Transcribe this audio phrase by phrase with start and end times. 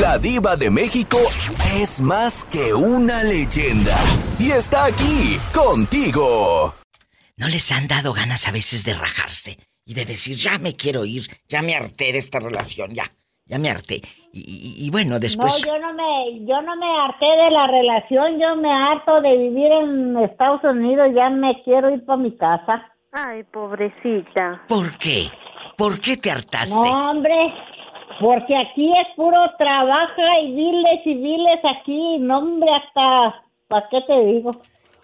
[0.00, 1.18] La diva de México
[1.80, 3.94] es más que una leyenda.
[4.40, 6.74] Y está aquí, contigo.
[7.36, 9.56] ¿No les han dado ganas a veces de rajarse?
[9.86, 13.04] Y de decir, ya me quiero ir, ya me harté de esta relación, ya,
[13.46, 14.00] ya me harté.
[14.32, 15.64] Y, bueno, después...
[15.64, 19.36] No, yo no, me, yo no me harté de la relación, yo me harto de
[19.36, 22.90] vivir en Estados Unidos, ya me quiero ir para mi casa.
[23.12, 24.64] Ay, pobrecita.
[24.66, 25.28] ¿Por qué?
[25.76, 26.80] ¿Por qué te hartaste?
[26.80, 27.32] No, hombre,
[28.20, 34.00] porque aquí es puro trabaja y viles y viles aquí, no, hombre, hasta, ¿para qué
[34.06, 34.50] te digo?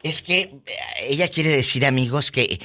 [0.02, 0.60] Es que eh,
[1.08, 2.58] ella quiere decir, amigos, que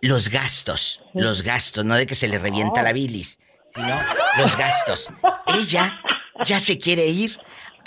[0.00, 3.94] los gastos, los gastos, no de que se le revienta la bilis, sino
[4.38, 5.10] los gastos.
[5.58, 6.00] Ella
[6.44, 7.38] ya se quiere ir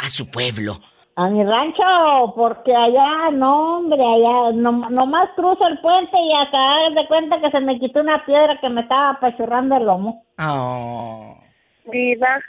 [0.03, 0.79] a su pueblo.
[1.15, 6.89] A mi rancho, porque allá, no, hombre, allá, no, nomás cruzo el puente y hasta
[6.99, 10.25] de cuenta que se me quitó una piedra que me estaba apachurrando el lomo.
[10.37, 11.37] Oh.
[11.91, 12.39] Viva,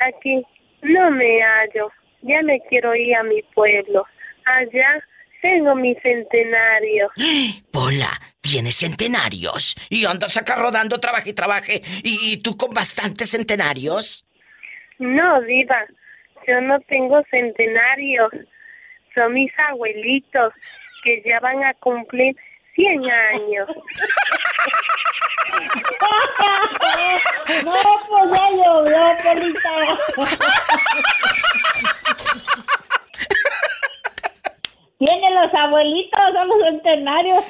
[0.00, 0.42] aquí
[0.82, 1.90] no me hallo,
[2.22, 4.04] ya me quiero ir a mi pueblo.
[4.44, 5.02] Allá
[5.42, 7.10] tengo mi centenario.
[7.72, 9.74] Pola, tienes centenarios.
[9.90, 11.82] Y andas acá rodando, trabaje y trabaje.
[12.02, 14.26] ¿Y, tú con bastantes centenarios?
[14.98, 15.84] No, Diva.
[16.46, 18.30] Yo no tengo centenarios.
[19.14, 20.52] Son mis abuelitos
[21.04, 22.34] que ya van a cumplir
[22.74, 23.68] 100 años.
[27.64, 27.72] no,
[28.08, 29.70] pues ya llovió, Polita.
[34.98, 37.44] Tiene los abuelitos, son los centenarios.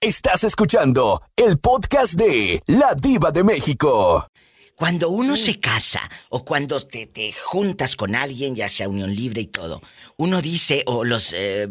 [0.00, 4.26] Estás escuchando el podcast de La Diva de México.
[4.74, 9.46] Cuando uno se casa o cuando te, juntas con alguien, ya sea unión libre y
[9.48, 9.82] todo,
[10.16, 11.68] uno dice, o los eh,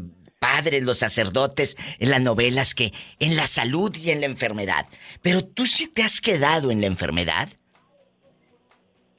[0.47, 4.85] padres, los sacerdotes en las novelas, que en la salud y en la enfermedad.
[5.21, 7.49] Pero tú sí te has quedado en la enfermedad.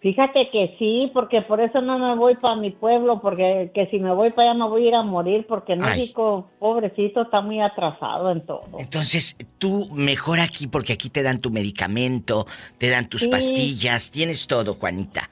[0.00, 3.98] Fíjate que sí, porque por eso no me voy para mi pueblo, porque que si
[3.98, 7.60] me voy para allá me voy a ir a morir, porque México, pobrecito, está muy
[7.60, 8.78] atrasado en todo.
[8.78, 12.46] Entonces, tú mejor aquí, porque aquí te dan tu medicamento,
[12.78, 15.28] te dan tus pastillas, tienes todo, Juanita.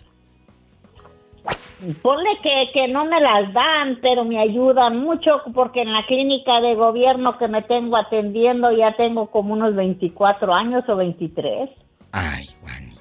[2.01, 6.61] Ponle que, que no me las dan, pero me ayudan mucho, porque en la clínica
[6.63, 11.69] de gobierno que me tengo atendiendo ya tengo como unos 24 años o 23.
[12.13, 12.97] Ay, Juanita.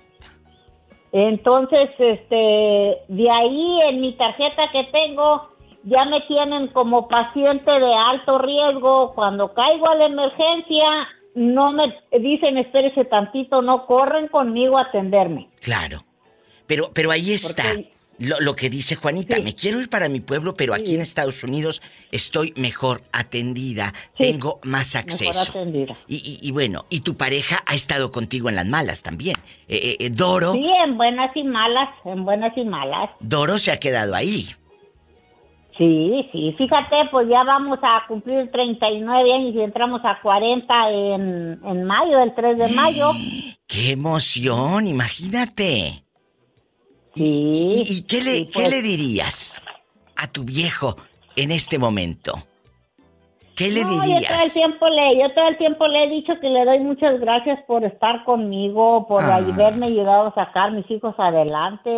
[1.13, 5.49] Entonces, este, de ahí en mi tarjeta que tengo,
[5.83, 9.13] ya me tienen como paciente de alto riesgo.
[9.15, 15.47] Cuando caigo a la emergencia, no me dicen espérese tantito, no corren conmigo a atenderme.
[15.61, 16.03] Claro.
[16.67, 17.63] Pero, pero ahí está.
[18.17, 21.81] Lo, que dice Juanita, me quiero ir para mi pueblo, pero aquí en Estados Unidos
[22.11, 25.53] estoy mejor atendida, tengo más acceso.
[26.07, 29.35] Y, y, bueno, y tu pareja ha estado contigo en las malas también.
[29.67, 30.53] Eh, eh, eh, Doro.
[30.53, 33.09] Sí, en buenas y malas, en buenas y malas.
[33.19, 34.47] Doro se ha quedado ahí.
[35.77, 41.59] Sí, sí, fíjate, pues ya vamos a cumplir 39 años y entramos a 40 en,
[41.65, 43.11] en mayo, el 3 de mayo.
[43.67, 44.87] ¡Qué emoción!
[44.87, 46.04] Imagínate.
[47.15, 49.63] ¿Y, qué, le, qué le dirías
[50.17, 50.97] a tu viejo
[51.37, 52.33] en este momento?
[53.55, 54.21] ¿Qué le dirías?
[54.21, 56.79] Yo todo, el tiempo le, yo todo el tiempo le he dicho que le doy
[56.79, 59.37] muchas gracias por estar conmigo, por ah.
[59.37, 61.89] haberme ayudado a sacar mis hijos adelante.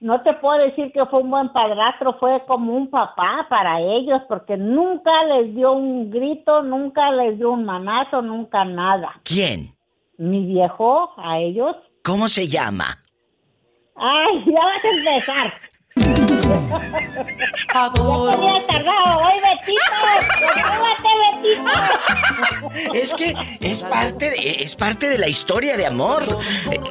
[0.00, 4.22] no te puedo decir que fue un buen padrastro, fue como un papá para ellos,
[4.28, 9.20] porque nunca les dio un grito, nunca les dio un manazo, nunca nada.
[9.24, 9.74] ¿Quién?
[10.16, 11.76] Mi viejo, a ellos.
[12.02, 13.05] ¿Cómo se llama?
[13.98, 15.54] Ay, ya vas a empezar.
[17.74, 18.52] Adoro.
[18.52, 19.82] Ya tardado hoy, Betito.
[21.42, 22.94] Betito.
[22.94, 26.24] Es que es parte, de, es parte de la historia de amor.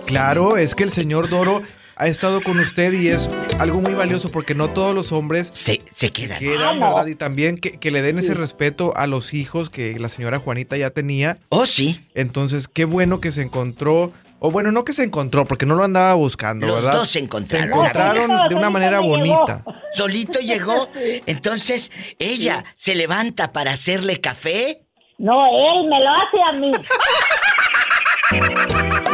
[0.08, 1.62] Claro, es que el señor Doro
[1.96, 3.30] ha estado con usted y es
[3.60, 6.40] algo muy valioso porque no todos los hombres se, se quedan.
[6.40, 7.06] quedan ¿verdad?
[7.08, 10.76] Y también que, que le den ese respeto a los hijos que la señora Juanita
[10.76, 11.38] ya tenía.
[11.50, 12.02] Oh, sí.
[12.14, 14.12] Entonces, qué bueno que se encontró
[14.46, 16.92] o bueno, no que se encontró, porque no lo andaba buscando, Los ¿verdad?
[16.92, 17.66] Los dos se encontraron.
[17.66, 19.64] Se encontraron de una manera bonita.
[19.92, 20.88] Solito llegó.
[21.26, 24.84] Entonces, ella se levanta para hacerle café.
[25.18, 26.72] No, él me lo hace a mí.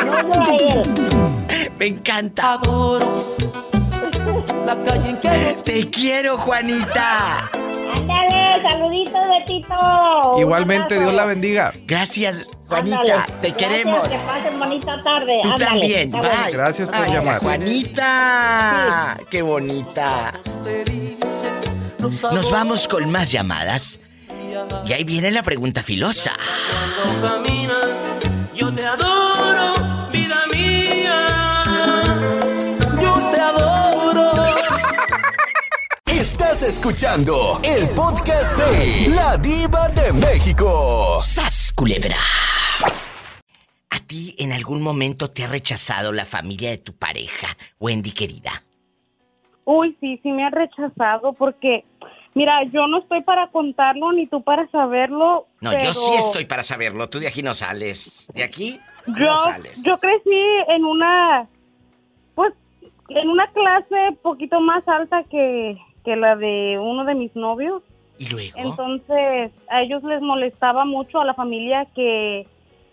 [0.05, 1.71] no, no a él.
[1.79, 2.53] Me encanta.
[2.53, 3.30] Adoro
[4.75, 7.49] la calle en que Te quiero, Juanita.
[7.95, 10.35] Ándale, saluditos, Betito.
[10.39, 11.73] Igualmente, Dios la bendiga.
[11.85, 13.25] Gracias, Juanita.
[13.41, 14.07] Te queremos.
[14.07, 15.39] Que pasen bonita tarde.
[15.43, 16.11] Tú también.
[16.11, 16.51] Bye.
[16.51, 17.41] Gracias por llamar.
[17.41, 19.17] Juanita.
[19.29, 20.33] Qué bonita.
[21.99, 23.99] Nos vamos con más llamadas.
[24.85, 26.33] Y ahí viene la pregunta filosa.
[27.03, 27.87] Cuando caminas,
[28.53, 29.30] yo te adoro,
[36.59, 41.17] escuchando el podcast de La Diva de México.
[41.21, 42.17] ¡Sas, culebra!
[43.89, 48.51] ¿A ti en algún momento te ha rechazado la familia de tu pareja, Wendy querida?
[49.63, 51.85] Uy, sí, sí me ha rechazado porque,
[52.33, 55.47] mira, yo no estoy para contarlo ni tú para saberlo.
[55.61, 57.07] No, yo sí estoy para saberlo.
[57.07, 58.29] Tú de aquí no sales.
[58.35, 58.77] De aquí
[59.07, 59.83] yo, no sales.
[59.83, 60.37] Yo crecí
[60.67, 61.47] en una,
[62.35, 62.53] pues,
[63.07, 67.83] en una clase poquito más alta que, que la de uno de mis novios.
[68.17, 68.57] ¿Y luego?
[68.57, 72.45] Entonces, a ellos les molestaba mucho a la familia que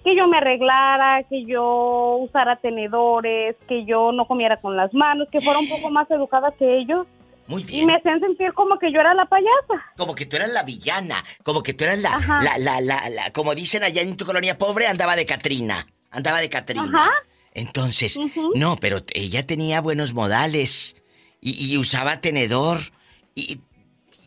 [0.04, 5.28] que yo me arreglara, que yo usara tenedores, que yo no comiera con las manos,
[5.30, 7.06] que fuera un poco más educada que ellos.
[7.46, 7.82] Muy bien.
[7.82, 9.84] Y me hacían sentir como que yo era la payasa.
[9.96, 12.18] Como que tú eras la villana, como que tú eras la,
[12.58, 16.48] la, la, la, como dicen allá en tu colonia pobre, andaba de Catrina, andaba de
[16.48, 16.84] Catrina.
[16.84, 17.10] Ajá.
[17.54, 18.18] Entonces,
[18.54, 20.94] no, pero ella tenía buenos modales
[21.40, 22.78] y, usaba tenedor.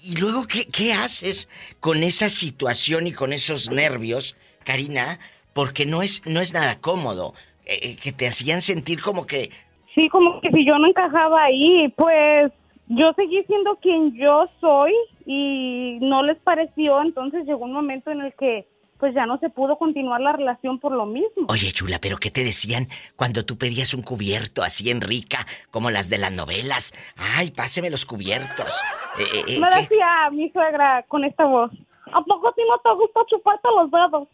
[0.04, 1.50] Y, luego, ¿qué, ¿qué haces
[1.80, 5.20] con esa situación y con esos nervios, Karina?
[5.54, 7.34] porque no es, no es nada cómodo,
[7.66, 9.50] eh, eh, que te hacían sentir como que...
[9.96, 12.52] Sí, como que si yo no encajaba ahí, pues
[12.88, 14.94] yo seguí siendo quien yo soy
[15.26, 18.66] y no les pareció, entonces llegó un momento en el que
[19.02, 21.48] pues ya no se pudo continuar la relación por lo mismo.
[21.48, 25.90] Oye, chula, pero ¿qué te decían cuando tú pedías un cubierto así en rica, como
[25.90, 26.94] las de las novelas?
[27.18, 28.80] Ay, páseme los cubiertos.
[29.18, 31.72] Eh, Me decía mi suegra con esta voz,
[32.14, 34.28] ¿a poco ti no te gusta chuparte los dedos?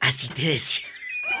[0.00, 0.88] Así te decía.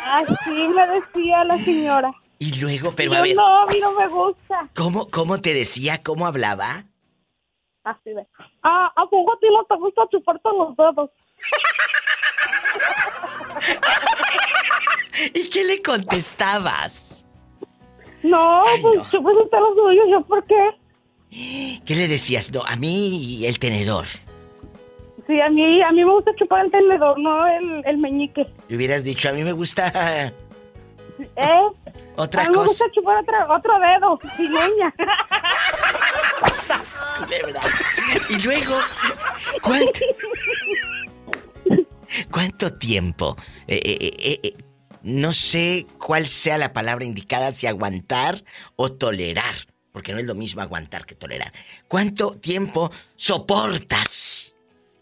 [0.06, 2.12] Así me decía la señora.
[2.38, 3.34] Y luego, pero a ver.
[3.34, 4.68] No, a mí no me gusta.
[4.76, 6.02] ¿Cómo, cómo te decía?
[6.02, 6.84] ¿Cómo hablaba?
[7.84, 8.26] Así de.
[8.62, 11.10] Ah, ¿a poco a ti no te gusta chuparte los dedos?
[15.34, 17.24] ¿Y qué le contestabas?
[18.22, 19.10] No, pues no.
[19.10, 20.70] chúpate los dedos, ¿yo por qué?
[21.84, 22.50] ¿Qué le decías?
[22.52, 24.06] No, a mí el tenedor.
[25.26, 28.46] Sí, a mí, a mí me gusta chupar el tenedor, no el, el meñique.
[28.68, 30.32] Le hubieras dicho, a mí me gusta...
[31.36, 31.68] ¿Eh?
[32.16, 32.62] Otra a mí cosa.
[32.62, 34.92] me gusta chupar otro, otro dedo, sin leña.
[38.30, 38.74] y luego,
[39.62, 39.92] ¿cuánto,
[42.30, 43.36] ¿cuánto tiempo?
[43.66, 44.56] Eh, eh, eh,
[45.02, 48.44] no sé cuál sea la palabra indicada, si aguantar
[48.76, 49.54] o tolerar,
[49.92, 51.52] porque no es lo mismo aguantar que tolerar.
[51.88, 54.52] ¿Cuánto tiempo soportas?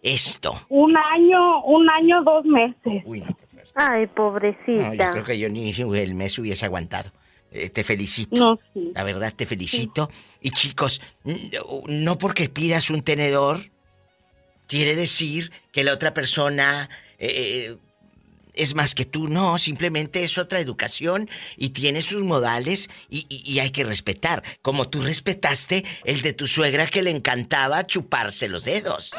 [0.03, 0.67] esto?
[0.69, 3.03] Un año, un año, dos meses.
[3.05, 3.37] Uy, no,
[3.75, 4.95] Ay, pobrecita.
[4.95, 7.13] yo creo que yo ni el mes hubiese aguantado.
[7.53, 8.37] Eh, te felicito.
[8.37, 8.93] No, sí.
[8.95, 10.09] La verdad, te felicito.
[10.41, 11.03] Y chicos,
[11.87, 13.59] no porque pidas un tenedor,
[14.71, 16.89] quiere decir que la otra persona
[17.19, 17.77] eh,
[18.55, 19.27] es más que tú.
[19.27, 24.45] No, simplemente es otra educación y tiene sus modales y, y, hay que respetar.
[24.63, 29.11] Como tú respetaste el de tu suegra que le encantaba chuparse los dedos.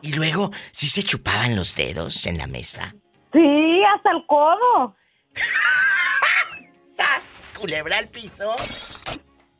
[0.00, 2.94] Y luego, ¿sí se chupaban los dedos en la mesa?
[3.30, 4.96] Sí, hasta el codo.
[6.96, 7.22] ¡Sas!
[7.58, 8.56] Culebra al piso.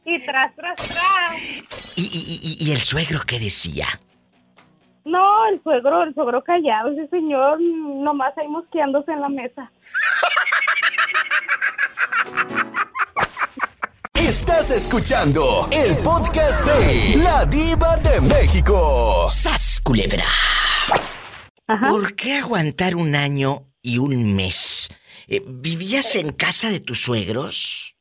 [0.04, 1.98] Y tras, tras, tras.
[1.98, 3.86] ¿Y, y, y, y el suegro qué decía?
[5.04, 9.70] No, el suegro, el suegro callado, ese señor nomás ahí mosqueándose en la mesa.
[14.14, 19.26] Estás escuchando el podcast de La Diva de México.
[19.28, 20.24] ¡Sas, culebra!
[21.88, 24.88] ¿Por qué aguantar un año y un mes?
[25.28, 27.96] Eh, ¿Vivías en casa de tus suegros?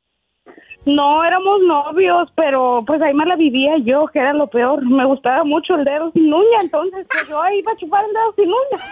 [0.86, 4.84] No, éramos novios, pero pues ahí me la vivía yo, que era lo peor.
[4.86, 8.14] Me gustaba mucho el dedo sin uña, entonces pues, yo ahí iba a chupar el
[8.14, 8.86] dedo sin uña.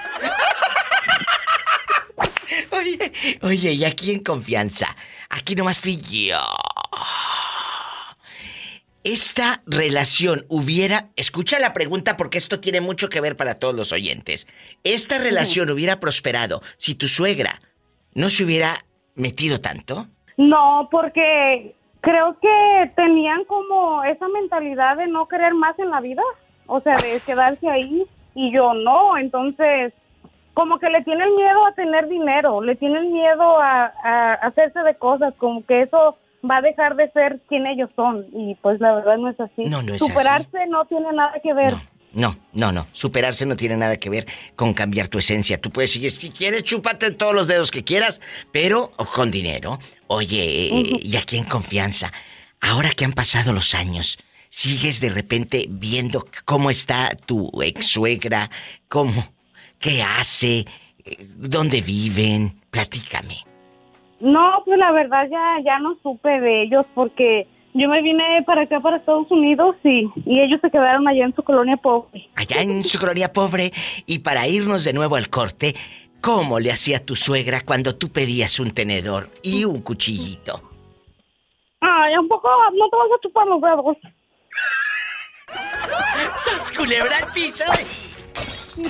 [2.72, 4.88] Oye, oye, y aquí en confianza,
[5.30, 6.40] aquí nomás tú yo
[9.08, 13.94] esta relación hubiera, escucha la pregunta porque esto tiene mucho que ver para todos los
[13.94, 14.48] oyentes.
[14.84, 17.62] ¿Esta relación hubiera prosperado si tu suegra
[18.14, 20.10] no se hubiera metido tanto?
[20.38, 26.22] No, porque creo que tenían como esa mentalidad de no querer más en la vida,
[26.68, 29.94] o sea, de quedarse ahí y yo no, entonces
[30.54, 34.96] como que le tienen miedo a tener dinero, le tienen miedo a, a hacerse de
[34.96, 36.18] cosas, como que eso
[36.50, 38.26] va a dejar de ser quien ellos son.
[38.34, 39.66] Y pues la verdad no es así.
[39.66, 41.74] No, no es Superarse no tiene nada que ver.
[41.74, 41.80] No.
[42.14, 45.60] No, no, Superarse no tiene nada que ver con cambiar tu esencia.
[45.60, 48.22] Tú puedes decir, si quieres, chúpate todos los dedos que quieras,
[48.52, 49.80] pero con dinero.
[50.08, 52.12] Oye, y aquí en confianza.
[52.60, 54.18] Ahora que han pasado los años,
[54.50, 58.50] sigues de repente viendo cómo está tu ex suegra,
[58.88, 59.28] cómo,
[59.80, 60.66] qué hace,
[61.06, 62.62] eh, dónde viven.
[62.72, 63.44] Platícame.
[64.20, 68.64] No, pues la verdad ya, ya no supe de ellos porque yo me vine para
[68.64, 72.28] acá, para Estados Unidos, y, y ellos se quedaron allá en su colonia pobre.
[72.36, 73.72] Allá en su colonia pobre,
[74.06, 75.76] y para irnos de nuevo al corte,
[76.22, 80.62] ¿cómo le hacía tu suegra cuando tú pedías un tenedor y un cuchillito?
[81.80, 83.98] Ay, un poco, no te vas a chupar los dedos.
[86.36, 87.64] ¡Sas culebra al piso!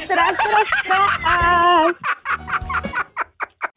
[0.08, 1.94] tras, tras, tras.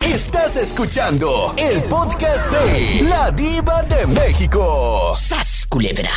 [0.04, 5.14] Estás escuchando el podcast de La Diva de México.
[5.14, 6.10] ¡Sas culebra!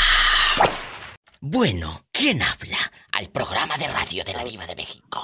[1.42, 2.78] Bueno, ¿quién habla
[3.12, 5.24] al programa de radio de La Diva de México?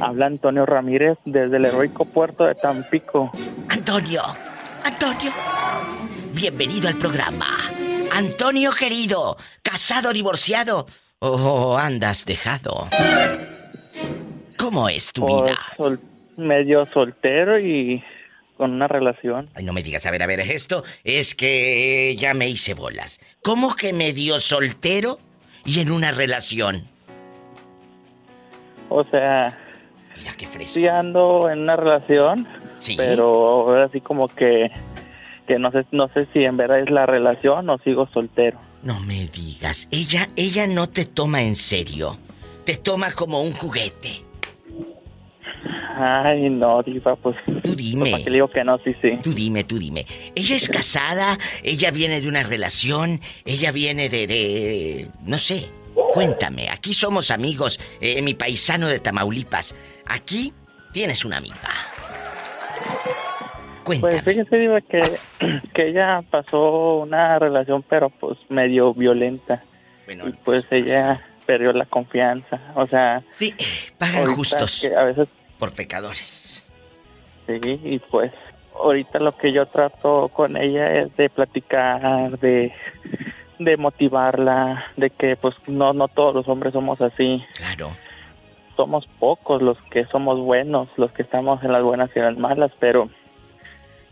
[0.00, 3.30] Habla Antonio Ramírez desde el heroico puerto de Tampico.
[3.68, 4.22] Antonio,
[4.82, 5.30] Antonio,
[6.32, 7.58] bienvenido al programa.
[8.12, 10.86] Antonio querido, casado, divorciado
[11.20, 12.88] o andas dejado.
[14.58, 15.58] ¿Cómo es tu Pues, vida?
[15.76, 16.00] sol-
[16.36, 18.02] medio soltero y
[18.56, 19.48] con una relación.
[19.54, 23.20] Ay, no me digas, a ver, a ver, esto es que ya me hice bolas.
[23.42, 25.18] ¿Cómo que medio soltero
[25.64, 26.84] y en una relación?
[28.88, 29.58] O sea,
[30.18, 30.74] Mira qué fresco.
[30.74, 32.46] sí ando en una relación,
[32.78, 32.94] Sí.
[32.96, 34.70] pero ahora sí como que
[35.46, 38.58] que no sé no sé si en verdad es la relación o sigo soltero.
[38.82, 42.18] No me digas, ella, ella no te toma en serio.
[42.64, 44.22] Te toma como un juguete.
[46.02, 48.10] Ay, no, diva, pues Tú dime.
[48.10, 48.78] ¿para qué le digo que no?
[48.78, 49.18] Sí, sí.
[49.22, 50.04] Tú dime, tú dime.
[50.34, 55.08] Ella es casada, ella viene de una relación, ella viene de, de...
[55.24, 55.70] no sé.
[56.12, 59.74] Cuéntame, aquí somos amigos, eh, mi paisano de Tamaulipas.
[60.06, 60.52] Aquí
[60.92, 61.56] tienes una amiga.
[63.84, 64.22] Cuéntame.
[64.22, 65.02] Pues fíjese, diva, que,
[65.74, 69.62] que ella pasó una relación, pero pues medio violenta.
[70.06, 72.60] bueno, Y pues ella perdió la confianza.
[72.76, 73.54] O sea, Sí,
[73.98, 75.28] pagan justos que a veces
[75.62, 76.60] por pecadores.
[77.46, 78.32] Sí, y pues
[78.74, 82.72] ahorita lo que yo trato con ella es de platicar, de,
[83.60, 87.92] de motivarla, de que pues no, no todos los hombres somos así, Claro.
[88.74, 92.38] somos pocos los que somos buenos, los que estamos en las buenas y en las
[92.38, 93.08] malas, pero,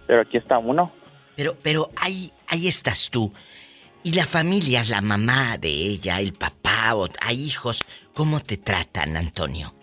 [0.07, 0.93] pero aquí está uno.
[1.35, 3.33] Pero, pero ahí, ahí estás tú.
[4.05, 9.17] Y la familia, la mamá de ella, el papá, o hay hijos, ¿cómo te tratan,
[9.17, 9.75] Antonio?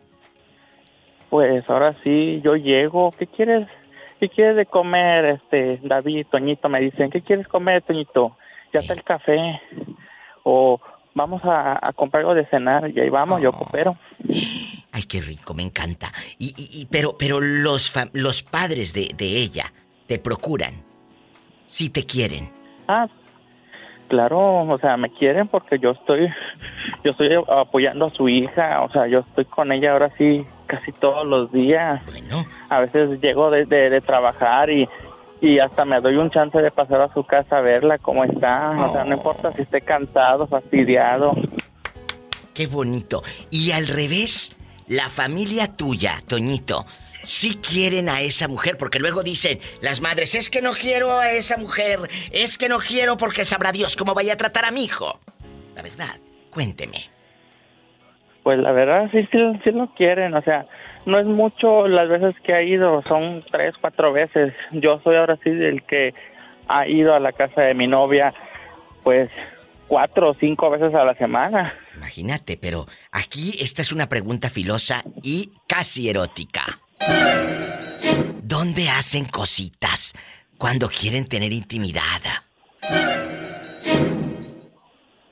[1.30, 3.68] Pues ahora sí, yo llego, ¿qué quieres?
[4.20, 6.70] ¿Qué quieres de comer, este, David, Toñito?
[6.70, 8.36] Me dicen, ¿qué quieres comer, Toñito?
[8.74, 9.62] Ya está el café.
[10.44, 10.80] O
[11.14, 13.58] vamos a, a comprar algo de cenar y ahí vamos, yo Oh.
[13.58, 13.96] coopero.
[14.92, 16.08] Ay, qué rico, me encanta.
[16.40, 19.66] Y, y- y- pero, pero los, los padres de, de ella
[20.08, 20.74] te procuran.
[21.68, 22.50] Si te quieren.
[22.88, 23.08] Ah,
[24.08, 26.28] claro, o sea, me quieren porque yo estoy,
[27.04, 30.92] yo estoy apoyando a su hija, o sea, yo estoy con ella ahora sí casi
[30.92, 32.06] todos los días.
[32.06, 34.88] Bueno, A veces llego de, de- de trabajar y,
[35.42, 38.72] y hasta me doy un chance de pasar a su casa a verla cómo está,
[38.78, 41.34] o sea, no importa si esté cansado, fastidiado.
[42.54, 43.24] qué bonito.
[43.50, 44.56] Y al revés,
[44.88, 46.86] la familia tuya, Toñito,
[47.24, 51.32] sí quieren a esa mujer, porque luego dicen las madres, es que no quiero a
[51.32, 52.00] esa mujer,
[52.32, 55.20] es que no quiero porque sabrá Dios cómo vaya a tratar a mi hijo.
[55.76, 56.16] La verdad,
[56.52, 57.10] cuénteme.
[58.48, 60.66] Pues la verdad sí, sí, sí lo quieren, o sea,
[61.06, 64.54] no es mucho las veces que ha ido, son tres, cuatro veces.
[64.72, 66.14] Yo soy ahora sí el que
[66.70, 68.34] ha ido a la casa de mi novia,
[69.04, 69.30] pues
[69.90, 71.74] cuatro o cinco veces a la semana.
[71.98, 76.80] Imagínate, pero aquí esta es una pregunta filosa y casi erótica.
[78.44, 80.14] ¿Dónde hacen cositas
[80.58, 82.22] cuando quieren tener intimidad?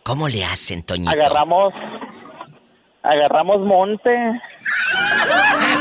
[0.03, 1.09] ¿Cómo le hacen, Toñito?
[1.09, 1.73] Agarramos,
[3.05, 4.41] agarramos monte,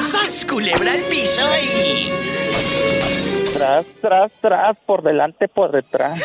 [0.01, 2.11] ¡Sas, culebra al piso y...
[3.53, 6.21] tras, tras, tras, por delante, por detrás.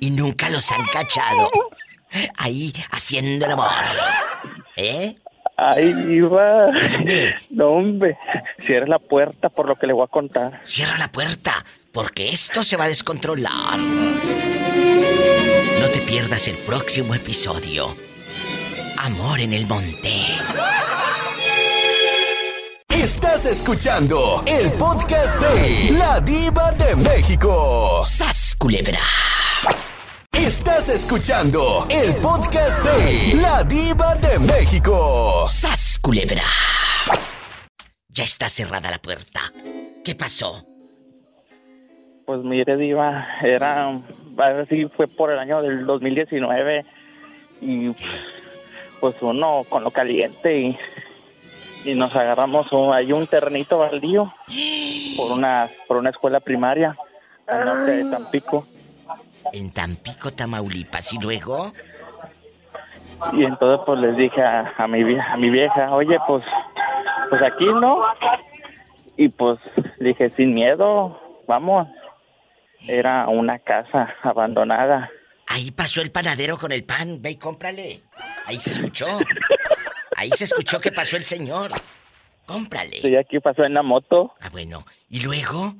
[0.00, 1.50] Y nunca los han cachado.
[2.36, 3.68] Ahí, haciendo el amor.
[4.76, 5.16] ¿Eh?
[5.56, 6.70] Ahí iba.
[6.70, 7.34] Dime.
[7.50, 8.16] No, hombre,
[8.64, 10.60] cierra la puerta por lo que le voy a contar.
[10.64, 13.78] Cierra la puerta, porque esto se va a descontrolar.
[15.80, 18.07] No te pierdas el próximo episodio.
[19.00, 20.10] Amor en el monte.
[22.88, 28.02] Estás escuchando el podcast de La Diva de México.
[28.04, 28.98] ¡Sas, culebra!
[30.32, 35.46] Estás escuchando el podcast de La Diva de México.
[35.46, 36.42] ¡Sas, culebra!
[38.08, 39.52] Ya está cerrada la puerta.
[40.04, 40.64] ¿Qué pasó?
[42.26, 43.90] Pues mire, Diva, era.
[43.90, 46.84] A ver si fue por el año del 2019.
[47.60, 47.90] Y
[49.00, 50.78] pues uno con lo caliente y.
[51.84, 54.34] Y nos agarramos un- ahí un terrenito baldío
[55.16, 56.96] por una, por una escuela primaria.
[57.46, 58.66] no sé, Tampico.
[59.52, 61.12] En Tampico, Tamaulipas.
[61.12, 61.72] ¿Y luego?
[63.32, 66.44] Y entonces pues les dije a, mi vieja, a mi vieja, oye, pues,
[67.30, 68.02] pues aquí no.
[69.16, 69.58] Y pues
[70.00, 71.86] dije, sin miedo, vamos.
[72.88, 75.10] Era una casa abandonada.
[75.48, 78.02] Ahí pasó el panadero con el pan, ve y cómprale.
[78.46, 79.06] Ahí se escuchó.
[80.16, 81.72] Ahí se escuchó que pasó el señor.
[82.46, 83.00] Cómprale.
[83.00, 84.34] Sí, aquí pasó en la moto.
[84.40, 84.84] Ah, bueno.
[85.08, 85.74] ¿Y luego?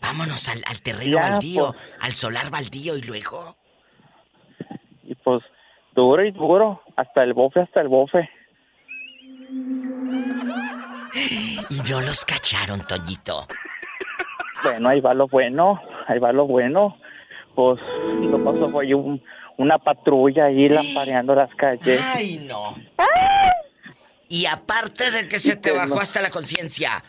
[0.00, 1.92] Vámonos al, terreno baldío, pues.
[2.00, 3.56] al solar baldío y luego.
[5.04, 5.42] Y pues
[5.94, 8.28] duro y duro, hasta el bofe, hasta el bofe.
[11.70, 13.46] Y no los cacharon, Toñito.
[14.62, 16.96] Bueno, ahí va lo bueno, ahí va lo bueno.
[17.58, 17.80] Pues
[18.20, 19.20] lo pasó fue un,
[19.56, 22.00] una patrulla ahí lampareando las calles.
[22.14, 22.76] Ay, no.
[24.28, 27.02] Y aparte de que se te bajó hasta la conciencia.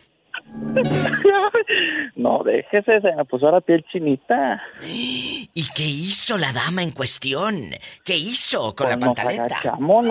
[2.15, 4.59] no, déjese, se me puso la piel chinita.
[4.81, 7.69] ¿Y qué hizo la dama en cuestión?
[8.03, 9.43] ¿Qué hizo con la pues pantaleta?
[9.43, 10.05] Nos agachamos,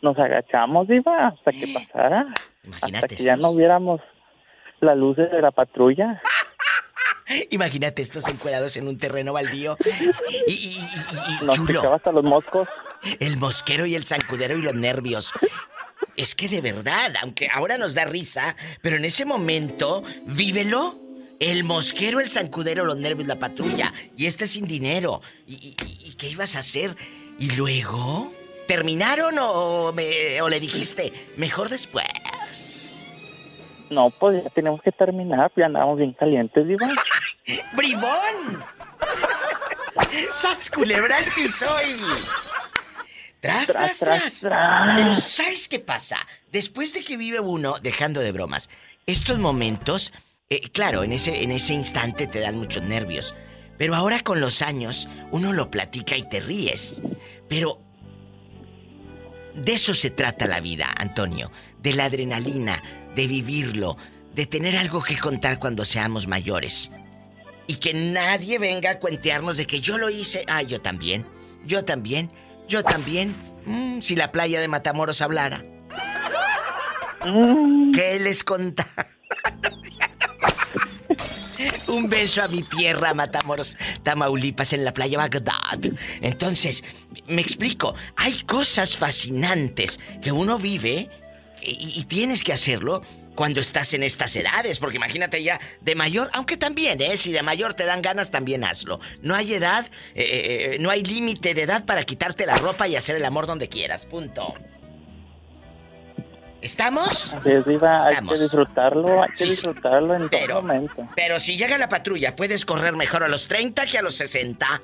[0.00, 2.32] nos, agachamos, Diva, hasta que pasara.
[2.62, 2.96] Imagínate.
[2.96, 4.00] Hasta que ya no viéramos
[4.80, 6.22] las luces de la patrulla.
[7.50, 9.76] Imagínate estos encuerados en un terreno baldío.
[10.46, 10.78] Y, y,
[11.40, 11.92] y, Nos chulo.
[11.92, 12.68] hasta los moscos.
[13.20, 15.32] El mosquero y el zancudero y los nervios.
[16.16, 21.00] Es que de verdad, aunque ahora nos da risa, pero en ese momento, vívelo.
[21.40, 23.92] El mosquero, el zancudero, los nervios, la patrulla.
[24.16, 25.20] Y este sin dinero.
[25.46, 26.96] ¿Y, qué ibas a hacer?
[27.38, 28.32] ¿Y luego?
[28.68, 32.06] ¿Terminaron o, me, o le dijiste, mejor después?
[33.90, 36.88] No, pues ya tenemos que terminar, ya andamos bien calientes, Diva.
[37.76, 38.64] ¡Bribón!
[40.32, 41.96] ¡Sas culebra el soy!
[43.40, 44.46] Tras, tras, tras,
[44.96, 46.16] Pero ¿sabes qué pasa?
[46.50, 48.70] Después de que vive uno, dejando de bromas,
[49.06, 50.14] estos momentos,
[50.48, 53.34] eh, claro, en ese, en ese instante te dan muchos nervios.
[53.76, 57.02] Pero ahora con los años, uno lo platica y te ríes.
[57.48, 57.80] Pero
[59.54, 61.50] de eso se trata la vida, Antonio.
[61.80, 62.82] De la adrenalina,
[63.14, 63.98] de vivirlo,
[64.34, 66.90] de tener algo que contar cuando seamos mayores.
[67.66, 70.44] Y que nadie venga a cuentearnos de que yo lo hice.
[70.48, 71.24] Ah, yo también.
[71.66, 72.30] Yo también.
[72.68, 73.34] Yo también.
[73.66, 75.64] Mm, si la playa de Matamoros hablara.
[77.24, 77.92] Mm.
[77.92, 79.08] ¿Qué les contaba?
[81.88, 85.78] Un beso a mi tierra, Matamoros, Tamaulipas, en la playa Bagdad.
[86.20, 86.82] Entonces,
[87.28, 91.08] me explico, hay cosas fascinantes que uno vive
[91.64, 93.02] y, y tienes que hacerlo
[93.34, 97.16] cuando estás en estas edades, porque imagínate ya de mayor, aunque también, ¿eh?
[97.16, 99.00] Si de mayor te dan ganas, también hazlo.
[99.22, 102.88] No hay edad, eh, eh, eh, no hay límite de edad para quitarte la ropa
[102.88, 104.54] y hacer el amor donde quieras, punto.
[106.60, 107.34] ¿Estamos?
[107.34, 108.06] Estamos.
[108.06, 111.06] hay que disfrutarlo, hay que disfrutarlo en todo momento.
[111.14, 114.80] Pero si llega la patrulla, puedes correr mejor a los 30 que a los 60.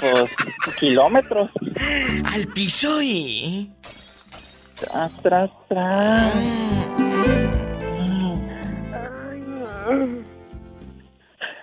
[0.00, 1.50] Pues kilómetros.
[2.32, 3.70] Al piso y...
[4.80, 6.34] Tras, tras, tras.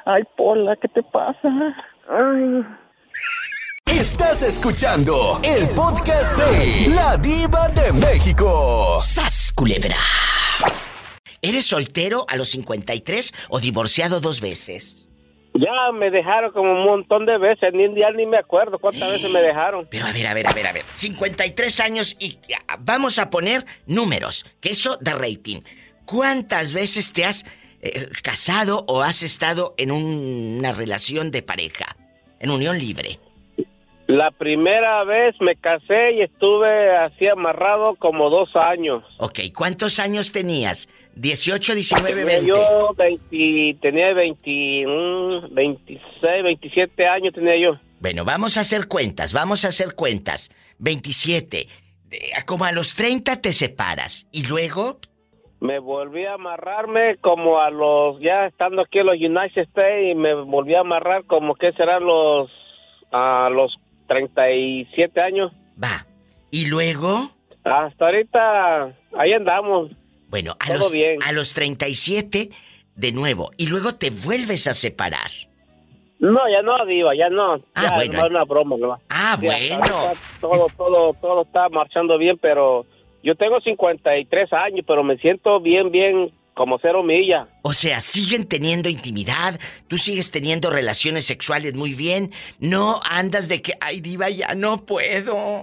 [0.05, 1.49] Ay, Pola, ¿qué te pasa?
[3.87, 8.99] Estás escuchando el podcast de La Diva de México.
[9.01, 9.97] ¡Sas, culebra!
[11.41, 15.06] ¿Eres soltero a los 53 o divorciado dos veces?
[15.59, 19.09] Ya me dejaron como un montón de veces, ni un día ni me acuerdo cuántas
[19.11, 19.87] veces me dejaron.
[19.89, 20.83] Pero a ver, a ver, a ver, a ver.
[20.91, 22.39] 53 años y
[22.79, 25.61] vamos a poner números, que eso da rating.
[26.05, 27.45] ¿Cuántas veces te has
[27.81, 31.97] eh, casado o has estado en una relación de pareja?
[32.39, 33.19] En unión libre.
[34.07, 39.03] La primera vez me casé y estuve así amarrado como dos años.
[39.19, 40.87] Ok, ¿cuántos años tenías?
[41.17, 42.47] ¿18, 19, 20?
[42.47, 42.95] Yo
[43.81, 47.77] tenía 21, 26, 27 años tenía yo.
[47.99, 50.51] Bueno, vamos a hacer cuentas, vamos a hacer cuentas.
[50.79, 51.67] 27.
[52.45, 54.25] Como a los 30 te separas.
[54.31, 54.99] ¿Y luego?
[55.59, 60.15] Me volví a amarrarme como a los, ya estando aquí en los United States, y
[60.15, 62.49] me volví a amarrar como que serán los,
[63.11, 63.75] a los
[64.07, 65.51] 37 años.
[65.81, 66.05] Va.
[66.51, 67.31] ¿Y luego?
[67.63, 69.91] Hasta ahorita ahí andamos.
[70.29, 71.19] Bueno, a, los, bien.
[71.23, 72.49] a los 37
[72.95, 73.51] de nuevo.
[73.57, 75.31] Y luego te vuelves a separar.
[76.19, 77.55] No, ya no, Diva, ya no.
[77.75, 78.13] Ah, ya, bueno.
[78.13, 78.99] No es una broma, ¿no?
[79.09, 79.85] Ah, bueno.
[80.41, 82.85] Todo, todo, todo está marchando bien, pero
[83.23, 87.47] yo tengo 53 años, pero me siento bien, bien como cero milla.
[87.61, 93.61] O sea, siguen teniendo intimidad, tú sigues teniendo relaciones sexuales muy bien, no andas de
[93.61, 95.61] que, ay diva, ya no puedo.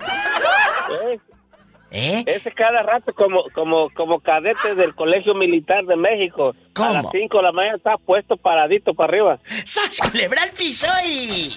[1.91, 2.25] ¿Eh?
[2.27, 6.55] Ese cada rato como, como, como cadete del Colegio Militar de México.
[6.75, 6.91] ¿Cómo?
[6.91, 9.39] A las 5 de la mañana está puesto paradito para arriba.
[9.65, 11.53] ¡Sas, culebra al piso y...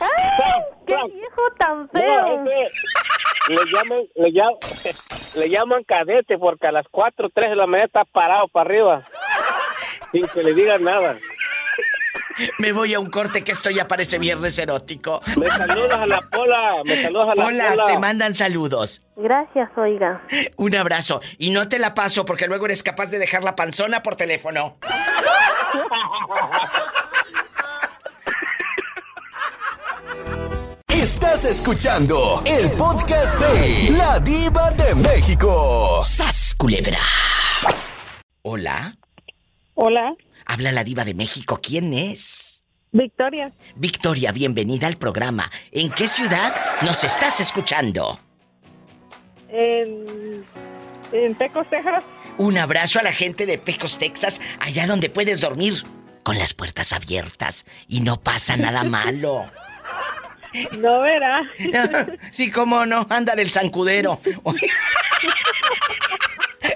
[0.00, 2.44] ¡Ay, qué viejo tan feo!
[3.50, 4.54] Le llaman, le llaman,
[5.38, 8.68] le llaman cadete porque a las 4 o 3 de la mañana está parado para
[8.68, 9.02] arriba.
[10.12, 11.16] Sin que le digan nada.
[12.58, 15.20] Me voy a un corte que esto ya parece viernes erótico.
[15.36, 17.86] Me saludas a la Pola, me saludas a la Hola, Pola.
[17.86, 19.02] te mandan saludos.
[19.16, 20.22] Gracias, oiga.
[20.56, 21.20] Un abrazo.
[21.38, 24.78] Y no te la paso porque luego eres capaz de dejar la panzona por teléfono.
[31.00, 36.02] Estás escuchando el podcast de La Diva de México.
[36.04, 36.98] ¡Sas, culebra!
[38.42, 38.98] Hola.
[39.72, 40.14] Hola.
[40.44, 41.58] Habla la diva de México.
[41.62, 42.62] ¿Quién es?
[42.92, 43.50] Victoria.
[43.76, 45.50] Victoria, bienvenida al programa.
[45.72, 48.20] ¿En qué ciudad nos estás escuchando?
[49.48, 50.44] En,
[51.12, 52.04] en Pecos, Texas.
[52.36, 55.82] Un abrazo a la gente de Pecos, Texas, allá donde puedes dormir
[56.24, 59.50] con las puertas abiertas y no pasa nada malo.
[60.78, 61.42] No verá.
[62.30, 64.20] sí, cómo no, ándale el zancudero.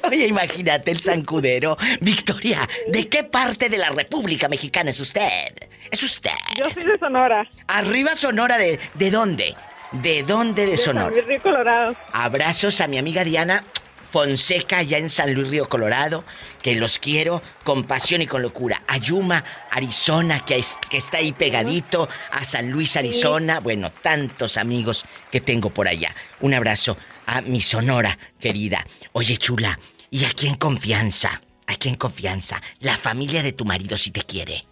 [0.05, 1.77] Oye, imagínate el zancudero.
[2.01, 5.55] Victoria, ¿de qué parte de la República Mexicana es usted?
[5.91, 6.31] Es usted.
[6.57, 7.49] Yo soy de Sonora.
[7.67, 9.55] Arriba Sonora, ¿de, de dónde?
[9.93, 11.07] ¿De dónde de, de Sonora?
[11.07, 11.97] San Luis Río Colorado.
[12.13, 13.65] Abrazos a mi amiga Diana
[14.11, 16.25] Fonseca, allá en San Luis Río Colorado,
[16.65, 18.83] que los quiero con pasión y con locura.
[18.89, 23.61] A Yuma, Arizona, que, es- que está ahí pegadito, a San Luis, Arizona.
[23.61, 26.15] Bueno, tantos amigos que tengo por allá.
[26.41, 26.97] Un abrazo
[27.27, 28.83] a mi Sonora, querida.
[29.13, 29.79] Oye, chula,
[30.11, 31.43] ¿y aquí en confianza?
[31.67, 34.65] Aquí en confianza, la familia de tu marido si te quiere.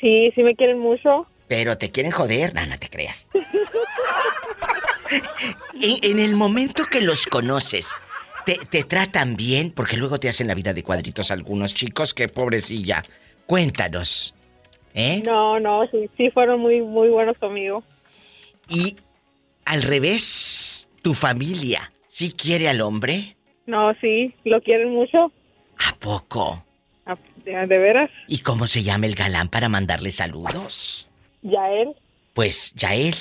[0.00, 1.26] Sí, sí me quieren mucho.
[1.48, 3.30] Pero te quieren joder, no te creas.
[5.74, 7.88] en, en el momento que los conoces,
[8.48, 12.28] te, te tratan bien, porque luego te hacen la vida de cuadritos algunos chicos, que
[12.28, 13.04] pobrecilla.
[13.44, 14.34] Cuéntanos.
[14.94, 15.22] ¿Eh?
[15.26, 17.84] No, no, sí, sí fueron muy, muy buenos conmigo.
[18.66, 18.96] Y
[19.66, 23.36] al revés, tu familia, ¿sí quiere al hombre?
[23.66, 25.30] No, sí, lo quieren mucho.
[25.86, 26.64] ¿A poco?
[27.44, 28.10] ¿De, veras?
[28.28, 31.06] ¿Y cómo se llama el galán para mandarle saludos?
[31.42, 31.94] Ya él.
[32.32, 33.14] Pues, Yael,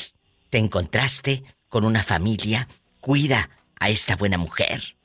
[0.50, 2.70] te encontraste con una familia,
[3.02, 4.97] cuida a esta buena mujer.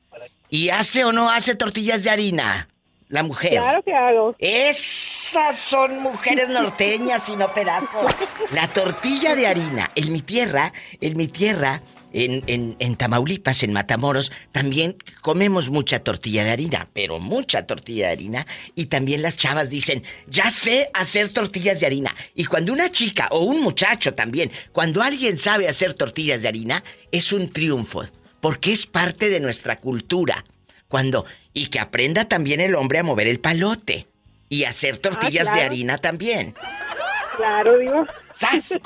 [0.53, 2.69] ¿Y hace o no hace tortillas de harina?
[3.09, 3.53] La mujer.
[3.53, 4.37] Claro que hago.
[4.39, 8.13] Esas son mujeres norteñas y no pedazos.
[8.53, 9.91] La tortilla de harina.
[9.95, 11.81] En mi tierra, en mi tierra,
[12.13, 18.09] en, en, en Tamaulipas, en Matamoros, también comemos mucha tortilla de harina, pero mucha tortilla
[18.09, 18.47] de harina.
[18.75, 22.15] Y también las chavas dicen, ya sé hacer tortillas de harina.
[22.35, 26.85] Y cuando una chica o un muchacho también, cuando alguien sabe hacer tortillas de harina,
[27.11, 28.05] es un triunfo,
[28.43, 30.45] porque es parte de nuestra cultura.
[30.89, 31.25] Cuando,
[31.55, 34.09] y que aprenda también el hombre a mover el palote.
[34.49, 35.71] Y hacer tortillas de claro.
[35.71, 36.55] harina también.
[37.37, 38.05] Claro, digo.
[38.33, 38.73] ¡Sas,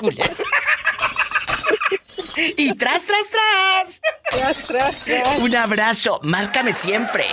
[2.57, 3.99] y tras, tras, tras.
[4.29, 5.39] Tras, tras, tras.
[5.39, 6.19] Un abrazo.
[6.23, 7.25] Márcame siempre.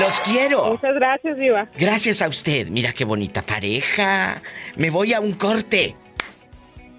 [0.00, 0.72] Los quiero.
[0.72, 1.68] Muchas gracias, Diva.
[1.78, 2.66] Gracias a usted.
[2.66, 4.42] Mira qué bonita pareja.
[4.74, 5.94] Me voy a un corte.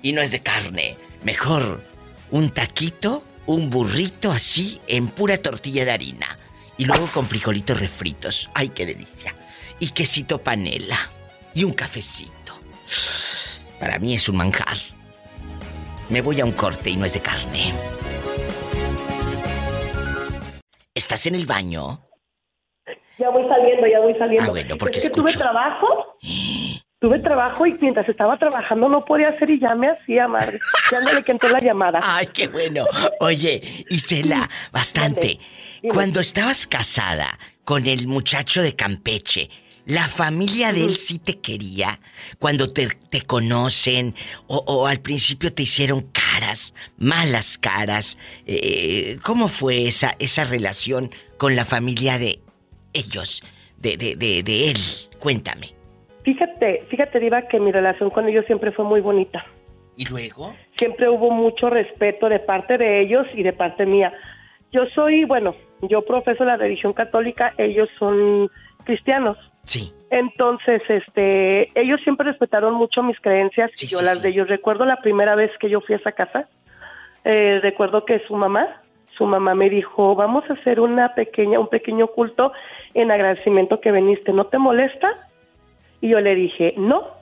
[0.02, 0.96] Y no es de carne.
[1.24, 1.84] Mejor
[2.32, 6.38] un taquito, un burrito así en pura tortilla de harina.
[6.78, 8.48] Y luego con frijolitos refritos.
[8.54, 9.34] ¡Ay, qué delicia!
[9.80, 11.10] Y quesito panela.
[11.56, 12.60] Y un cafecito.
[13.80, 14.78] Para mí es un manjar.
[16.10, 17.74] Me voy a un corte y no es de carne.
[20.94, 22.02] ¿Estás en el baño?
[23.18, 24.44] Ya voy saliendo, ya voy saliendo.
[24.44, 25.88] Ah, bueno, porque es que tuve trabajo.
[27.02, 30.60] Tuve trabajo y mientras estaba trabajando no podía hacer y ya me hacía, madre.
[30.92, 32.00] Ya no le entró la llamada.
[32.04, 32.86] Ay, qué bueno.
[33.22, 35.40] Oye, Isela, bastante.
[35.82, 35.94] Dime.
[35.94, 39.50] Cuando estabas casada con el muchacho de Campeche,
[39.86, 42.02] ¿la familia de él sí te quería?
[42.38, 44.14] Cuando te, te conocen
[44.48, 48.18] o, o al principio te hicieron caras, malas caras.
[48.46, 52.42] Eh, ¿Cómo fue esa, esa relación con la familia de
[52.92, 53.42] ellos,
[53.78, 54.80] de, de, de, de él?
[55.20, 55.79] Cuéntame.
[56.30, 59.44] Fíjate, fíjate, Diva, que mi relación con ellos siempre fue muy bonita.
[59.98, 60.54] ¿Y luego?
[60.78, 64.14] Siempre hubo mucho respeto de parte de ellos y de parte mía.
[64.72, 68.48] Yo soy, bueno, yo profeso la religión católica, ellos son
[68.84, 69.38] cristianos.
[69.64, 69.92] Sí.
[70.12, 74.48] Entonces, este, ellos siempre respetaron mucho mis creencias y yo las de ellos.
[74.48, 76.48] Recuerdo la primera vez que yo fui a esa casa,
[77.24, 78.84] eh, recuerdo que su mamá,
[79.18, 82.52] su mamá me dijo, vamos a hacer una pequeña, un pequeño culto
[82.94, 85.26] en agradecimiento que viniste, ¿no te molesta?
[86.02, 87.20] Y yo le dije, no.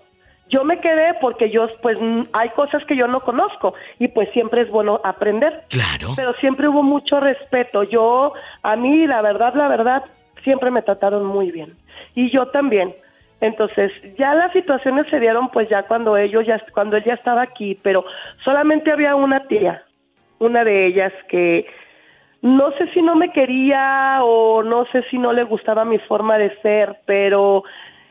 [0.49, 1.97] Yo me quedé porque yo, pues,
[2.31, 5.63] hay cosas que yo no conozco y pues siempre es bueno aprender.
[5.67, 6.13] Claro.
[6.15, 7.83] Pero siempre hubo mucho respeto.
[7.83, 8.31] Yo,
[8.63, 10.03] a mí, la verdad, la verdad,
[10.43, 11.75] siempre me trataron muy bien.
[12.15, 12.93] Y yo también.
[13.41, 17.43] Entonces, ya las situaciones se dieron pues ya cuando ellos ya cuando él ya estaba
[17.43, 18.03] aquí, pero
[18.43, 19.83] solamente había una tía,
[20.39, 21.67] una de ellas que
[22.41, 26.37] no sé si no me quería o no sé si no le gustaba mi forma
[26.37, 27.63] de ser, pero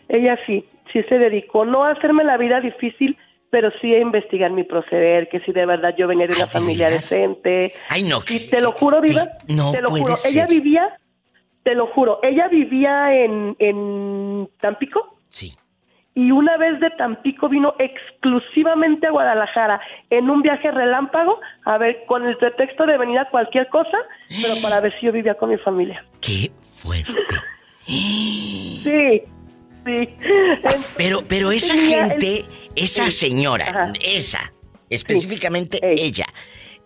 [0.09, 3.17] ella sí, sí se dedicó no a hacerme la vida difícil,
[3.51, 6.91] pero sí a investigar mi proceder, que si de verdad yo venía de una familia
[6.91, 7.73] decente.
[7.89, 8.21] Ay, no.
[8.29, 10.99] Y te lo juro, Viva, no te lo juro, ella vivía,
[11.63, 15.55] te lo juro, ella vivía en, en Tampico Sí.
[16.15, 22.05] Y una vez de Tampico vino exclusivamente a Guadalajara en un viaje relámpago, a ver,
[22.07, 23.99] con el pretexto de venir a cualquier cosa,
[24.41, 26.03] pero para ver si yo vivía con mi familia.
[26.23, 27.13] ¡Qué fuerte!
[27.85, 29.23] sí,
[29.87, 30.09] sí.
[30.97, 32.45] Pero, pero esa gente,
[32.75, 34.53] esa señora, esa,
[34.91, 36.27] específicamente ella,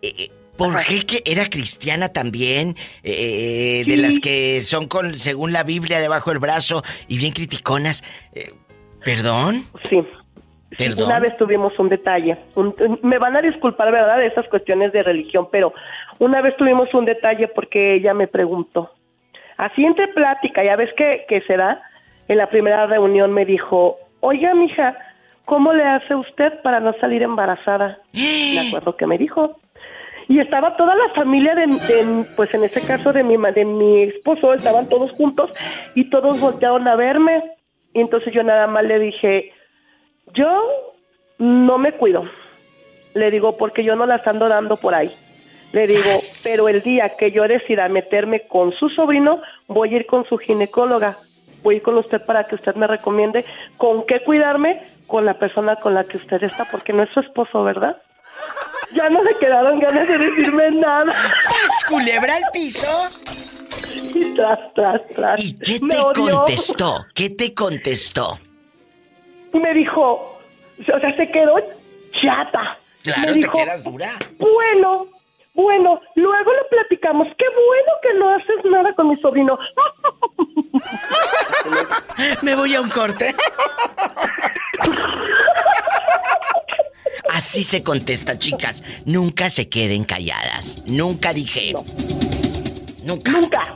[0.02, 0.28] eh, eh,
[0.60, 2.76] ¿Por qué que era cristiana también?
[3.02, 8.04] Eh, de las que son con, según la Biblia, debajo del brazo y bien criticonas.
[8.34, 8.52] Eh,
[9.02, 9.64] ¿Perdón?
[9.88, 10.06] Sí.
[10.76, 11.06] ¿Perdón?
[11.06, 12.36] Una vez tuvimos un detalle.
[13.02, 15.72] me van a disculpar, ¿verdad?, de esas cuestiones de religión, pero
[16.18, 18.92] una vez tuvimos un detalle porque ella me preguntó.
[19.56, 21.80] Así entre plática, ya ves que, que se da,
[22.30, 24.96] en la primera reunión me dijo, oiga, mija,
[25.44, 27.98] ¿cómo le hace usted para no salir embarazada?
[28.12, 29.58] Me acuerdo que me dijo.
[30.28, 34.54] Y estaba toda la familia de, pues en ese caso de mi de mi esposo
[34.54, 35.50] estaban todos juntos
[35.96, 37.42] y todos voltearon a verme.
[37.92, 39.52] Y entonces yo nada más le dije
[40.32, 40.62] yo
[41.38, 42.24] no me cuido
[43.14, 45.10] le digo porque yo no las ando dando por ahí
[45.72, 46.10] le digo
[46.44, 50.38] pero el día que yo decida meterme con su sobrino voy a ir con su
[50.38, 51.18] ginecóloga
[51.62, 53.44] voy con usted para que usted me recomiende
[53.76, 57.20] con qué cuidarme con la persona con la que usted está porque no es su
[57.20, 57.96] esposo verdad
[58.92, 61.12] ya no le quedaron ganas de decirme nada.
[61.36, 62.88] ¿Sas culebra al piso?
[64.14, 65.44] Y tras, tras, tras.
[65.44, 67.06] ¿Y qué te contestó?
[67.14, 68.38] ¿Qué te contestó?
[69.52, 70.38] Me dijo,
[70.78, 71.56] o sea, se quedó
[72.20, 72.78] chata.
[73.02, 74.18] Claro, me dijo, te quedas dura.
[74.38, 75.06] Bueno,
[75.54, 77.26] bueno, luego lo platicamos.
[77.36, 79.58] Qué bueno que no haces nada con mi sobrino.
[82.42, 83.34] me voy a un corte.
[87.32, 88.82] Así se contesta, chicas.
[89.06, 90.82] Nunca se queden calladas.
[90.86, 91.72] Nunca dije.
[93.04, 93.30] Nunca.
[93.32, 93.74] Nunca.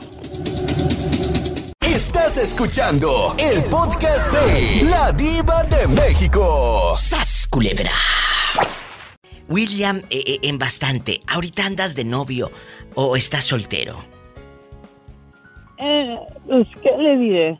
[1.81, 6.93] Estás escuchando el podcast de La Diva de México.
[6.97, 7.91] ¡Sas, culebra!
[9.47, 11.21] William, eh, eh, en bastante.
[11.27, 12.51] ¿Ahorita andas de novio
[12.95, 14.03] o estás soltero?
[15.77, 17.59] Eh, pues, ¿qué le diré?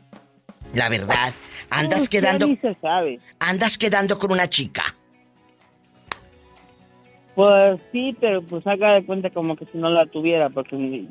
[0.74, 1.32] La verdad,
[1.70, 2.46] andas pues, quedando.
[2.60, 3.20] Se sabe.
[3.38, 4.94] Andas quedando con una chica.
[7.34, 11.06] Pues sí, pero pues haga de cuenta como que si no la tuviera, porque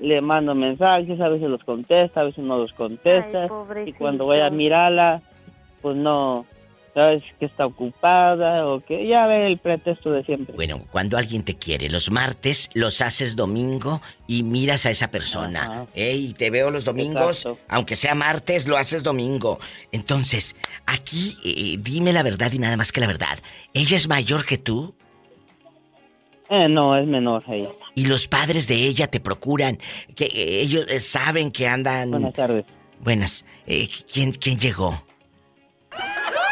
[0.00, 3.48] le mando mensajes, a veces los contesta, a veces no los contesta.
[3.86, 5.22] y cuando voy a mirarla,
[5.80, 6.44] pues no,
[6.96, 10.54] sabes que está ocupada o que ya ve el pretexto de siempre.
[10.56, 15.86] Bueno, cuando alguien te quiere, los martes los haces domingo y miras a esa persona.
[15.94, 19.58] Y te veo los domingos, aunque sea martes, lo haces domingo.
[19.92, 20.56] Entonces,
[20.86, 23.38] aquí eh, dime la verdad y nada más que la verdad.
[23.74, 24.94] ¿Ella es mayor que tú?
[26.48, 27.68] Eh, no, es menor ella.
[27.94, 29.78] ¿Y los padres de ella te procuran?
[30.14, 32.10] que eh, Ellos eh, saben que andan...
[32.10, 32.64] Buenas tardes.
[33.00, 33.44] Buenas.
[33.66, 35.05] Eh, ¿quién, ¿Quién llegó?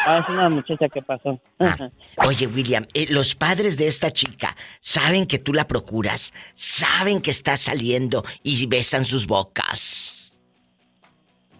[0.07, 1.41] Ah, es una muchacha que pasó.
[1.59, 1.89] Ah.
[2.27, 7.57] Oye, William, los padres de esta chica saben que tú la procuras, saben que está
[7.57, 10.39] saliendo y besan sus bocas.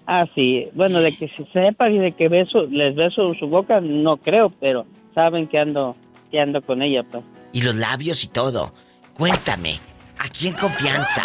[0.07, 0.69] Ah, sí.
[0.75, 4.51] Bueno, de que se sepa y de que beso, les beso su boca, no creo,
[4.61, 5.97] pero saben que ando,
[6.31, 8.75] que ando con ella, pues y los labios y todo.
[9.15, 9.81] Cuéntame,
[10.19, 11.25] aquí en confianza,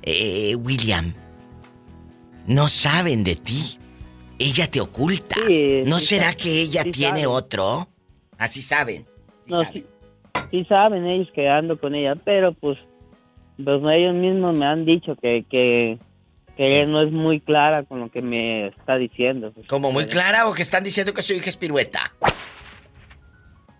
[0.00, 1.12] eh, William,
[2.46, 3.78] no saben de ti.
[4.38, 5.36] Ella te oculta.
[5.86, 7.88] ¿No será que ella tiene otro?
[8.38, 9.06] Así saben.
[9.46, 9.62] no,
[10.50, 12.78] Sí, saben ellos que ando con ella, pero pues,
[13.62, 15.98] pues ellos mismos me han dicho que, que,
[16.56, 19.52] que ella no es muy clara con lo que me está diciendo.
[19.68, 22.12] ¿Como muy clara o que están diciendo que soy hija espirueta?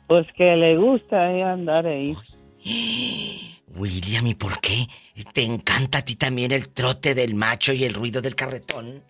[0.06, 2.16] Pues que le gusta eh, andar ahí.
[3.76, 4.86] William, ¿y por qué?
[5.32, 9.02] ¿Te encanta a ti también el trote del macho y el ruido del carretón?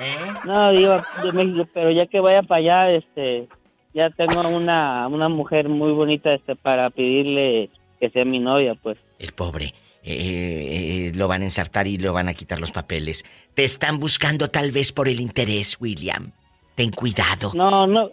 [0.00, 0.16] ¿Eh?
[0.44, 3.48] No, digo de México, pero ya que vaya para allá, este,
[3.92, 8.98] ya tengo una, una mujer muy bonita, este, para pedirle que sea mi novia, pues.
[9.18, 9.74] El pobre.
[10.02, 13.24] Eh, lo van a ensartar y lo van a quitar los papeles.
[13.54, 16.32] Te están buscando tal vez por el interés, William
[16.74, 17.50] Ten cuidado.
[17.54, 18.10] No, no,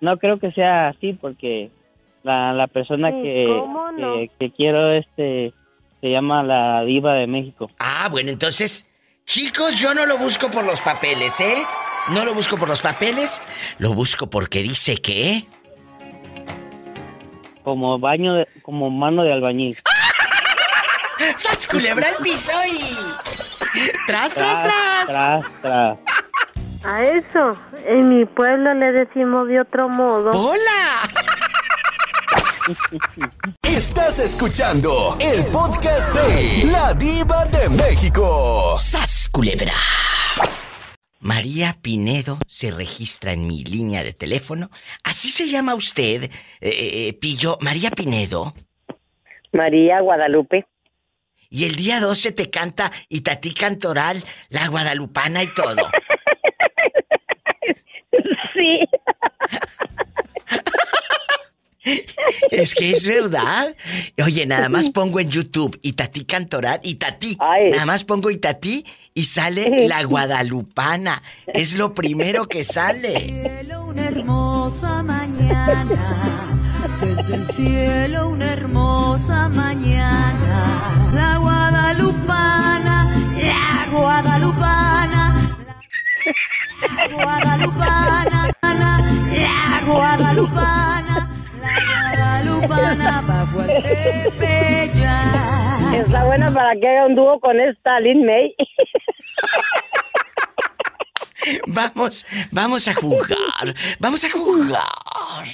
[0.00, 1.70] no creo que sea así porque
[2.24, 5.52] la, la persona que, que, quiero este
[6.00, 7.70] se llama la diva de México.
[7.78, 8.90] Ah, bueno, entonces,
[9.26, 11.64] chicos, yo no lo busco por los papeles, ¿eh?
[12.10, 13.40] No lo busco por los papeles,
[13.78, 15.46] lo busco porque dice que...
[17.62, 19.78] Como baño, de, como mano de albañil.
[21.36, 22.78] ¡Sas culebra el piso y...
[24.06, 25.06] ¡Tras, tras, tras!
[25.06, 25.98] Tras, tras.
[26.84, 27.56] A eso,
[27.86, 30.30] en mi pueblo le decimos de otro modo.
[30.32, 31.08] ¡Hola!
[33.62, 38.74] Estás escuchando el podcast de La Diva de México.
[38.78, 39.74] ¡Sas culebra!
[41.20, 44.70] María Pinedo se registra en mi línea de teléfono.
[45.02, 46.30] ¿Así se llama usted, eh,
[46.62, 47.58] eh, Pillo?
[47.60, 48.54] María Pinedo.
[49.52, 50.64] María Guadalupe.
[51.50, 55.76] Y el día 12 te canta Itatí Cantoral, la guadalupana y todo.
[58.54, 58.88] sí.
[62.50, 63.74] Es que es verdad.
[64.22, 67.36] Oye, nada más pongo en YouTube Itatí Cantoral, Itatí.
[67.70, 71.22] Nada más pongo Itatí y sale la guadalupana.
[71.46, 73.66] Es lo primero que sale.
[73.86, 75.86] Una hermosa mañana.
[77.00, 81.10] Desde el cielo una hermosa mañana.
[81.14, 85.56] La guadalupana, la guadalupana.
[86.96, 91.13] La guadalupana, la guadalupana.
[92.66, 93.70] Guadalupana bajo el
[95.94, 98.54] Está buena para que haga un dúo con esta Lin May.
[101.66, 103.74] Vamos, vamos a jugar.
[103.98, 105.44] Vamos a jugar.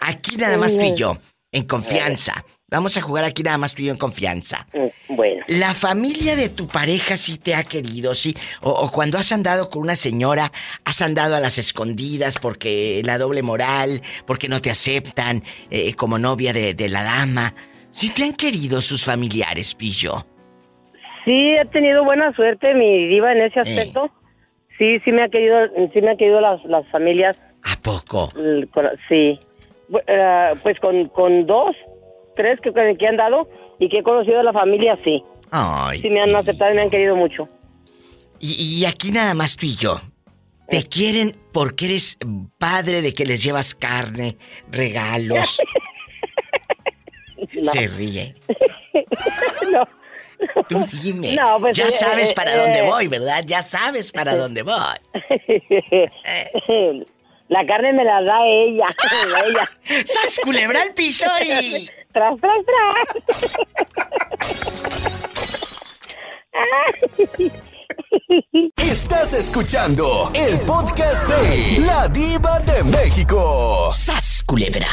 [0.00, 1.16] Aquí nada más tú y yo,
[1.52, 2.44] en confianza.
[2.70, 4.66] Vamos a jugar aquí nada más tú y yo en confianza.
[4.74, 5.44] Mm, bueno.
[5.48, 8.36] La familia de tu pareja sí te ha querido, sí.
[8.60, 10.52] O, cuando has andado con una señora,
[10.84, 16.18] has andado a las escondidas porque la doble moral, porque no te aceptan eh, como
[16.18, 17.54] novia de, la dama.
[17.90, 20.26] ¿Sí te han querido sus familiares, Pillo?
[21.24, 23.62] Sí, he tenido buena suerte, mi diva, en ese eh.
[23.62, 24.10] aspecto.
[24.76, 25.56] Sí, sí me ha querido,
[25.92, 27.36] sí me ha querido las, las familias.
[27.64, 28.30] ¿A poco?
[29.08, 29.40] Sí.
[30.06, 31.74] Eh, pues con, con dos
[32.36, 33.48] tres que, que han dado
[33.78, 35.22] y que he conocido a la familia, sí.
[35.50, 36.00] Ay.
[36.00, 37.48] Sí me han aceptado y me han querido mucho.
[38.40, 40.00] Y, aquí nada más tú y yo.
[40.70, 42.18] Te quieren porque eres
[42.58, 44.36] padre de que les llevas carne,
[44.70, 45.60] regalos.
[47.64, 48.36] Se ríe.
[49.72, 49.88] no.
[50.68, 51.34] Tú dime.
[51.34, 53.42] No, pues, ya eh, sabes para eh, dónde voy, ¿verdad?
[53.44, 54.76] Ya sabes para dónde voy.
[57.48, 58.94] La carne me la da ella.
[59.46, 59.68] ella.
[60.04, 61.26] ¡Sas culebra el piso
[62.12, 63.58] tras, tras, tras.
[68.76, 73.90] Estás escuchando el podcast de La Diva de México.
[73.92, 74.88] ¡Sas, culebra!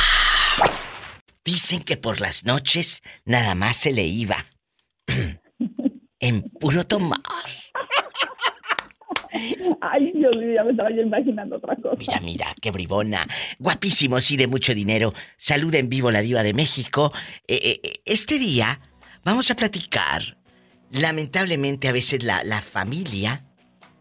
[1.44, 4.46] Dicen que por las noches nada más se le iba.
[6.20, 7.20] en puro tomar.
[9.82, 11.95] Ay, Dios mío, ya me estaba yo imaginando otra cosa.
[11.98, 13.28] Mira, mira, qué bribona.
[13.60, 15.13] Guapísimo, sí, de mucho dinero.
[15.38, 17.12] Salud en vivo la diva de México.
[17.48, 18.80] Eh, eh, eh, este día
[19.24, 20.38] vamos a platicar.
[20.91, 23.43] Lamentablemente a veces la, la familia,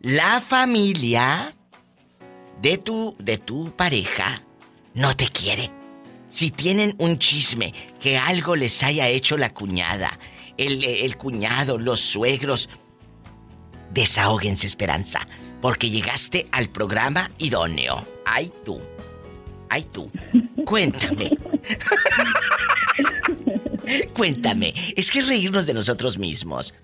[0.01, 1.55] la familia
[2.61, 4.43] de tu, de tu pareja
[4.95, 5.71] no te quiere.
[6.29, 10.19] Si tienen un chisme que algo les haya hecho la cuñada,
[10.57, 12.69] el, el cuñado, los suegros,
[13.91, 15.27] Desahóguense, Esperanza,
[15.61, 18.07] porque llegaste al programa idóneo.
[18.25, 18.81] Ay tú.
[19.69, 20.11] Ay tú.
[20.65, 21.31] Cuéntame.
[24.15, 24.75] Cuéntame.
[24.97, 26.75] Es que es reírnos de nosotros mismos.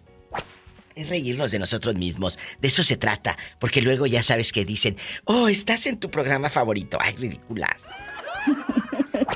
[0.94, 2.38] Es reírnos de nosotros mismos.
[2.60, 3.36] De eso se trata.
[3.58, 6.98] Porque luego ya sabes que dicen, oh, estás en tu programa favorito.
[7.00, 7.76] Ay, ridícula.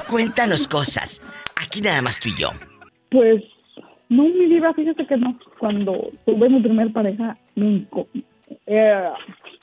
[0.08, 1.22] Cuéntanos cosas.
[1.56, 2.50] Aquí nada más tú y yo.
[3.10, 3.42] Pues
[4.14, 5.38] no, mi vida, fíjate que no.
[5.58, 7.86] Cuando tuve mi primer pareja, me,
[8.66, 9.08] eh,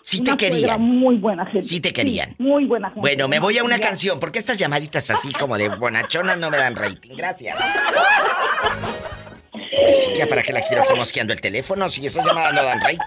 [0.03, 0.81] Sí te querían.
[0.81, 1.61] Muy buena gente.
[1.61, 2.35] Sí te querían.
[2.39, 3.01] muy buena gente.
[3.01, 6.57] Bueno, me voy a una canción, porque estas llamaditas así como de bonachonas no me
[6.57, 7.15] dan rating.
[7.15, 7.57] Gracias.
[10.15, 12.99] ya para qué la quiero aquí mosqueando el teléfono si esas llamadas no dan rating.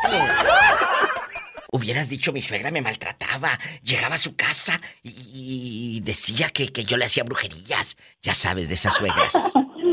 [1.73, 3.59] Hubieras dicho mi suegra me maltrataba.
[3.83, 7.97] Llegaba a su casa y, decía que, que, yo le hacía brujerías.
[8.23, 9.35] Ya sabes de esas suegras.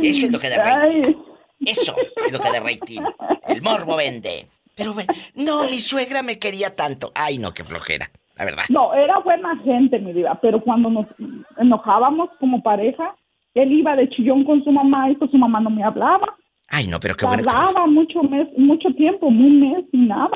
[0.03, 1.15] Eso es lo que da rating.
[1.65, 1.95] Eso
[2.25, 3.01] es lo que da rating.
[3.47, 4.47] El morbo vende.
[4.75, 4.95] Pero
[5.35, 7.11] no, mi suegra me quería tanto.
[7.13, 8.63] Ay, no, qué flojera, la verdad.
[8.69, 11.05] No, era buena gente, mi vida, pero cuando nos
[11.57, 13.15] enojábamos como pareja,
[13.53, 16.35] él iba de chillón con su mamá y pues su mamá no me hablaba.
[16.67, 17.43] Ay, no, pero qué bueno.
[17.43, 20.29] Tardaba mucho, mes, mucho tiempo, un mes y nada.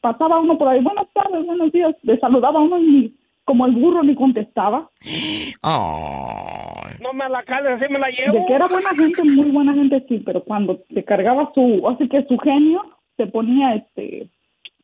[0.00, 1.94] Pasaba uno por ahí, buenas tardes, buenos días.
[2.02, 3.14] Le saludaba a uno y
[3.46, 4.90] como el burro ni contestaba.
[7.00, 8.32] No me la cales, así me la llevo.
[8.32, 12.08] De que era buena gente, muy buena gente, sí, pero cuando se cargaba su, así
[12.08, 12.82] que su genio
[13.16, 14.28] se ponía, este,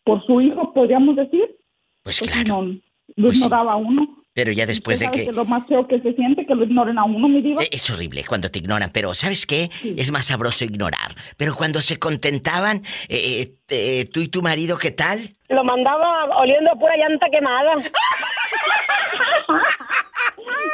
[0.04, 1.56] por su hijo, podríamos decir.
[2.04, 2.62] Pues, pues claro.
[2.62, 2.78] No,
[3.16, 4.21] pues ignoraba a uno.
[4.34, 5.30] Pero ya después de que...
[5.30, 7.62] lo más feo que se siente que lo ignoren a uno, mi diva.
[7.62, 9.70] E, es horrible cuando te ignoran, pero ¿sabes qué?
[9.96, 11.14] Es más sabroso ignorar.
[11.36, 12.78] Pero cuando se contentaban,
[13.08, 15.20] eh, eh, eh, tú y tu marido, ¿qué tal?
[15.50, 17.74] Lo mandaba oliendo a pura llanta quemada.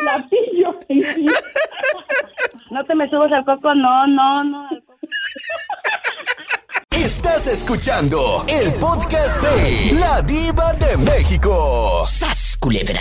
[0.05, 0.79] La pillo.
[2.71, 4.69] No te me subas al coco, no, no, no.
[7.05, 12.05] Estás escuchando el podcast de La Diva de México.
[12.05, 13.01] ¡Sas, culebra!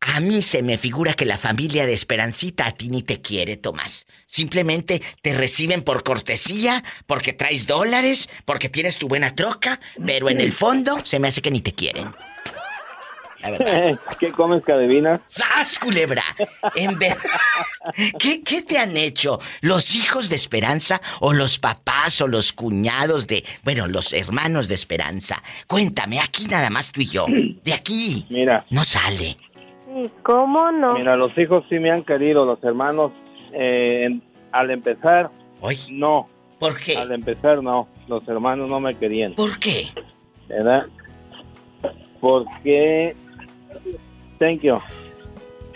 [0.00, 3.58] A mí se me figura que la familia de Esperancita a ti ni te quiere,
[3.58, 4.06] Tomás.
[4.26, 10.40] Simplemente te reciben por cortesía, porque traes dólares, porque tienes tu buena troca, pero en
[10.40, 12.14] el fondo se me hace que ni te quieren.
[14.20, 15.20] ¿Qué comes, cadevina?
[15.26, 16.22] ¡Sas, culebra!
[16.74, 17.16] En ver...
[18.18, 23.26] ¿Qué, ¿Qué te han hecho los hijos de Esperanza o los papás o los cuñados
[23.26, 23.44] de...
[23.64, 25.42] Bueno, los hermanos de Esperanza?
[25.66, 27.26] Cuéntame, aquí nada más tú y yo.
[27.64, 28.26] De aquí.
[28.30, 28.64] Mira.
[28.70, 29.36] No sale.
[30.22, 30.94] ¿Cómo no?
[30.94, 33.12] Mira, los hijos sí me han querido, los hermanos,
[33.52, 34.08] eh,
[34.50, 35.30] al empezar,
[35.60, 35.78] ¿Hoy?
[35.90, 36.28] no.
[36.58, 36.96] ¿Por qué?
[36.96, 37.88] Al empezar, no.
[38.08, 39.34] Los hermanos no me querían.
[39.34, 39.88] ¿Por qué?
[40.48, 40.86] ¿Verdad?
[42.20, 43.16] Porque...
[44.38, 44.78] Thank you.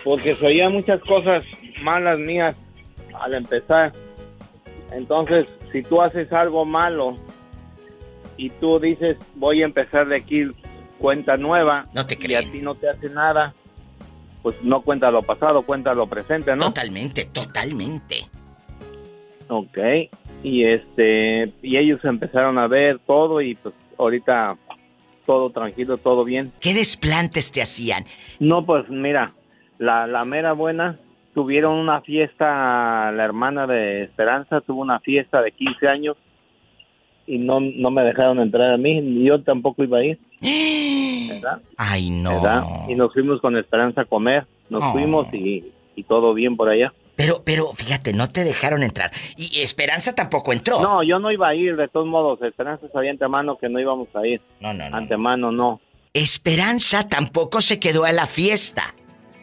[0.04, 1.44] Porque se oían muchas cosas
[1.82, 2.56] malas mías
[3.20, 3.92] al empezar.
[4.92, 7.16] Entonces, si tú haces algo malo
[8.36, 10.50] y tú dices, voy a empezar de aquí
[10.98, 13.54] cuenta nueva, no te y a ti no te hace nada,
[14.42, 16.66] pues no cuenta lo pasado, cuenta lo presente, ¿no?
[16.66, 18.26] Totalmente, totalmente.
[19.48, 19.78] Ok,
[20.42, 24.56] y este, y ellos empezaron a ver todo y pues ahorita
[25.26, 26.52] todo tranquilo, todo bien.
[26.60, 28.04] ¿Qué desplantes te hacían?
[28.38, 29.32] No, pues mira,
[29.78, 30.98] la, la mera buena,
[31.34, 36.16] tuvieron una fiesta, la hermana de Esperanza tuvo una fiesta de 15 años
[37.26, 40.18] y no, no me dejaron entrar a mí, ni yo tampoco iba a ir.
[41.28, 41.60] ¿Verdad?
[41.76, 42.30] Ay, no.
[42.30, 42.62] ¿Verdad?
[42.88, 44.92] Y nos fuimos con Esperanza a comer, nos Oh.
[44.92, 45.64] fuimos y,
[45.96, 46.92] y todo bien por allá.
[47.16, 49.10] Pero, pero, fíjate, no te dejaron entrar.
[49.36, 50.80] Y Esperanza tampoco entró.
[50.80, 54.08] No, yo no iba a ir, de todos modos, Esperanza sabía antemano que no íbamos
[54.14, 54.40] a ir.
[54.60, 54.96] No, no, no.
[54.96, 55.80] Antemano no.
[56.12, 58.94] Esperanza tampoco se quedó a la fiesta.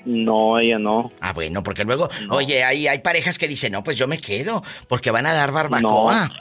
[0.06, 1.12] No, ella no.
[1.22, 4.62] Ah, bueno, porque luego, oye, hay, hay parejas que dicen, no, pues yo me quedo,
[4.88, 6.32] porque van a dar barbacoa.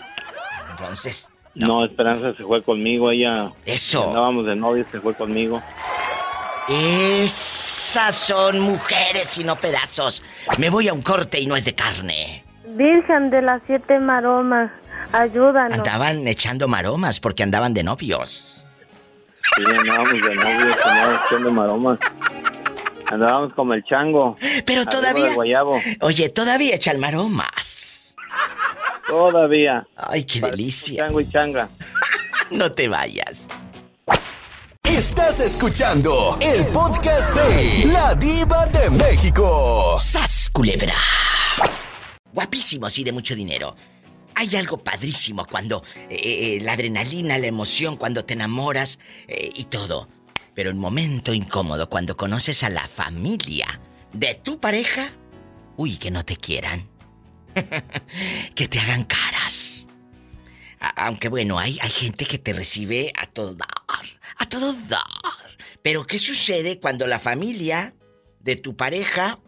[0.72, 1.84] Entonces, No.
[1.84, 3.52] Esperanza se fue conmigo, ella...
[3.66, 4.08] Eso.
[4.08, 5.62] Andábamos de novio, se fue conmigo.
[6.68, 10.22] Esas son mujeres y no pedazos.
[10.58, 12.44] Me voy a un corte y no es de carne.
[12.66, 14.70] Virgen de las siete maromas,
[15.12, 15.78] ayúdanos.
[15.78, 18.64] Andaban echando maromas porque andaban de novios.
[19.56, 21.98] Sí, andábamos de novio, andábamos haciendo maromas.
[23.10, 24.38] Andábamos como el chango.
[24.64, 25.80] Pero todavía- guayabo.
[26.00, 28.14] Oye, todavía echan maromas.
[29.06, 29.86] Todavía.
[29.96, 31.06] Ay, qué delicia.
[31.06, 31.68] Chango y changa.
[32.50, 33.48] No te vayas.
[35.02, 39.98] Estás escuchando el podcast de La Diva de México.
[39.98, 40.94] ¡Sas, culebra!
[42.32, 43.74] Guapísimos y de mucho dinero.
[44.36, 49.64] Hay algo padrísimo cuando eh, eh, la adrenalina, la emoción, cuando te enamoras eh, y
[49.64, 50.08] todo.
[50.54, 53.80] Pero el momento incómodo cuando conoces a la familia
[54.12, 55.10] de tu pareja,
[55.76, 56.88] uy, que no te quieran.
[58.54, 59.88] que te hagan caras.
[60.78, 65.02] Aunque bueno, hay, hay gente que te recibe a todo dar, todo dar.
[65.82, 67.94] Pero ¿qué sucede cuando la familia
[68.40, 69.38] de tu pareja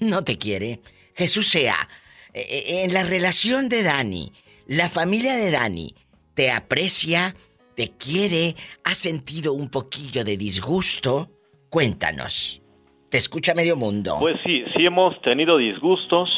[0.00, 0.80] no te quiere?
[1.14, 1.88] Jesús sea,
[2.34, 4.32] eh, eh, en la relación de Dani,
[4.66, 5.94] la familia de Dani
[6.34, 7.34] te aprecia,
[7.74, 11.30] te quiere, ha sentido un poquillo de disgusto.
[11.70, 12.62] Cuéntanos.
[13.10, 14.16] Te escucha medio mundo.
[14.20, 16.28] Pues sí, sí hemos tenido disgustos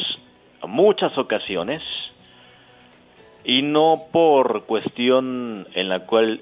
[0.67, 1.81] muchas ocasiones
[3.43, 6.41] y no por cuestión en la cual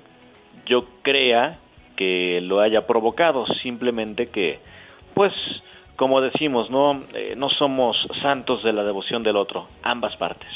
[0.69, 1.57] yo crea
[1.97, 4.59] que lo haya provocado, simplemente que,
[5.13, 5.33] pues,
[5.97, 10.47] como decimos, no, Eh, no somos santos de la devoción del otro, ambas partes.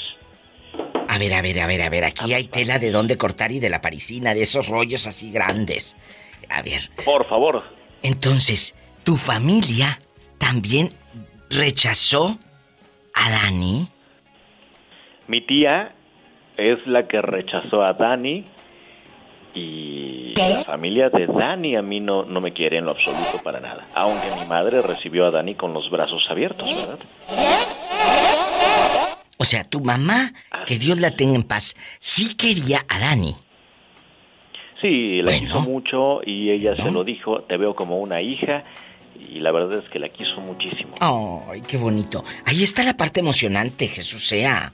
[1.09, 3.59] A ver, a ver, a ver, a ver, aquí hay tela de dónde cortar y
[3.59, 5.95] de la parisina, de esos rollos así grandes.
[6.49, 7.63] A ver, Por favor,
[8.03, 9.99] entonces, ¿tu familia
[10.37, 10.91] también
[11.49, 12.37] rechazó
[13.13, 13.87] a Dani?
[15.27, 15.93] mi tía
[16.57, 18.45] es la que rechazó a Dani
[19.53, 23.59] y la familia de Dani a mí no, no me quiere en lo absoluto para
[23.59, 23.85] nada.
[23.93, 26.99] Aunque mi madre recibió a Dani con los brazos abiertos, ¿verdad?
[29.37, 30.33] O sea, tu mamá,
[30.65, 33.35] que Dios la tenga en paz, sí quería a Dani.
[34.81, 38.65] Sí, la quiso mucho y ella se lo dijo, te veo como una hija
[39.17, 40.95] y la verdad es que la quiso muchísimo.
[40.99, 42.23] Ay, qué bonito.
[42.45, 44.73] Ahí está la parte emocionante, Jesús sea.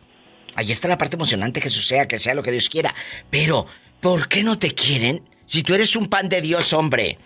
[0.55, 2.93] Ahí está la parte emocionante, Jesús sea, que sea lo que Dios quiera.
[3.29, 3.65] Pero,
[4.01, 7.17] ¿por qué no te quieren si tú eres un pan de Dios, hombre?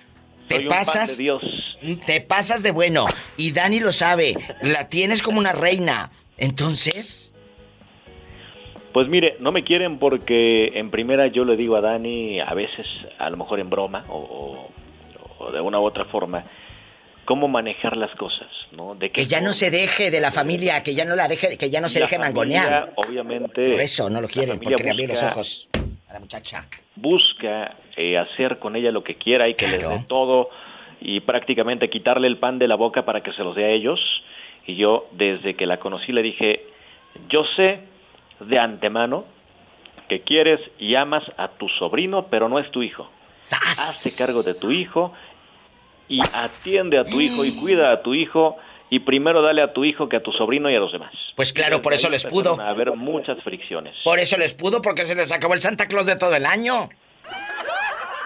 [0.47, 1.17] Te pasas.
[1.17, 1.41] de Dios.
[2.05, 3.07] Te pasas de bueno.
[3.37, 4.35] Y Dani lo sabe.
[4.61, 6.11] La tienes como una reina.
[6.37, 7.33] Entonces.
[8.93, 12.85] Pues mire, no me quieren porque en primera yo le digo a Dani, a veces,
[13.17, 14.69] a lo mejor en broma o,
[15.51, 16.43] de una u otra forma,
[17.25, 18.93] cómo manejar las cosas, ¿no?
[18.93, 21.71] De que ya no se deje de la familia, que ya no la deje, que
[21.71, 22.93] ya no se deje mangonear.
[22.95, 23.71] Obviamente.
[23.71, 25.69] Por eso no lo quieren, porque le abrió los ojos
[26.13, 26.67] a la muchacha.
[26.95, 30.49] Busca eh, hacer con ella lo que quiera y que le dé todo
[31.01, 33.99] y prácticamente quitarle el pan de la boca para que se los dé a ellos.
[34.65, 36.65] Y yo desde que la conocí le dije,
[37.29, 37.81] yo sé
[38.39, 39.25] de antemano
[40.07, 43.09] que quieres y amas a tu sobrino, pero no es tu hijo.
[43.51, 45.13] Hazte cargo de tu hijo
[46.07, 48.57] y atiende a tu hijo y cuida a tu hijo
[48.93, 51.11] y primero dale a tu hijo que a tu sobrino y a los demás.
[51.35, 52.61] Pues claro, por eso les pudo.
[52.61, 53.95] A haber muchas fricciones.
[54.03, 56.89] Por eso les pudo, porque se les acabó el Santa Claus de todo el año.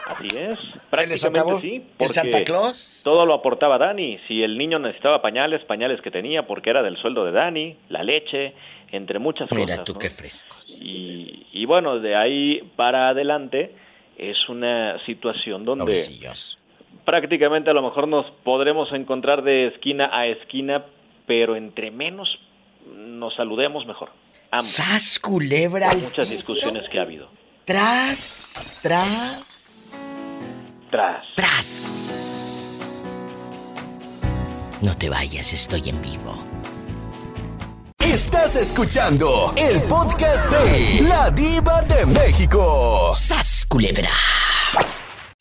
[0.08, 0.60] Así es,
[0.90, 1.86] prácticamente sí.
[2.00, 3.00] ¿El Santa Claus?
[3.06, 4.20] Todo lo aportaba Dani.
[4.28, 8.04] Si el niño necesitaba pañales, pañales que tenía porque era del sueldo de Dani, la
[8.04, 8.54] leche,
[8.92, 9.66] entre muchas cosas.
[9.66, 10.68] Mira tú qué frescos.
[10.82, 13.72] Y, bueno, de ahí para adelante
[14.18, 15.96] es una situación donde
[17.08, 20.86] prácticamente a lo mejor nos podremos encontrar de esquina a esquina,
[21.26, 22.28] pero entre menos
[22.86, 24.10] nos saludemos mejor.
[24.62, 25.90] ¡Sas, culebra!
[26.04, 27.30] Muchas discusiones que ha habido.
[27.64, 30.04] Tras, tras.
[30.92, 31.26] Tras.
[31.36, 31.94] Tras.
[34.82, 36.44] No te vayas, estoy en vivo.
[38.00, 43.14] Estás escuchando el podcast de La Diva de México.
[43.14, 44.10] ¡Sas, culebra!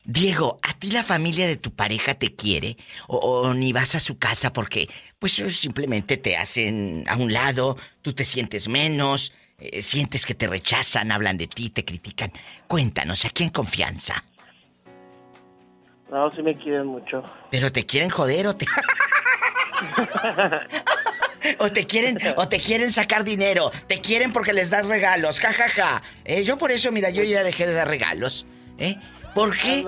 [0.07, 2.77] Diego, ¿a ti la familia de tu pareja te quiere?
[3.09, 4.89] ¿O, ni vas a su casa porque,
[5.19, 10.47] pues, simplemente te hacen a un lado, tú te sientes menos, eh, sientes que te
[10.47, 12.33] rechazan, hablan de ti, te critican?
[12.69, 14.23] Cuéntanos, ¿a quién confianza?
[16.09, 17.25] No, sí me quieren mucho.
[17.51, 18.67] ¿Pero te quieren joder o te...?
[21.59, 25.69] o te quieren o te quieren sacar dinero, te quieren porque les das regalos, jajaja.
[25.69, 26.03] Ja, ja.
[26.25, 28.47] eh, yo por eso, mira, yo ya dejé de dar regalos,
[28.79, 28.99] ¿eh?
[29.37, 29.85] ¿Por qué?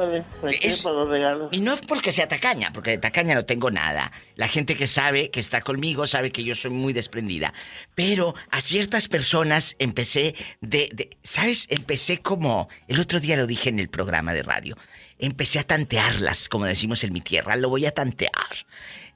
[1.53, 4.12] Y no es porque sea tacaña, porque de tacaña no tengo nada.
[4.34, 7.55] La gente que sabe, que está conmigo, sabe que yo soy muy desprendida.
[7.94, 11.66] Pero a ciertas personas empecé de, de ¿sabes?
[11.70, 14.76] Empecé como, el otro día lo dije en el programa de radio,
[15.18, 18.66] empecé a tantearlas, como decimos en mi tierra, lo voy a tantear.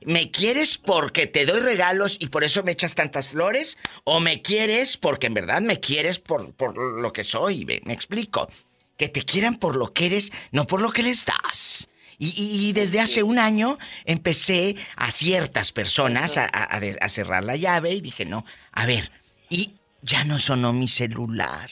[0.05, 3.78] ¿Me quieres porque te doy regalos y por eso me echas tantas flores?
[4.05, 7.64] ¿O me quieres porque en verdad me quieres por, por lo que soy?
[7.64, 8.49] Me, explico.
[8.97, 11.88] Que te quieran por lo que eres, no por lo que les das.
[12.24, 18.01] Y, desde hace un año empecé a ciertas personas a, a, cerrar la llave y
[18.01, 19.11] dije, no, a ver,
[19.49, 21.70] y ya no sonó mi celular.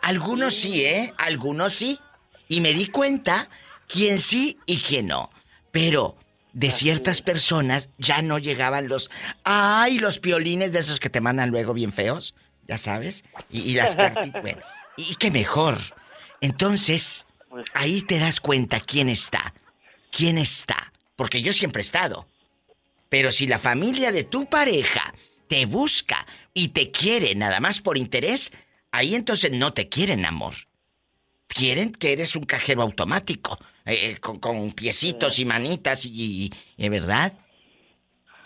[0.00, 1.12] Algunos sí, ¿eh?
[1.18, 1.98] Algunos sí.
[2.48, 3.50] Y me di cuenta
[3.88, 5.30] quién sí y quién no.
[5.70, 6.16] Pero
[6.52, 9.10] de ciertas personas ya no llegaban los...
[9.44, 9.98] ¡Ay!
[9.98, 12.34] Los piolines de esos que te mandan luego bien feos,
[12.66, 13.24] ya sabes.
[13.50, 14.42] Y, las cartitas...
[14.96, 15.78] y qué mejor.
[16.42, 19.54] Entonces, pues ahí te das cuenta quién está.
[20.10, 20.92] ¿Quién está?
[21.16, 22.26] Porque yo siempre he estado.
[23.08, 25.14] Pero si la familia de tu pareja
[25.48, 28.52] te busca y te quiere nada más por interés,
[28.90, 30.54] ahí entonces no te quieren amor
[31.52, 37.32] quieren que eres un cajero automático, eh, eh, con, piecitos y manitas y, ¿verdad?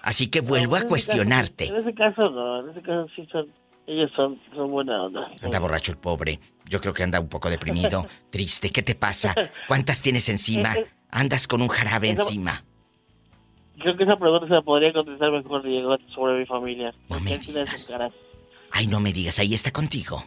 [0.03, 1.67] Así que vuelvo a cuestionarte.
[1.67, 3.49] en ese caso no, en ese caso sí son,
[3.87, 5.31] ellos son, son buena onda.
[5.43, 6.41] Anda borracho el pobre.
[6.69, 8.71] Yo creo que anda un poco deprimido, triste.
[8.71, 9.35] ¿Qué te pasa?
[9.69, 10.75] ¿Cuántas tienes encima?
[11.11, 12.65] Andas con un jarabe encima.
[13.79, 16.95] Creo que esa pregunta se la podría contestar mejor Diego sobre mi familia.
[17.09, 17.95] No me digas.
[18.73, 20.25] Ay, no me digas, ahí está contigo.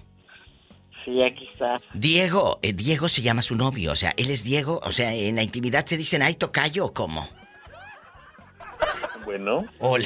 [1.04, 1.82] Sí, aquí está.
[1.94, 5.36] Diego, eh, Diego se llama su novio, o sea, él es Diego, o sea, en
[5.36, 7.28] la intimidad se dicen, ay, tocayo o cómo.
[9.26, 9.66] Bueno.
[9.80, 10.06] Hola.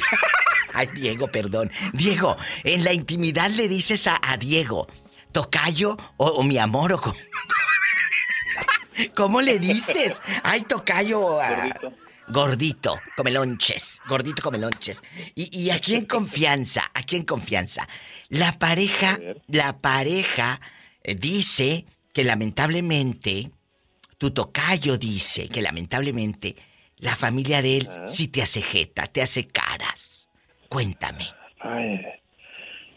[0.74, 1.70] Ay, Diego, perdón.
[1.92, 4.88] Diego, en la intimidad le dices a, Diego,
[5.32, 7.16] tocayo o, mi amor o cómo.
[9.14, 10.20] ¿Cómo le dices?
[10.42, 11.38] Ay, tocayo.
[11.38, 11.92] Gordito.
[12.26, 14.00] Gordito, comelonches.
[14.08, 15.02] Gordito, comelonches.
[15.34, 17.88] Y, y aquí en confianza, aquí en confianza.
[18.28, 20.60] La pareja, la pareja
[21.04, 23.52] dice que lamentablemente,
[24.18, 26.56] tu tocayo dice que lamentablemente
[26.96, 30.13] la familia de él sí te hace jeta, te hace caras.
[30.74, 31.26] Cuéntame.
[31.60, 32.04] Ay,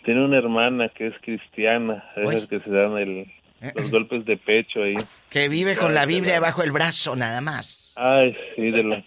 [0.03, 3.28] tiene una hermana que es cristiana, es que se dan el,
[3.61, 4.95] eh, los golpes de pecho ahí.
[5.30, 7.93] Que vive con la Biblia bajo el brazo, nada más.
[7.95, 9.03] Ay, sí, de la,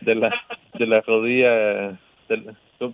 [0.00, 0.34] de la,
[0.80, 1.96] de la rodilla,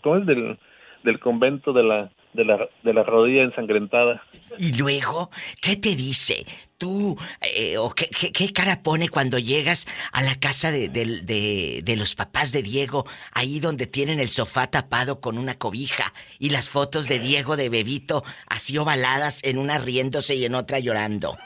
[0.03, 0.27] ¿cómo es?
[0.27, 0.59] Del,
[1.05, 4.23] del convento de la, de la, de la rodilla ensangrentada.
[4.59, 6.47] Y luego, ¿qué te dice?
[6.77, 11.97] Tú, eh, o qué, qué, cara pone cuando llegas a la casa de, de, de,
[11.97, 16.69] los papás de Diego, ahí donde tienen el sofá tapado con una cobija y las
[16.69, 21.37] fotos de Diego de bebito así ovaladas, en una riéndose y en otra llorando?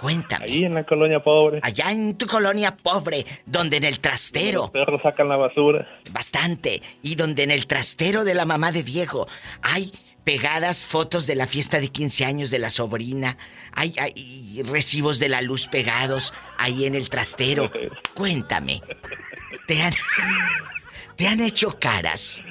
[0.00, 0.44] Cuéntame.
[0.44, 1.60] Ahí en la colonia pobre.
[1.62, 4.62] Allá en tu colonia pobre, donde en el trastero.
[4.62, 5.88] Los perros sacan la basura.
[6.12, 6.82] Bastante.
[7.02, 9.26] Y donde en el trastero de la mamá de Diego
[9.62, 9.92] hay
[10.24, 13.38] pegadas fotos de la fiesta de 15 años de la sobrina.
[13.72, 17.70] Hay, hay recibos de la luz pegados ahí en el trastero.
[18.14, 18.82] Cuéntame.
[19.66, 19.92] ¿Te han,
[21.16, 22.42] ¿Te han hecho caras?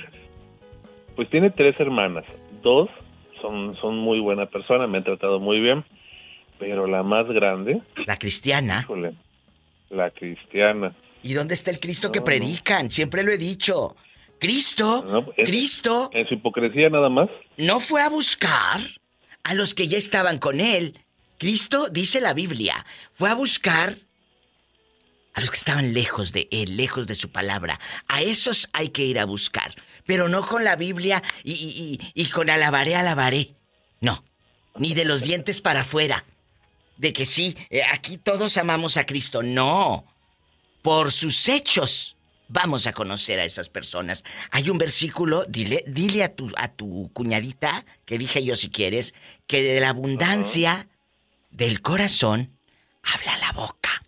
[1.15, 2.25] Pues tiene tres hermanas.
[2.63, 2.89] Dos
[3.41, 5.85] son, son muy buena persona, me han tratado muy bien.
[6.59, 7.81] Pero la más grande.
[8.05, 8.87] La cristiana.
[9.89, 10.95] la cristiana.
[11.21, 12.91] ¿Y dónde está el Cristo que predican?
[12.91, 13.95] Siempre lo he dicho.
[14.39, 16.09] Cristo, Cristo.
[16.13, 17.29] En su hipocresía nada más.
[17.57, 18.79] No fue a buscar
[19.43, 20.99] a los que ya estaban con él.
[21.37, 23.95] Cristo, dice la Biblia, fue a buscar
[25.33, 27.79] a los que estaban lejos de él, lejos de su palabra.
[28.07, 29.73] A esos hay que ir a buscar.
[30.05, 33.55] Pero no con la Biblia y, y, y con alabaré, alabaré.
[33.99, 34.23] No.
[34.77, 36.23] Ni de los dientes para afuera.
[36.97, 39.43] De que sí, eh, aquí todos amamos a Cristo.
[39.43, 40.05] No.
[40.81, 42.15] Por sus hechos
[42.47, 44.23] Vamos a conocer a esas personas.
[44.51, 49.15] Hay un versículo, dile, dile a tu, a tu cuñadita, que dije yo si quieres,
[49.47, 50.87] que de la abundancia
[51.49, 52.51] del corazón
[53.01, 54.03] habla la boca.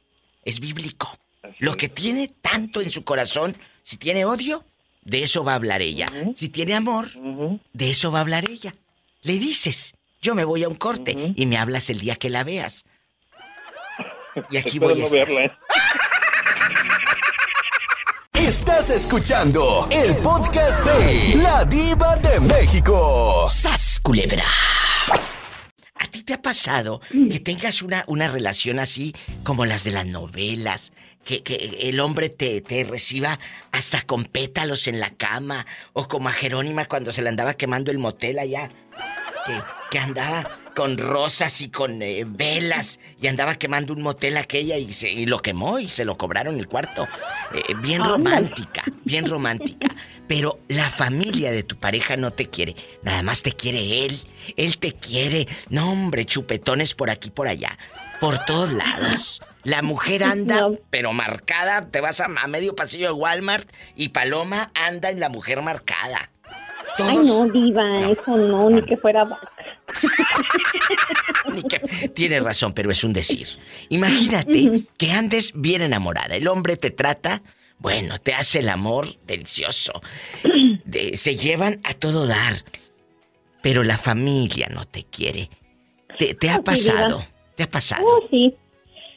[0.45, 1.17] Es bíblico.
[1.59, 4.65] Lo que tiene tanto en su corazón, si tiene odio,
[5.01, 6.05] de eso va a hablar ella.
[6.35, 7.09] Si tiene amor,
[7.73, 8.75] de eso va a hablar ella.
[9.23, 9.95] Le dices,
[10.27, 12.83] yo me voy a un corte y me hablas el día que la veas.
[14.49, 15.31] Y aquí voy a estar.
[15.31, 15.51] ¿eh?
[18.33, 23.47] Estás escuchando el podcast de La Diva de México.
[23.47, 24.43] ¡Sas, culebra!
[25.95, 29.15] ¿A ti te ha pasado que tengas una, una relación así
[29.45, 30.91] como las de las novelas?
[31.23, 33.39] Que, que el hombre te, te, reciba
[33.71, 35.65] hasta con pétalos en la cama.
[35.93, 38.71] O como a Jerónima cuando se le andaba quemando el motel allá.
[39.47, 40.45] Que, que andaba
[40.77, 45.25] con rosas y con eh, velas y andaba quemando un motel aquella y, se, y
[45.25, 47.07] lo quemó y se lo cobraron el cuarto.
[47.51, 49.87] Eh, bien romántica, bien romántica.
[50.27, 54.21] Pero la familia de tu pareja no te quiere, nada más te quiere él.
[54.55, 55.47] Él te quiere.
[55.69, 57.75] No, hombre, chupetones por aquí por allá,
[58.19, 59.41] por todos lados.
[59.63, 61.87] La mujer anda, pero marcada.
[61.89, 66.29] Te vas a, medio pasillo de Walmart y Paloma anda en la mujer marcada.
[67.03, 69.27] Ay, no, diva, eso no, ni que fuera
[72.13, 73.47] Tienes razón, pero es un decir.
[73.89, 76.35] Imagínate que andes bien enamorada.
[76.35, 77.41] El hombre te trata,
[77.79, 79.93] bueno, te hace el amor delicioso.
[81.13, 82.63] se llevan a todo dar.
[83.61, 85.49] Pero la familia no te quiere.
[86.17, 87.23] ¿Te, ha pasado?
[87.55, 88.03] ¿Te ha pasado?
[88.05, 88.53] Oh, sí.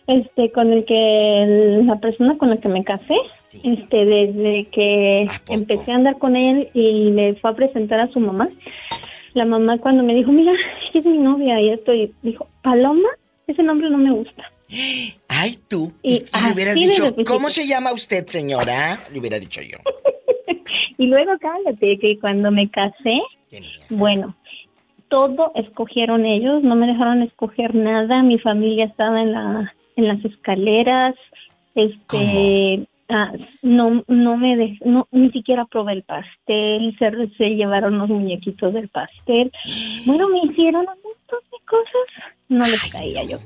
[0.06, 3.14] Este, con el que la persona con la que me casé,
[3.52, 8.20] este, desde que empecé a andar con él y me fue a presentar a su
[8.20, 8.48] mamá,
[9.34, 10.52] la mamá cuando me dijo, mira,
[10.94, 13.08] es mi novia y estoy, dijo, Paloma,
[13.46, 14.50] ese nombre no me gusta.
[15.28, 15.92] Ay, tú.
[16.02, 19.04] Y, le hubieras dicho, ¿cómo se llama usted, señora?
[19.12, 19.78] Le hubiera dicho yo.
[20.98, 23.20] y luego cállate, que cuando me casé,
[23.88, 24.36] bueno,
[25.08, 30.24] todo escogieron ellos, no me dejaron escoger nada, mi familia estaba en la en las
[30.24, 31.14] escaleras,
[31.74, 33.32] este, Ah,
[33.62, 38.72] no, no me de, no, ni siquiera probé el pastel, se, se llevaron los muñequitos
[38.72, 39.50] del pastel.
[40.06, 43.38] Bueno, me hicieron un montón de cosas, no les caía yo.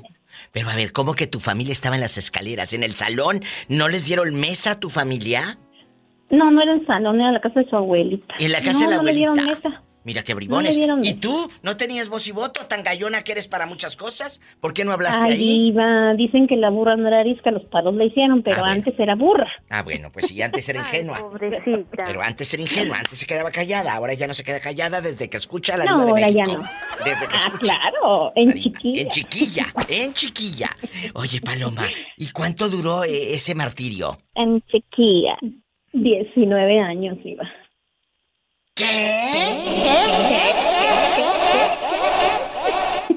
[0.51, 2.73] Pero a ver, ¿cómo que tu familia estaba en las escaleras?
[2.73, 3.41] ¿En el salón?
[3.67, 5.57] ¿No les dieron mesa a tu familia?
[6.29, 8.35] No, no era el salón, era la casa de su abuelita.
[8.37, 9.27] ¿En la casa de la abuelita?
[9.27, 9.83] No dieron mesa.
[10.05, 10.79] Mira qué bribones.
[11.01, 11.49] ¿Y tú?
[11.63, 12.67] ¿No tenías voz y voto?
[12.67, 14.39] ¿Tan gallona que eres para muchas cosas?
[14.61, 15.69] ¿Por qué no hablaste ahí?
[15.69, 16.13] Iba.
[16.13, 19.15] Dicen que la burra no era arisca, los palos la hicieron, pero ah, antes era
[19.15, 19.51] burra.
[19.67, 21.19] Ah, bueno, pues sí, antes era ingenua.
[21.19, 22.03] pobrecita.
[22.05, 25.27] Pero antes era ingenua, antes se quedaba callada, ahora ya no se queda callada desde
[25.27, 26.63] que escucha la no, de ahora ya no.
[27.03, 29.01] Desde que ah, claro, en chiquilla.
[29.01, 30.69] En chiquilla, en chiquilla.
[31.15, 34.19] Oye, Paloma, ¿y cuánto duró eh, ese martirio?
[34.35, 35.35] En chiquilla,
[35.93, 37.43] 19 años iba.
[38.75, 38.83] ¿Qué?
[38.83, 39.47] ¿Qué?
[40.27, 40.43] ¿Qué?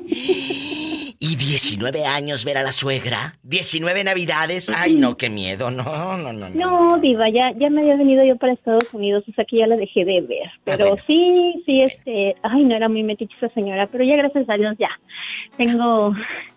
[0.06, 1.16] ¿Qué?
[1.18, 4.70] Y 19 años ver a la suegra, 19 navidades.
[4.70, 5.72] Ay, no, qué miedo.
[5.72, 6.48] No, no, no.
[6.50, 9.66] No, diva, ya, ya me había venido yo para Estados Unidos, o sea que ya
[9.66, 10.46] la dejé de ver.
[10.46, 14.48] Ah, pero sí, sí, este, ay, no era muy metiche esa señora, pero ya gracias
[14.48, 14.90] a Dios ya.
[15.56, 16.14] Tengo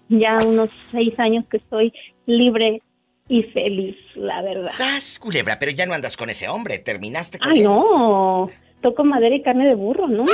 [0.10, 1.91] ya unos seis años que estoy
[2.28, 2.84] libre
[3.28, 4.70] y feliz, la verdad.
[4.72, 5.58] ¡Sas, culebra!
[5.58, 8.52] Pero ya no andas con ese hombre, terminaste con Ay, no,
[8.82, 10.26] toco madera y carne de burro, ¿no?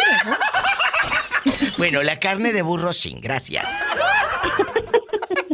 [1.78, 3.68] bueno, la carne de burro sin, gracias.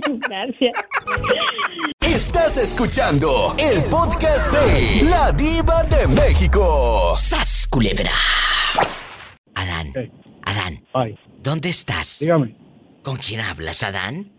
[0.29, 0.73] gracias.
[1.99, 7.15] Estás escuchando el podcast de La Diva de México.
[7.15, 8.11] ¡Sas, culebra!
[9.55, 9.93] Adán,
[10.43, 10.83] Adán,
[11.39, 12.19] ¿dónde estás?
[12.19, 12.55] Dígame.
[13.01, 14.31] ¿Con quién hablas, Adán?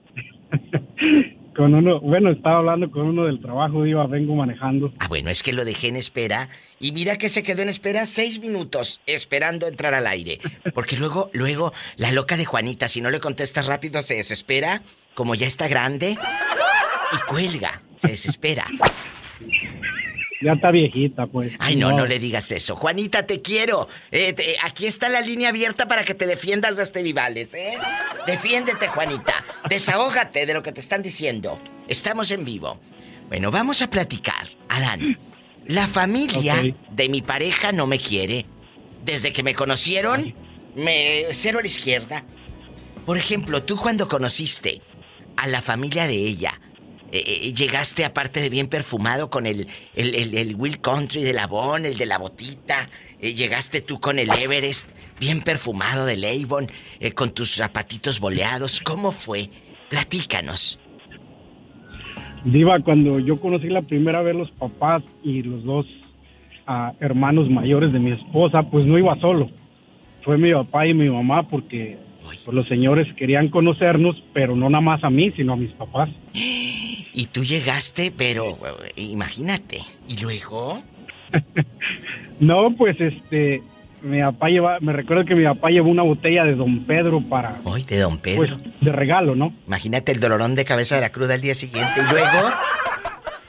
[1.56, 4.92] Con uno, bueno, estaba hablando con uno del trabajo, iba, vengo manejando.
[4.98, 6.48] Ah, bueno, es que lo dejé en espera
[6.80, 10.40] y mira que se quedó en espera seis minutos esperando entrar al aire.
[10.74, 14.82] Porque luego, luego, la loca de Juanita, si no le contestas rápido, se desespera,
[15.14, 16.16] como ya está grande,
[17.12, 18.64] y cuelga, se desespera.
[20.44, 21.54] Ya está viejita, pues.
[21.58, 22.76] Ay, no, no, le digas eso.
[22.76, 23.88] Juanita, te quiero.
[24.12, 27.78] Eh, aquí está la línea abierta para que te defiendas de este Vivales, ¿eh?
[28.26, 29.42] Defiéndete, Juanita.
[29.70, 31.58] Desahógate de lo que te están diciendo.
[31.88, 32.78] Estamos en vivo.
[33.28, 34.50] Bueno, vamos a platicar.
[34.68, 35.18] Adán,
[35.66, 38.44] la familia de mi pareja no me quiere.
[39.02, 40.34] Desde que me conocieron,
[40.74, 42.22] me cero a la izquierda.
[43.06, 44.82] Por ejemplo, tú cuando conociste
[45.36, 46.60] a la familia de ella,
[47.14, 51.86] eh, eh, llegaste aparte de bien perfumado con el, el, Will Country de la Bon,
[51.86, 52.90] el de la botita.
[53.20, 54.88] Eh, llegaste tú con el Everest,
[55.20, 56.66] bien perfumado de Avon,
[57.14, 58.80] con tus zapatitos boleados.
[58.80, 59.48] ¿Cómo fue?
[59.90, 60.80] Platícanos.
[62.44, 65.86] Diva, cuando yo conocí la primera vez los papás y los dos
[66.66, 69.50] ah, hermanos mayores de mi esposa, pues no iba solo.
[70.22, 74.82] Fue mi papá y mi mamá porque pues, los señores querían conocernos, pero no nada
[74.82, 76.10] más a mí, sino a mis papás.
[77.14, 78.58] Y tú llegaste, pero
[78.96, 79.82] imagínate.
[80.08, 80.82] ¿Y luego?
[82.40, 83.62] no, pues este,
[84.02, 87.60] mi papá lleva, me recuerdo que mi papá llevó una botella de Don Pedro para...
[87.62, 88.58] Hoy de Don Pedro.
[88.58, 89.52] Pues, de regalo, ¿no?
[89.68, 91.92] Imagínate el dolorón de cabeza de la cruda al día siguiente.
[92.00, 92.48] ¿Y luego?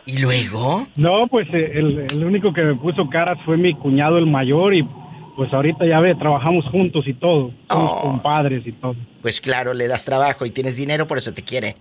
[0.06, 0.88] ¿Y luego?
[0.96, 4.88] No, pues eh, el, único que me puso caras fue mi cuñado el mayor y
[5.36, 7.52] pues ahorita ya ve, trabajamos juntos y todo.
[7.68, 8.02] Somos oh.
[8.02, 8.96] compadres y todo.
[9.24, 11.74] Pues claro, le das trabajo y tienes dinero, por eso te quiere.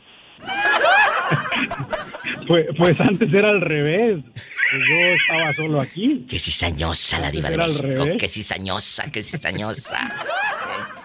[2.46, 4.22] Pues, pues, antes era al revés.
[4.34, 6.26] Pues yo estaba solo aquí.
[6.28, 8.04] Qué cizañosa la diva de México.
[8.18, 10.12] Qué cizañosa, qué cizañosa.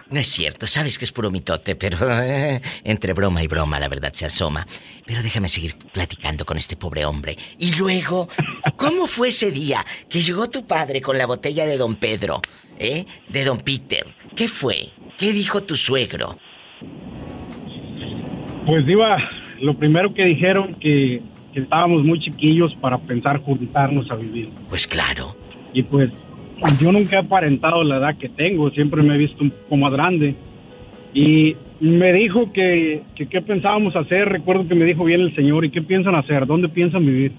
[0.09, 3.87] No es cierto, sabes que es puro mitote, pero eh, entre broma y broma la
[3.87, 4.65] verdad se asoma.
[5.05, 7.37] Pero déjame seguir platicando con este pobre hombre.
[7.59, 8.27] Y luego,
[8.75, 12.41] ¿cómo fue ese día que llegó tu padre con la botella de don Pedro,
[12.79, 13.05] eh?
[13.27, 14.05] De don Peter.
[14.35, 14.89] ¿Qué fue?
[15.17, 16.39] ¿Qué dijo tu suegro?
[18.65, 19.17] Pues iba,
[19.61, 21.21] lo primero que dijeron que,
[21.53, 24.49] estábamos muy chiquillos para pensar juntarnos a vivir.
[24.69, 25.35] Pues claro.
[25.73, 26.09] Y pues
[26.79, 29.91] yo nunca he aparentado la edad que tengo, siempre me he visto un poco más
[29.91, 30.35] grande.
[31.13, 35.69] Y me dijo que, qué pensábamos hacer, recuerdo que me dijo bien el señor, ¿y
[35.69, 36.45] qué piensan hacer?
[36.45, 37.33] ¿Dónde piensan vivir?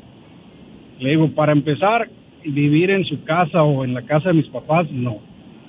[0.98, 2.10] Le digo, para empezar,
[2.44, 5.18] vivir en su casa o en la casa de mis papás, no.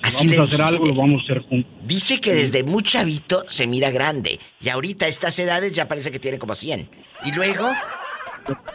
[0.02, 1.72] Así vamos a hacer algo, lo vamos a hacer juntos.
[1.84, 4.38] Dice que desde muy chavito se mira grande.
[4.60, 6.88] Y ahorita a estas edades ya parece que tiene como 100.
[7.24, 7.70] Y luego,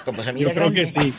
[0.05, 0.93] como se mira grande.
[0.99, 1.13] sí.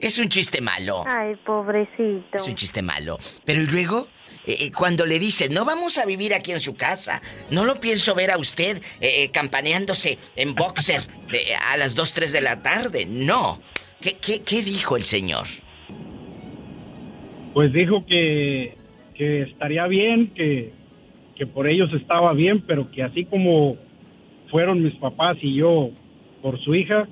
[0.00, 1.04] Es un chiste malo.
[1.06, 2.36] Ay, pobrecito.
[2.36, 3.18] Es un chiste malo.
[3.44, 4.08] Pero y luego,
[4.46, 7.80] eh, eh, cuando le dice, no vamos a vivir aquí en su casa, no lo
[7.80, 11.06] pienso ver a usted eh, campaneándose en boxer
[11.68, 13.06] a las 2, 3 de la tarde.
[13.06, 13.60] No.
[14.00, 15.46] ¿Qué, qué, qué dijo el señor?
[17.52, 18.74] Pues dijo que,
[19.14, 20.72] que estaría bien, que,
[21.36, 23.76] que por ellos estaba bien, pero que así como
[24.50, 25.90] fueron mis papás y yo
[26.42, 27.08] por su hija,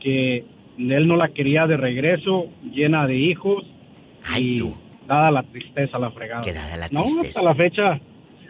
[0.00, 0.44] que
[0.78, 3.64] él no la quería de regreso, llena de hijos.
[4.24, 4.74] Ay, y
[5.06, 6.42] Dada la tristeza, la fregada.
[6.42, 7.20] Que dada la tristeza.
[7.20, 8.00] No, hasta la fecha,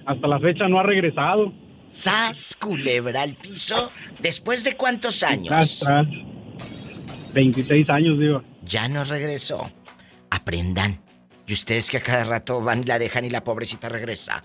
[0.07, 1.53] hasta la fecha no ha regresado.
[1.87, 3.91] ¡Sas, culebra al piso!
[4.21, 5.79] ¿Después de cuántos años?
[5.79, 6.07] Tras,
[7.35, 8.43] 26 años, digo.
[8.65, 9.71] Ya no regresó.
[10.31, 11.06] Aprendan.
[11.47, 14.43] Y ustedes que a cada rato van y la dejan y la pobrecita regresa.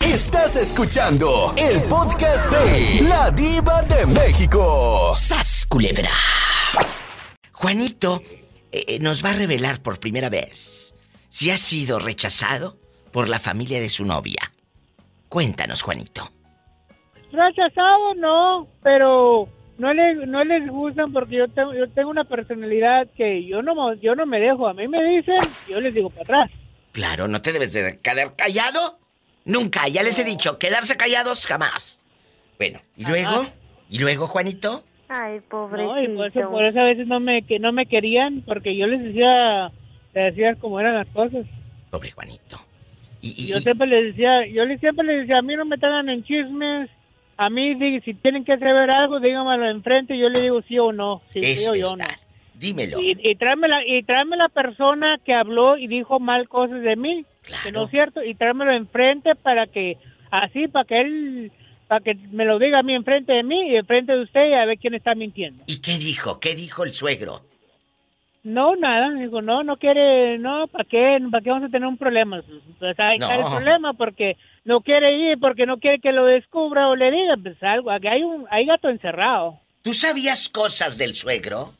[0.00, 5.14] Estás escuchando el podcast de La Diva de México.
[5.14, 6.10] ¡Sas, culebra!
[7.52, 8.22] Juanito
[8.72, 10.94] eh, eh, nos va a revelar por primera vez
[11.28, 12.76] si ha sido rechazado
[13.12, 14.52] por la familia de su novia.
[15.28, 16.30] Cuéntanos, Juanito.
[17.30, 19.48] Rechazado no, pero
[19.82, 23.94] no les, no les gustan porque yo tengo, yo tengo una personalidad que yo no,
[23.94, 24.68] yo no me dejo.
[24.68, 26.50] A mí me dicen, yo les digo para atrás.
[26.92, 29.00] Claro, no te debes de quedar callado.
[29.44, 32.04] Nunca, ya les he dicho, quedarse callados jamás.
[32.58, 33.44] Bueno, ¿y luego?
[33.90, 34.84] ¿Y luego, Juanito?
[35.08, 36.14] Ay, pobrecito.
[36.14, 39.02] por eso, por eso a veces no me, que no me querían, porque yo les
[39.02, 39.72] decía,
[40.14, 41.44] les decía cómo eran las cosas.
[41.90, 42.60] Pobre Juanito.
[43.20, 46.22] Y, yo siempre les decía, yo siempre les decía, a mí no me traigan en
[46.22, 46.88] chismes,
[47.36, 51.22] a mí si tienen que saber algo, díganmelo enfrente, yo le digo sí o no,
[51.32, 52.04] sí, sí o yo no.
[52.54, 53.00] Dímelo.
[53.00, 56.94] Y, y, tráeme la, y tráeme la persona que habló y dijo mal cosas de
[56.94, 57.62] mí, claro.
[57.64, 59.96] que no es cierto, y tráemelo enfrente para que,
[60.30, 61.52] así, para que él,
[61.88, 64.54] para que me lo diga a mí enfrente de mí y enfrente de usted y
[64.54, 65.64] a ver quién está mintiendo.
[65.66, 66.38] ¿Y qué dijo?
[66.38, 67.42] ¿Qué dijo el suegro?
[68.44, 71.18] No, nada, digo, no, no quiere, no, ¿para qué?
[71.30, 72.42] ¿Para qué vamos a tener un problema?
[72.78, 76.88] Pues ahí está el problema porque no quiere ir, porque no quiere que lo descubra
[76.88, 79.60] o le diga, pues algo, hay un, hay gato encerrado.
[79.82, 81.74] ¿Tú sabías cosas del suegro?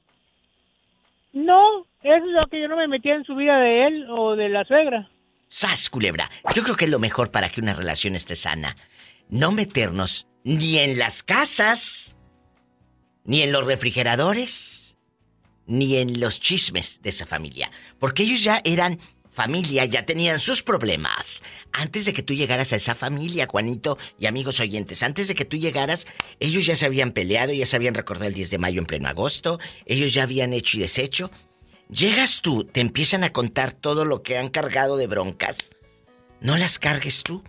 [1.32, 4.34] No, eso es lo que yo no me metía en su vida de él o
[4.34, 5.08] de la suegra.
[5.48, 6.30] Sas, culebra.
[6.54, 8.76] Yo creo que es lo mejor para que una relación esté sana.
[9.28, 12.16] No meternos ni en las casas,
[13.24, 14.96] ni en los refrigeradores,
[15.66, 17.70] ni en los chismes de esa familia.
[17.98, 18.98] Porque ellos ya eran
[19.32, 21.42] familia, ya tenían sus problemas.
[21.72, 25.44] Antes de que tú llegaras a esa familia, Juanito y amigos oyentes, antes de que
[25.44, 26.06] tú llegaras,
[26.38, 29.08] ellos ya se habían peleado, ya se habían recordado el 10 de mayo en pleno
[29.08, 31.30] agosto, ellos ya habían hecho y deshecho.
[31.88, 35.68] Llegas tú, te empiezan a contar todo lo que han cargado de broncas.
[36.40, 37.42] No las cargues tú.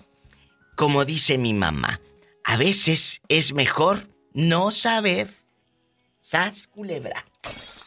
[0.76, 2.02] Como dice mi mamá,
[2.44, 5.30] a veces es mejor no saber.
[6.22, 7.26] Sas, culebra.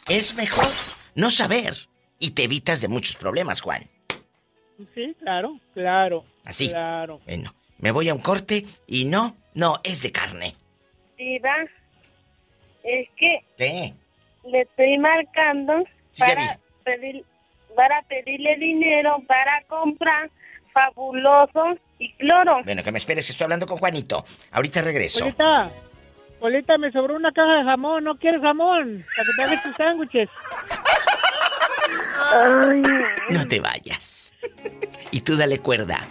[0.07, 0.67] Es mejor
[1.15, 1.86] no saber
[2.19, 3.87] y te evitas de muchos problemas, Juan.
[4.93, 6.23] Sí, claro, claro.
[6.43, 6.69] Así.
[6.69, 7.19] Claro.
[7.25, 10.53] Bueno, me voy a un corte y no, no, es de carne.
[11.17, 11.55] Diva,
[12.83, 13.93] es que ¿Qué?
[14.45, 15.83] le estoy marcando
[16.17, 17.25] para, pedir,
[17.75, 20.29] para pedirle dinero para comprar
[20.73, 22.63] fabuloso y cloro.
[22.63, 24.23] Bueno, que me esperes, estoy hablando con Juanito.
[24.51, 25.25] Ahorita regreso.
[25.25, 25.69] Polita,
[26.39, 29.03] Polita, me sobró una caja de jamón, ¿no quieres jamón?
[29.15, 30.29] Para que te hagas tus sándwiches.
[33.29, 34.33] No te vayas.
[35.11, 36.05] Y tú dale cuerda.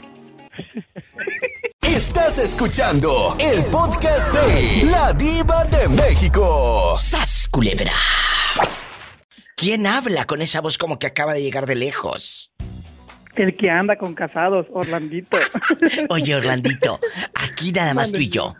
[1.83, 6.95] Estás escuchando el podcast de La Diva de México.
[6.97, 7.93] ¡Sas, culebra!
[9.57, 12.51] ¿Quién habla con esa voz como que acaba de llegar de lejos?
[13.35, 15.39] El que anda con casados, Orlandito.
[16.11, 17.01] Oye, Orlandito,
[17.35, 18.55] aquí nada más tú y yo.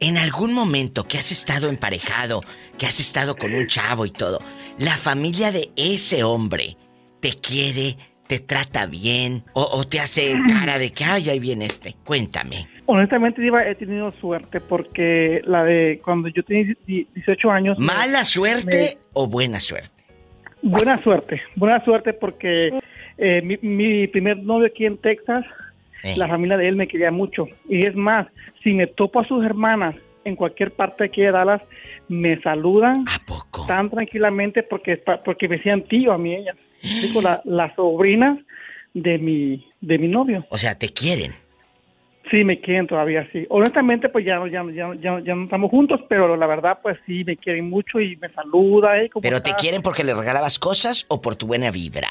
[0.00, 2.40] En algún momento que has estado emparejado,
[2.78, 4.40] que has estado con un chavo y todo,
[4.78, 6.76] la familia de ese hombre
[7.20, 7.96] te quiere,
[8.26, 11.94] te trata bien o, te hace cara de que, ay, ahí viene este.
[12.04, 12.66] Cuéntame.
[12.86, 17.78] Honestamente, Diva, he tenido suerte porque la de cuando yo tenía 18 años...
[17.78, 20.02] ¿Mala suerte o buena suerte?
[20.62, 22.70] Buena suerte, buena suerte porque
[23.18, 25.44] eh, mi, primer novio aquí en Texas,
[26.04, 26.14] Eh.
[26.16, 27.46] la familia de él me quería mucho.
[27.68, 28.26] Y es más,
[28.62, 29.94] si me topo a sus hermanas
[30.24, 31.62] en cualquier parte aquí de Dallas,
[32.08, 33.04] me saludan
[33.66, 36.56] tan tranquilamente porque, porque me decían tío a mí ellas.
[36.82, 38.38] Digo, la, las sobrinas
[38.94, 40.44] de mi, de mi novio.
[40.50, 41.32] O sea, te quieren.
[42.30, 43.46] Sí, me quieren todavía, sí.
[43.50, 47.24] Honestamente, pues ya, ya, ya, ya, ya no estamos juntos, pero la verdad, pues sí,
[47.24, 49.00] me quieren mucho y me saluda.
[49.02, 49.10] ¿eh?
[49.10, 52.08] ¿Cómo ¿Pero te quieren porque le regalabas cosas o por tu buena vibra?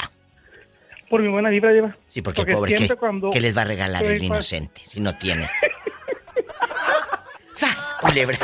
[1.10, 1.98] Por mi buena vibra, Diva.
[2.08, 5.18] Sí, porque, Porque pobre, ¿qué, cuando- qué les va a regalar el inocente si no
[5.18, 5.50] tiene?
[7.54, 8.40] ¡Sas, culebra!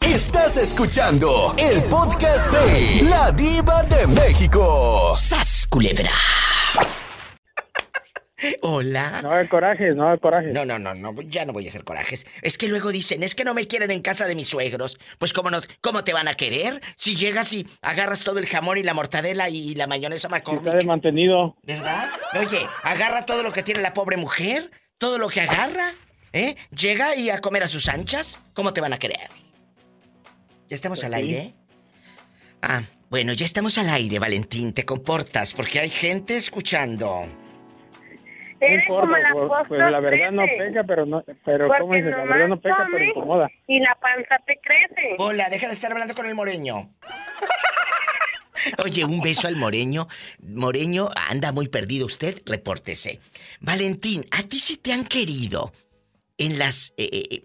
[0.00, 5.14] Estás escuchando el podcast de La Diva de México.
[5.16, 6.12] ¡Sas, culebra!
[8.62, 9.22] Hola.
[9.22, 10.52] No hay corajes, no hay corajes.
[10.52, 12.26] No, no, no, no, ya no voy a hacer corajes.
[12.42, 14.98] Es que luego dicen, es que no me quieren en casa de mis suegros.
[15.18, 16.80] Pues cómo no, ¿cómo te van a querer?
[16.96, 20.66] Si llegas y agarras todo el jamón y la mortadela y la mayonesa McCormick.
[20.66, 21.56] Está de mantenido.
[21.62, 22.08] ¿Verdad?
[22.38, 25.94] Oye, agarra todo lo que tiene la pobre mujer, todo lo que agarra,
[26.32, 26.56] ¿eh?
[26.70, 28.40] Llega y a comer a sus anchas.
[28.54, 29.28] ¿Cómo te van a querer?
[30.68, 31.54] ¿Ya estamos al aire?
[32.62, 34.72] Ah, bueno, ya estamos al aire, Valentín.
[34.74, 37.26] Te comportas porque hay gente escuchando.
[38.60, 41.94] Eres importa, como la pues, pues, la verdad no peca, pero no, pero Porque ¿cómo
[41.94, 42.10] dices?
[42.10, 43.50] La verdad no peca, pero incomoda.
[43.66, 45.16] Y la panza te crece.
[45.18, 46.90] Hola, deja de estar hablando con el moreño.
[48.84, 50.08] Oye, un beso al moreño.
[50.40, 53.20] Moreño anda muy perdido usted, repórtese.
[53.60, 55.72] Valentín, ¿a ti sí te han querido
[56.36, 57.44] en las eh, eh,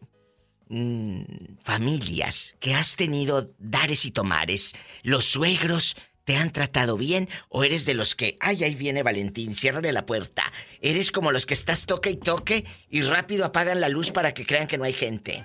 [0.70, 4.74] mm, familias que has tenido dares y tomares?
[5.04, 9.56] ¿Los suegros te han tratado bien o eres de los que, ay, ahí viene Valentín,
[9.56, 10.44] ciérrale la puerta?
[10.82, 14.46] ¿Eres como los que estás toque y toque y rápido apagan la luz para que
[14.46, 15.44] crean que no hay gente?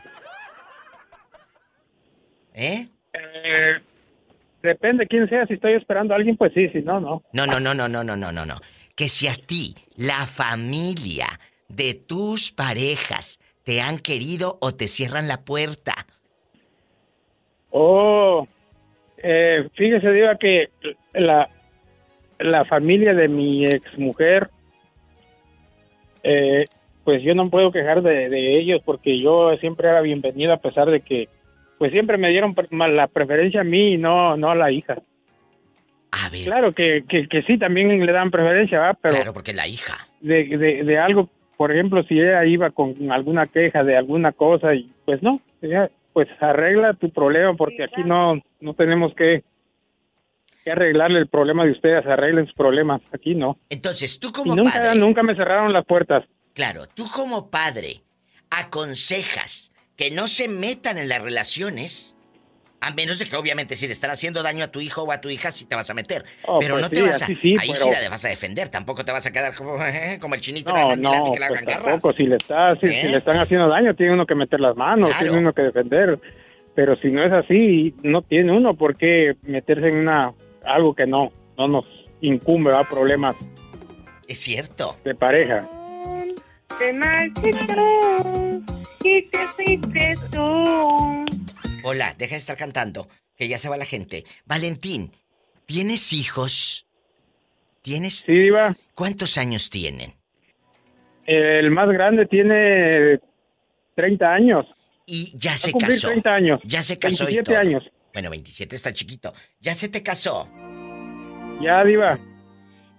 [2.55, 2.89] ¿Eh?
[3.13, 3.81] Eh,
[4.63, 5.47] depende quién sea.
[5.47, 7.23] Si estoy esperando a alguien, pues sí, si no, no.
[7.33, 8.61] No, no, no, no, no, no, no, no, no.
[8.95, 11.29] Que si a ti, la familia
[11.69, 16.07] de tus parejas, te han querido o te cierran la puerta.
[17.71, 18.49] Oh,
[19.23, 20.69] eh, fíjese, Diva, que
[21.15, 21.49] la,
[22.39, 24.49] la familia de mi exmujer,
[26.23, 26.67] eh,
[27.05, 30.91] pues yo no puedo quejar de, de ellos porque yo siempre era bienvenida a pesar
[30.91, 31.29] de que
[31.79, 34.99] pues siempre me dieron la preferencia a mí y no, no a la hija.
[36.11, 36.45] A ver.
[36.45, 38.95] Claro que, que, sí, también le dan preferencia, ¿va?
[38.95, 40.09] Pero claro, porque la hija.
[40.21, 44.75] De, de, de, algo, por ejemplo, si ella iba con alguna queja de alguna cosa,
[44.75, 45.41] y pues no,
[46.19, 49.45] pues arregla tu problema, porque aquí no, no tenemos que,
[50.65, 53.57] que arreglarle el problema de ustedes, arreglen sus problemas, aquí no.
[53.71, 54.99] Entonces, tú como nunca, padre...
[54.99, 56.25] Nunca me cerraron las puertas.
[56.55, 58.03] Claro, tú como padre
[58.51, 62.17] aconsejas que no se metan en las relaciones.
[62.81, 65.21] A menos de que obviamente si le están haciendo daño a tu hijo o a
[65.21, 66.25] tu hija, sí te vas a meter.
[66.47, 67.27] Oh, pero pues no te sí, vas a...
[67.27, 68.69] sí, ahí pero- sí la vas a defender.
[68.69, 69.77] Tampoco te vas a quedar como,
[70.21, 71.85] como el chinito No, de la no, que pues hagan garras.
[71.85, 72.13] tampoco.
[72.15, 73.01] Si le, está, si, ¿Eh?
[73.03, 75.25] si le están haciendo daño, tiene uno que meter las manos, Claro.
[75.25, 76.19] tiene uno que defender.
[76.77, 80.33] Pero si no es así, no tiene uno por qué meterse en una
[80.65, 81.85] algo que no, no nos
[82.21, 83.35] incumbe a problemas
[84.29, 84.97] Es cierto.
[85.05, 85.67] de pareja.
[86.79, 86.93] Te
[89.05, 91.25] y te fuiste tú.
[91.83, 94.25] Hola, deja de estar cantando, que ya se va la gente.
[94.47, 95.13] Valentín,
[95.67, 96.87] ¿tienes hijos?
[97.83, 98.21] ¿Tienes?
[98.27, 98.77] Sí, Diva.
[98.95, 100.15] ¿Cuántos años tienen?
[101.27, 103.21] El más grande tiene
[103.95, 104.67] 30 años.
[105.07, 106.09] Y ya a se casó.
[106.09, 106.61] 30 años.
[106.65, 107.59] Ya se casó y 27 todo.
[107.59, 107.91] años.
[108.13, 109.33] Bueno, 27 está chiquito.
[109.61, 110.49] Ya se te casó.
[111.61, 112.19] Ya, Diva.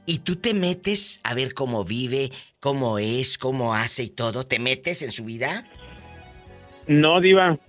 [0.06, 4.46] Y tú te metes a ver cómo vive, cómo es, cómo hace y todo.
[4.48, 5.66] ¿Te metes en su vida?
[6.88, 7.60] No, Diva.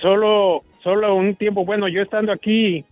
[0.00, 1.64] Solo, solo un tiempo.
[1.64, 2.84] Bueno, yo estando aquí,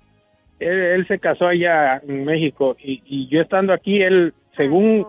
[0.61, 5.05] él, él se casó allá en México y, y yo estando aquí, él, según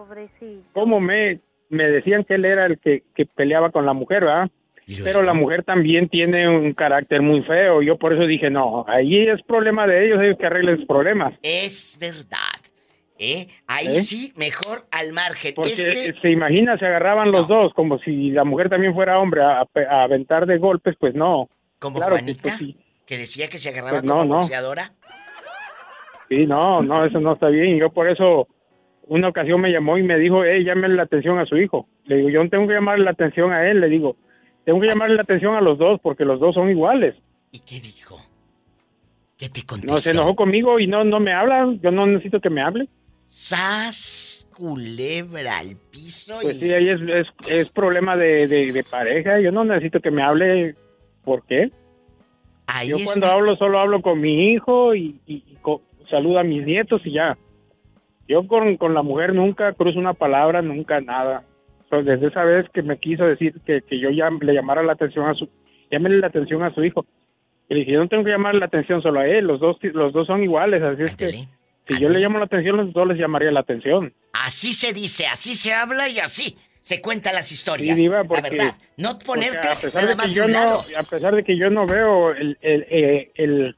[0.74, 4.50] cómo me, me decían que él era el que, que peleaba con la mujer, ¿verdad?
[5.04, 7.82] Pero la mujer también tiene un carácter muy feo.
[7.82, 11.34] Yo por eso dije, no, ahí es problema de ellos, ellos que arreglen sus problemas.
[11.42, 12.62] Es verdad.
[13.18, 13.48] ¿Eh?
[13.66, 14.00] Ahí ¿Eh?
[14.00, 15.54] sí, mejor al margen.
[15.56, 19.42] Porque Este- se imagina, se agarraban los dos, como si la mujer también fuera hombre,
[19.42, 21.50] a, a aventar de golpes, pues no.
[21.86, 22.78] Como Claro que, Juanita, pues, sí.
[23.06, 24.36] que decía que se agarraba Pues no, como no.
[24.38, 24.94] boxeadora.
[26.30, 27.78] Sí, no, no, eso no está bien.
[27.78, 28.48] Yo por eso,
[29.08, 31.88] una ocasión me llamó y me dijo, hey, llámele la atención a su hijo.
[32.06, 34.16] Le digo, yo no tengo que llamarle la atención a él, le digo,
[34.64, 37.16] tengo que llamarle la atención a los dos porque los dos son iguales.
[37.52, 38.20] ¿Y qué dijo?
[39.38, 39.98] ¿Qué te No, contestó?
[40.00, 42.88] se enojó conmigo y no, no me habla, yo no necesito que me hable.
[43.28, 46.60] Sas, culebra al piso Pues y...
[46.62, 50.24] sí, ahí es, es, es problema de, de, de pareja, yo no necesito que me
[50.24, 50.74] hable,
[51.26, 51.70] ¿por qué?
[52.68, 53.08] Ahí yo está.
[53.08, 55.44] cuando hablo solo hablo con mi hijo y, y-
[56.10, 57.38] saludo a mis nietos y ya.
[58.28, 61.44] Yo con, con la mujer nunca cruzo una palabra, nunca nada.
[61.90, 64.94] So, desde esa vez que me quiso decir que, que yo ya le llamara la
[64.94, 65.48] atención a su,
[65.92, 67.06] llámele la atención a su hijo.
[67.70, 69.78] Y le dije, yo no tengo que llamar la atención solo a él, los dos,
[69.82, 71.32] los dos son iguales, así es que
[71.88, 74.14] si yo le llamo la atención, los dos les llamaría la atención.
[74.34, 77.98] Así se dice, así se habla y así se cuentan las Sí, historias.
[77.98, 78.76] La porque, verdad.
[78.96, 80.60] No ponerte a pesar nada de que yo no,
[81.00, 83.76] a pesar de que yo no veo el, el, eh, el-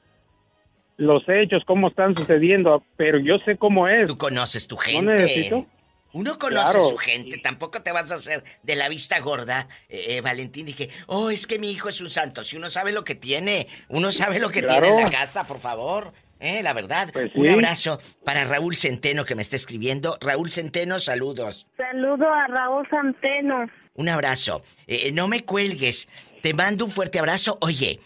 [0.97, 4.07] los hechos, cómo están sucediendo, pero yo sé cómo es.
[4.07, 5.13] Tú conoces tu No gente.
[5.13, 5.65] necesito.
[6.11, 6.89] Uno conoce Claro.
[6.89, 10.73] su gente, tampoco te vas a hacer de la vista gorda, eh, eh, Valentín, y
[10.73, 12.43] que, oh, es que mi hijo es un santo.
[12.43, 14.81] Si uno sabe lo que tiene, uno sabe lo que Claro.
[14.81, 16.11] tiene en la casa, por favor.
[16.39, 17.09] Eh, la verdad.
[17.13, 20.17] Pues Un abrazo para Raúl Centeno que me está escribiendo.
[20.21, 21.67] Raúl Centeno, saludos.
[21.77, 23.65] Saludo a Raúl Santeno.
[23.95, 24.63] Un abrazo.
[24.85, 26.07] Eh, no me cuelgues.
[26.41, 27.57] Te mando un fuerte abrazo.
[27.61, 27.99] Oye,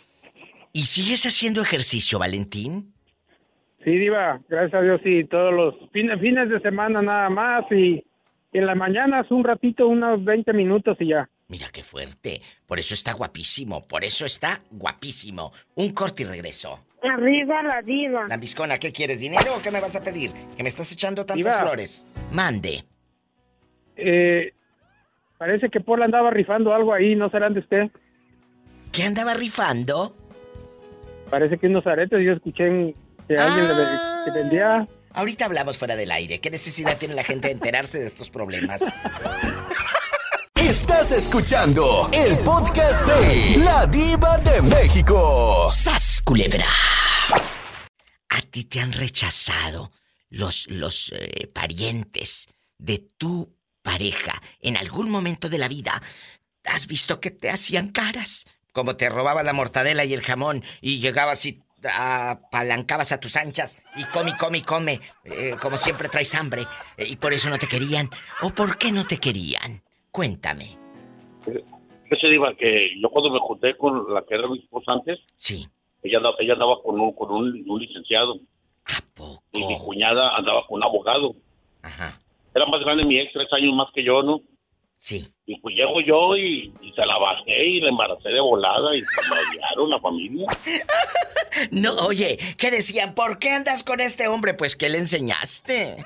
[0.71, 2.93] ¿y sigues haciendo ejercicio, Valentín?
[3.83, 8.05] Sí, Diva, gracias a Dios, sí, todos los fines, fines de semana nada más y,
[8.53, 11.27] y en las mañanas un ratito, unos 20 minutos y ya.
[11.51, 12.41] Mira qué fuerte.
[12.65, 13.85] Por eso está guapísimo.
[13.85, 15.51] Por eso está guapísimo.
[15.75, 16.79] Un corte y regreso.
[17.03, 18.25] Arriba la diva.
[18.29, 19.19] Lambiscona, ¿qué quieres?
[19.19, 20.31] ¿Dinero o qué me vas a pedir?
[20.55, 21.61] Que me estás echando tantas Diva.
[21.61, 22.05] flores.
[22.31, 22.85] Mande.
[23.97, 24.53] Eh,
[25.37, 27.83] parece que Paul andaba rifando algo ahí, ¿no serán de usted?
[28.93, 30.15] ¿Qué andaba rifando?
[31.29, 32.95] Parece que unos aretes, yo escuché en-
[33.27, 34.21] que alguien le Ah.
[34.25, 34.87] que vendía...
[35.13, 36.39] Ahorita hablamos fuera del aire.
[36.39, 38.81] ¿Qué necesidad tiene la gente de enterarse de estos problemas?
[40.71, 45.69] Estás escuchando el podcast de La Diva de México.
[45.69, 46.65] ¡Sas, culebra!
[48.29, 49.91] ¿A ti te han rechazado
[50.29, 52.47] los, los eh, parientes
[52.77, 56.01] de tu pareja en algún momento de la vida?
[56.63, 58.45] ¿Has visto que te hacían caras?
[58.71, 63.77] Como te robaba la mortadela y el jamón y llegabas y apalancabas a tus anchas
[63.97, 66.65] y come, come, come, eh, como siempre traes hambre
[66.95, 68.09] eh, y por eso no te querían.
[68.39, 69.83] ¿O por qué no te querían?
[70.11, 70.77] Cuéntame.
[72.09, 75.67] Ese diva que yo cuando me junté con la que era mi esposa antes, sí.
[76.03, 78.35] ella, andaba, ella andaba con un, con un, licenciado.
[78.85, 79.43] ¿A poco?
[79.53, 81.35] Y mi cuñada andaba con un abogado.
[81.81, 82.19] Ajá.
[82.53, 84.41] Era más grande mi ex, tres años más que yo, ¿no?
[84.99, 85.33] Sí.
[85.47, 89.19] Y pues llego yo y, se la bajé y la embaracé de volada y se
[89.31, 90.45] odiaron la familia.
[91.71, 93.15] no, oye, ¿qué decían?
[93.15, 94.53] ¿Por qué andas con este hombre?
[94.53, 96.03] Pues, ¿qué le enseñaste?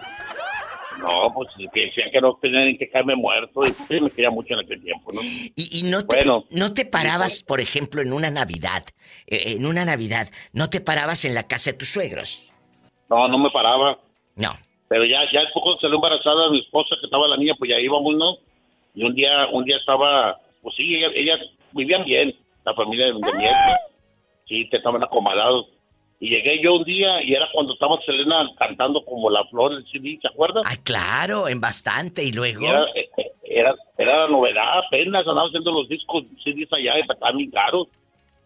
[1.06, 4.54] No, pues que decían que no tenían que caerme muerto y pues, me quería mucho
[4.56, 5.22] en aquel tiempo, ¿no?
[5.22, 8.84] Y, no, te, no te parabas, por ejemplo, en una Navidad,
[9.28, 12.52] eh, en una Navidad, ¿no te parabas en la casa de tus suegros?
[13.10, 14.00] No, no me paraba.
[14.36, 14.54] No.
[14.88, 18.16] Pero ya, ya poco salió embarazada mi esposa, que estaba la niña, pues ya íbamos,
[18.16, 18.38] ¿no?
[18.94, 21.40] Y un día, un día estaba, pues sí, ellas,
[21.74, 22.36] vivían bien,
[22.66, 23.78] la familia de, mi hija.
[24.48, 25.68] Sí, te estaban acomodados.
[26.20, 29.86] Y llegué yo un día y era cuando estaba Selena cantando como la flor del
[29.92, 30.64] CD, ¿se acuerdan?
[30.66, 32.24] Ay, claro, en bastante.
[32.24, 32.66] ¿Y luego?
[33.48, 37.88] Era, era, la novedad, apenas andaba haciendo los discos CDs allá y estaban bien caros.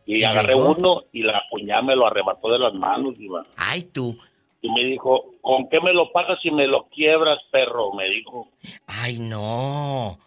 [0.06, 3.44] Y, agarré uno y la cuñada me lo arrebató de las manos, Iba.
[3.58, 4.16] Ay, tú.
[4.62, 7.94] Y me dijo, ¿con qué me lo pagas si me lo quiebras, perro?
[7.94, 8.50] Me dijo.
[8.86, 10.20] Ay, no.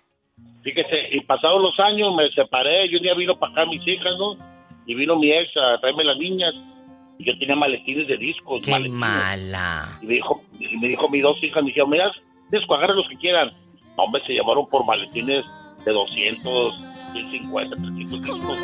[0.63, 4.17] Fíjese, y pasados los años me separé, y un día vino para acá mis hijas,
[4.19, 4.37] ¿no?
[4.87, 6.82] Y vino mi ex a traerme las niñas, y
[7.19, 8.63] yo tenía maletines de discos.
[8.65, 9.99] ¡Qué mala!
[10.03, 12.11] Y me dijo, y me dijo mis dos hijas, me dijeron, mira,
[12.51, 13.53] disco, agarra los que quieran.
[13.97, 15.45] Hombre, se llamaron por maletines
[15.85, 16.81] de 200,
[17.13, 18.61] 150, 300 discos.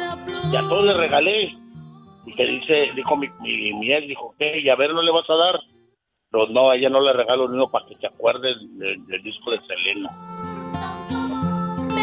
[0.53, 1.55] Y a todos les regalé.
[2.27, 4.61] Y que dice, dijo mi, mi, ex, dijo, ¿qué?
[4.61, 5.61] Y a ver, ¿no le vas a dar?
[6.31, 9.51] Pero no, a ella no le regalo ni uno para que se acuerde del disco
[9.51, 10.11] de Selena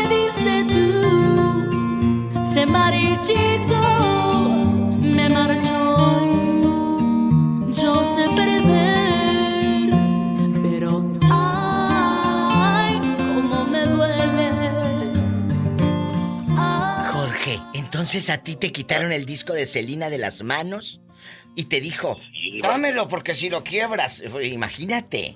[0.09, 3.81] diste tú, se marchito,
[4.99, 6.34] me marchó,
[7.81, 9.89] yo sé perder,
[10.63, 14.51] pero ay, cómo me duele.
[17.11, 21.01] Jorge, entonces a ti te quitaron el disco de Celina de las manos
[21.55, 22.17] y te dijo,
[22.61, 25.35] dámelo porque si lo quiebras, imagínate.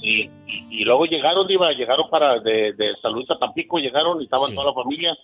[0.00, 0.30] Sí,
[0.70, 4.54] y, luego llegaron, iba, llegaron para de, de San Luis a Tampico, llegaron y estaban
[4.54, 5.16] toda la familia.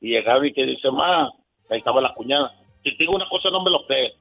[0.00, 1.30] Y llegaron y que dice, ma,
[1.68, 2.54] ahí estaba la cuñada.
[2.82, 4.14] Si te digo una cosa, no me lo crees.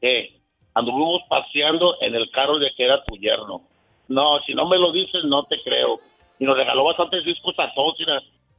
[0.00, 0.39] Que
[0.74, 3.62] anduvimos paseando en el carro de que era tu yerno.
[4.08, 6.00] No, si no me lo dices, no te creo.
[6.38, 7.96] Y nos regaló bastantes discos a todos,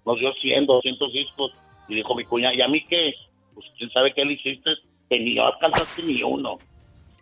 [0.05, 1.51] nos dio 100, 200 discos.
[1.88, 3.14] Y dijo mi cuñada, ¿y a mí qué?
[3.53, 4.72] Pues quién sabe qué le hiciste,
[5.09, 6.57] que ni alcanzaste ni uno.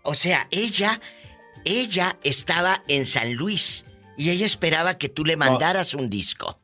[0.04, 1.00] O sea, ella
[1.66, 3.86] ella estaba en San Luis
[4.18, 6.58] y ella esperaba que tú le mandaras un disco.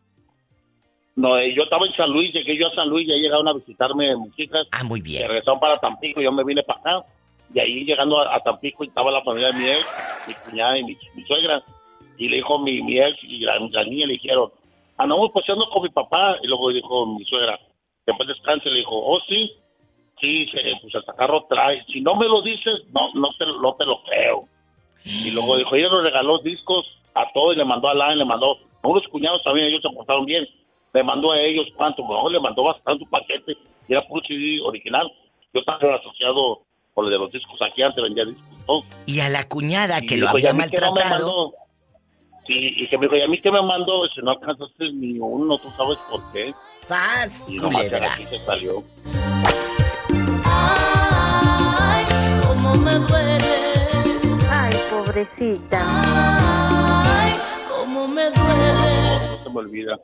[1.16, 3.54] No, eh, yo estaba en San Luis, llegué yo a San Luis, ya llegaron a
[3.54, 4.68] visitarme mis hijas.
[4.72, 5.28] Ah, muy bien.
[5.28, 7.08] regresaron para Tampico, yo me vine para acá.
[7.56, 9.86] Y ahí llegando a, Tampico estaba la familia de mi ex,
[10.28, 11.64] mi cuñada y mi, suegra.
[12.18, 14.52] Y le dijo mi, mi ex y la, niña le dijeron,
[14.98, 16.36] andamos paseando con mi papá.
[16.44, 17.58] Y luego dijo mi suegra,
[18.06, 19.54] después descanse, le dijo, oh sí,
[20.20, 20.46] sí,
[20.82, 21.82] pues hasta carro trae.
[21.86, 24.44] Si no me lo dices, no, no te, no te lo creo.
[25.06, 28.26] Y luego dijo, ella nos regaló discos a todos y le mandó a Alain, le
[28.26, 30.46] mandó a unos cuñados también, ellos se portaron bien.
[30.94, 33.56] Le mandó a ellos cuánto, mejor le mandó bastante un paquete
[33.88, 35.10] y era puro CD original.
[35.54, 36.66] Yo estaba asociado
[36.96, 38.86] con lo de los discos aquí, antes vendía discos.
[39.06, 41.54] Y a la cuñada que lo había maltratado.
[42.48, 44.08] sí, y que me dijo, ¿y a mí que me mandó?
[44.16, 46.54] Si no alcanzaste ni uno, tú sabes por qué.
[46.78, 47.52] ¡Sas!
[47.52, 48.84] Y nomás aquí se salió.
[50.46, 52.06] Ay,
[52.48, 53.56] cómo me duele
[54.90, 55.82] pobrecita.
[57.04, 57.34] Ay,
[57.70, 59.30] cómo me duele.
[59.30, 60.00] No se me olvida.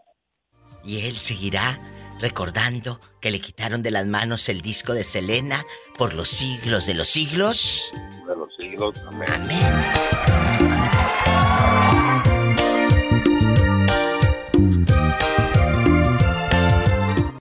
[0.84, 1.80] Y él seguirá
[2.22, 5.66] recordando que le quitaron de las manos el disco de Selena
[5.98, 7.92] por los siglos de los siglos.
[8.28, 9.30] De los siglos, amén.
[9.34, 9.60] Amén.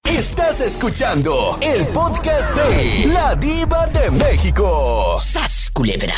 [0.04, 5.18] Estás escuchando el podcast de La Diva de México.
[5.20, 6.14] ¡Sas, culebra!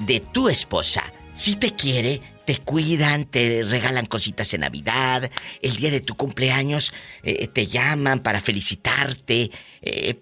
[0.00, 1.02] de tu esposa,
[1.32, 5.30] si te quiere, te cuidan, te regalan cositas en Navidad,
[5.62, 9.50] el día de tu cumpleaños eh, te llaman para felicitarte,
[9.82, 10.14] eh,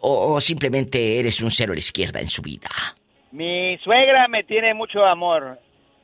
[0.00, 2.68] o, o, simplemente eres un cero a la izquierda en su vida.
[3.32, 5.58] Mi suegra me tiene mucho amor,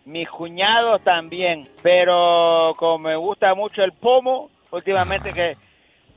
[0.04, 5.56] mis cuñados también, pero como me gusta mucho el pomo, últimamente que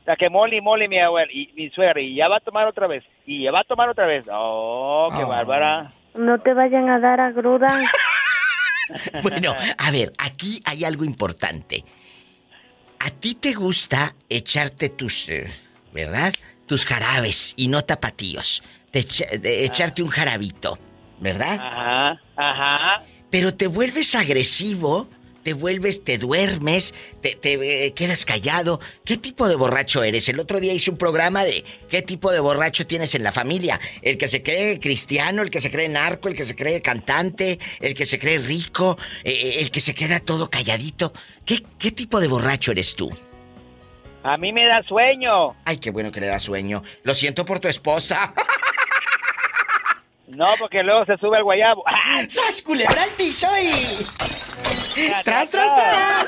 [0.06, 2.88] la que mole y mi abuela y mi suegra y ya va a tomar otra
[2.88, 4.26] vez y ya va a tomar otra vez.
[4.32, 5.94] Oh, qué bárbara.
[6.16, 7.82] No te vayan a dar a gruda.
[9.24, 11.84] bueno, a ver, aquí hay algo importante.
[13.00, 15.48] A ti te gusta echarte tus, eh,
[15.94, 16.34] ¿verdad?
[16.66, 18.64] Tus jarabes y no tapatíos.
[18.92, 20.80] De, echarte un jarabito,
[21.20, 21.60] ¿verdad?
[21.60, 23.04] Ajá, ajá.
[23.30, 25.10] Pero te vuelves agresivo
[25.44, 28.80] te vuelves, te duermes, te, eh, quedas callado.
[29.06, 30.30] ¿Qué tipo de borracho eres?
[30.30, 33.80] El otro día hice un programa de qué tipo de borracho tienes en la familia.
[34.02, 37.60] El que se cree cristiano, el que se cree narco, el que se cree cantante,
[37.80, 41.14] el que se cree rico, eh, eh, el que se queda todo calladito.
[41.46, 43.10] ¿Qué, ¿Qué tipo de borracho eres tú?
[44.24, 45.56] A mí me da sueño.
[45.66, 46.84] Ay, qué bueno que le da sueño.
[47.04, 48.34] Lo siento por tu esposa.
[50.28, 51.84] No, porque luego se sube el guayabo.
[52.28, 54.39] ¡Sas, culebra al piso y...
[54.96, 56.26] ¡Tras, tras, tras!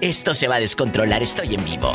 [0.00, 1.94] Esto se va a descontrolar, estoy en vivo.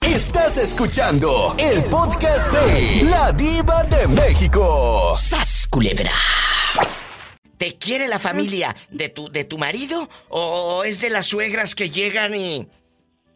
[0.00, 5.14] Estás escuchando el podcast de La Diva de México.
[5.16, 6.12] ¡Sas, culebra!
[7.56, 10.10] ¿Te quiere la familia de tu, de tu marido?
[10.28, 12.68] ¿O es de las suegras que llegan y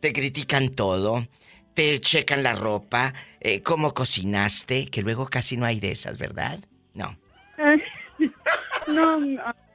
[0.00, 1.26] te critican todo?
[1.72, 6.58] Te checan la ropa, eh, cómo cocinaste, que luego casi no hay de esas, ¿verdad?
[6.92, 7.18] No.
[8.88, 9.67] no, no.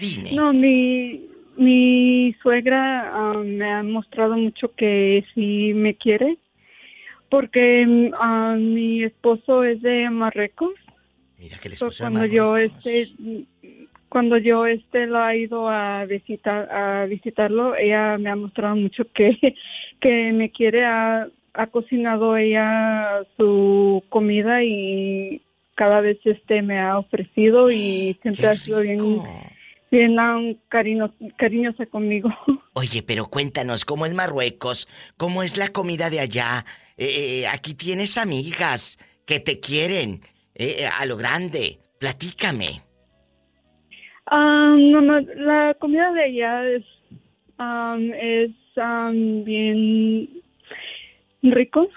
[0.00, 0.32] Dime.
[0.34, 6.38] No, mi, mi suegra ah, me ha mostrado mucho que sí me quiere,
[7.30, 10.74] porque uh, mi esposo es de Marruecos.
[11.38, 13.08] Mira que el esposo cuando yo este
[14.08, 19.04] cuando yo este lo ha ido a visitar a visitarlo, ella me ha mostrado mucho
[19.12, 19.36] que
[20.00, 25.42] que me quiere a ha cocinado ella su comida y
[25.78, 29.22] cada vez este me ha ofrecido y siempre ha sido bien
[29.92, 30.16] bien
[30.68, 32.30] cariño, cariñosa conmigo.
[32.74, 34.88] Oye, pero cuéntanos, ¿cómo es Marruecos?
[35.16, 36.64] ¿Cómo es la comida de allá?
[36.96, 40.20] Eh, eh, aquí tienes amigas que te quieren
[40.56, 41.78] eh, a lo grande.
[42.00, 42.82] Platícame.
[44.26, 46.84] Ah, no, no, la comida de allá es,
[48.20, 48.50] es
[49.44, 50.28] bien
[51.42, 51.88] rico.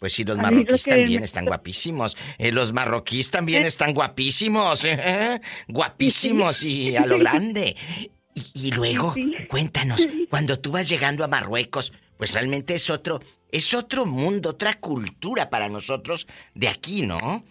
[0.00, 2.16] pues sí, los marroquíes también están guapísimos.
[2.38, 3.68] Eh, los marroquíes también ¿Eh?
[3.68, 4.84] están guapísimos.
[4.84, 5.40] ¿eh?
[5.68, 7.76] Guapísimos y a lo grande.
[8.54, 9.14] Y, luego,
[9.48, 13.18] cuéntanos, cuando tú vas llegando a Marruecos, pues realmente es otro,
[13.50, 17.44] es otro mundo, otra cultura para nosotros de aquí, ¿no?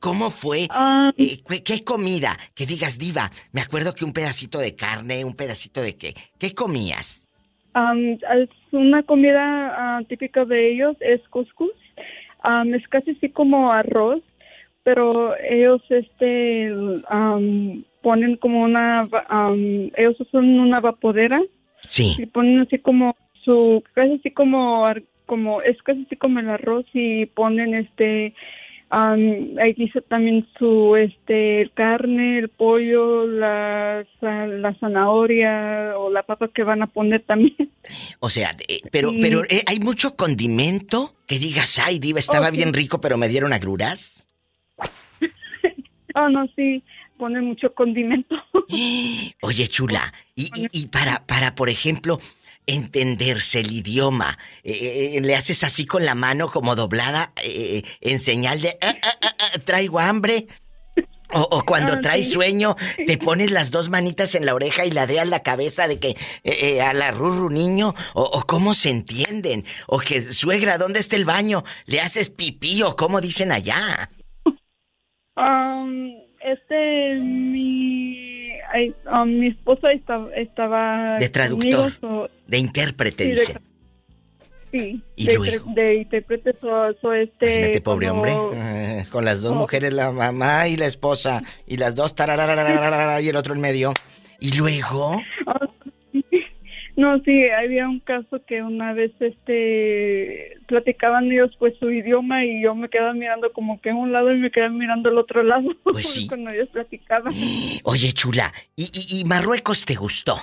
[0.00, 0.66] ¿Cómo fue?
[1.64, 2.36] ¿qué, comida?
[2.56, 6.14] Que digas, diva, me acuerdo que un pedacito de carne, un pedacito de qué.
[6.36, 7.30] ¿Qué comías?
[7.72, 9.42] es una comida
[9.98, 11.72] ah, típica de ellos, es couscous.
[12.74, 14.22] es casi así como arroz,
[14.82, 16.72] pero ellos este
[18.02, 19.08] ponen como una,
[19.96, 21.40] ellos usan una vapodera.
[21.82, 22.14] Sí.
[22.18, 24.86] Y ponen así como su, casi así como,
[25.26, 28.34] como, es casi así como el arroz y ponen este
[28.92, 36.62] ahí dice también su este carne, el pollo, la, la zanahoria o la papa que
[36.62, 37.56] van a poner también.
[38.20, 42.72] O sea, eh, pero pero eh, hay mucho condimento que digas, ay, diva, estaba bien
[42.74, 44.28] rico, pero me dieron agruras.
[46.14, 46.82] oh, no, sí,
[47.16, 48.36] pone mucho condimento.
[49.40, 52.18] Oye, chula, y, y, y para, para, por ejemplo,
[52.66, 54.38] entenderse el idioma.
[54.62, 58.94] Eh, eh, le haces así con la mano como doblada eh, en señal de ah,
[59.02, 60.48] ah, ah, traigo hambre.
[61.34, 62.76] O, cuando traes sueño,
[63.06, 66.14] te pones las dos manitas en la oreja y la de la cabeza de que
[66.82, 67.94] a la rurru niño.
[68.12, 69.64] O, cómo se entienden.
[69.86, 71.64] O que suegra, ¿dónde está el baño?
[71.86, 74.10] ¿Le haces pipí o cómo dicen allá?
[75.34, 76.12] Um,
[76.42, 78.31] este, mi
[79.10, 83.58] Um, mi esposa estaba, de traductor, de intérprete, dice.
[84.70, 85.72] sí, ¿Y de, luego?
[85.74, 87.80] de intérprete, so, este.
[87.82, 92.14] pobre hombre, eh, con las dos mujeres, la mamá y la esposa, y las dos
[93.20, 93.92] y el otro en medio.
[94.40, 95.20] Y luego.
[96.94, 102.62] no, sí, había un caso que una vez este platicaban ellos pues su idioma y
[102.62, 105.42] yo me quedaba mirando como que en un lado y me quedaba mirando al otro
[105.42, 106.26] lado pues sí.
[106.28, 107.32] cuando ellos platicaban.
[107.84, 110.36] Oye, chula, ¿y, Marruecos te gustó?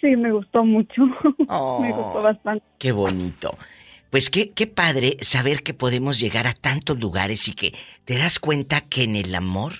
[0.00, 1.02] Sí, me gustó mucho.
[1.38, 2.64] me gustó oh, bastante.
[2.78, 3.56] Qué bonito.
[4.10, 7.72] Pues qué, qué padre saber que podemos llegar a tantos lugares y que
[8.04, 9.72] te das cuenta que en el amor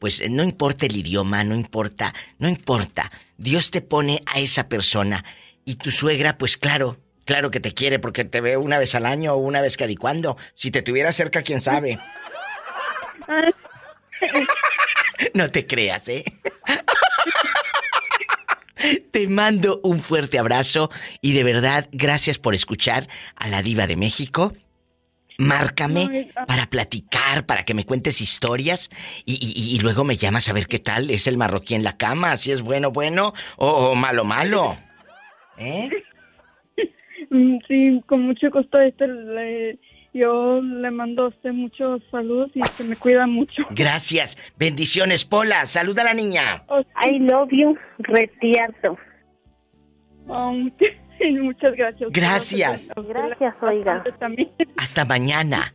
[0.00, 3.12] pues no importa el idioma, no importa, no importa.
[3.36, 5.24] Dios te pone a esa persona
[5.64, 6.96] y tu suegra, pues claro,
[7.26, 9.92] claro que te quiere porque te ve una vez al año o una vez cada
[9.92, 10.38] y cuando.
[10.54, 11.98] Si te tuviera cerca, quién sabe.
[15.34, 16.24] no te creas, ¿eh?
[19.10, 20.90] Te mando un fuerte abrazo
[21.20, 23.06] y de verdad gracias por escuchar
[23.36, 24.54] a la diva de México.
[25.40, 28.90] Márcame para platicar, para que me cuentes historias
[29.24, 32.52] y, luego me llamas a ver qué tal es el marroquí en la cama, si
[32.52, 34.76] es bueno, bueno o, malo, malo.
[35.58, 35.88] ¿Eh?
[37.30, 38.80] Mm, sí, con mucho gusto.
[38.82, 39.78] Este,
[40.12, 43.62] yo le mando a usted muchos saludos y se me cuida mucho.
[43.70, 44.36] Gracias.
[44.58, 45.64] Bendiciones, Pola.
[45.64, 46.64] Saluda a la niña.
[47.02, 48.98] I love you, retierto.
[50.26, 50.54] Oh,
[51.42, 52.10] muchas gracias.
[52.12, 52.92] Gracias.
[52.96, 54.04] Gracias, oiga.
[54.76, 55.72] Hasta mañana.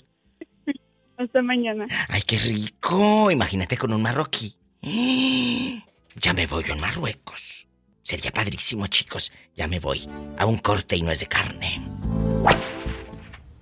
[1.18, 1.88] Hasta mañana.
[2.10, 3.32] Ay, qué rico.
[3.32, 4.54] Imagínate con un marroquí.
[6.18, 7.68] Ya me voy yo en Marruecos.
[8.02, 9.34] Sería padrísimo, chicos.
[9.54, 10.08] Ya me voy
[10.38, 11.82] a un corte y no es de carne.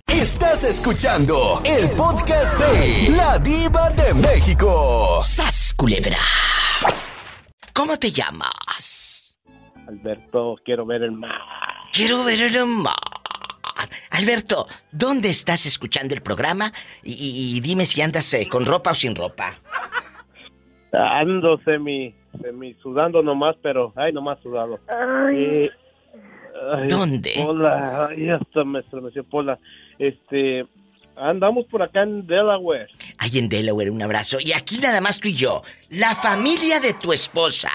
[0.07, 5.19] Estás escuchando el podcast de La Diva de México.
[5.23, 6.19] ¡Sas, culebra!
[7.73, 9.35] ¿Cómo te llamas?
[9.88, 11.73] Alberto, quiero ver el mar.
[11.94, 12.95] Quiero ver el mar.
[14.10, 16.74] Alberto, ¿dónde estás escuchando el programa?
[17.03, 19.53] Y, dime si andas eh, con ropa o sin ropa.
[20.91, 24.80] Ando semi, semi sudando nomás, pero ay, nomás sudado.
[24.88, 25.70] Ay.
[26.90, 27.34] ¿Dónde?
[27.48, 29.60] Hola, ay, hasta me estremeció Pola.
[29.99, 30.65] Este,
[31.15, 32.88] andamos por acá en Delaware.
[33.20, 34.38] Ahí en Delaware, un abrazo.
[34.40, 35.61] Y aquí nada más tú y yo.
[35.90, 37.70] La familia de tu esposa.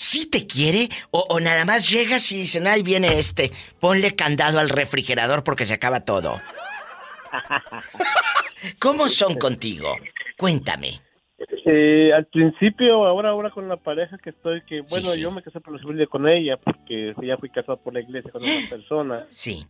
[0.00, 0.88] ¿Sí te quiere?
[1.10, 3.50] O, nada más llegas y dicen, ay, viene este.
[3.80, 6.36] Ponle candado al refrigerador porque se acaba todo.
[8.80, 9.94] ¿Cómo son contigo?
[10.38, 11.02] Cuéntame.
[11.66, 15.60] Eh, al principio, ahora ahora con la pareja que estoy, que bueno, yo me casé
[15.60, 19.26] por la civil con ella, porque ya fui casado por la iglesia con otra persona.
[19.28, 19.66] Sí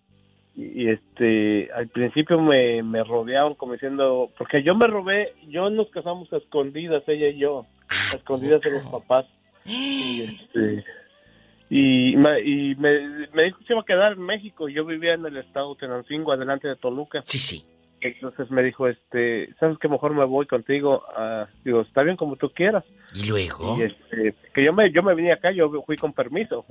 [0.55, 5.89] y, este al principio me, me rodeaban como diciendo porque yo me robé yo nos
[5.91, 7.67] casamos a escondidas ella y yo
[8.13, 9.27] a escondidas de los papás
[9.65, 10.85] y este
[11.69, 14.69] y, me, y me, me, dijo que se iba a quedar en México.
[14.69, 17.23] Yo vivía en el estado Tenancingo adelante de Toluca.
[17.25, 17.65] Sí sí.
[18.01, 21.05] Entonces me dijo este sabes que mejor me voy contigo.
[21.17, 22.83] Uh, digo está bien como tú quieras
[23.15, 26.65] y luego y este, que yo me yo me vine acá yo fui con permiso.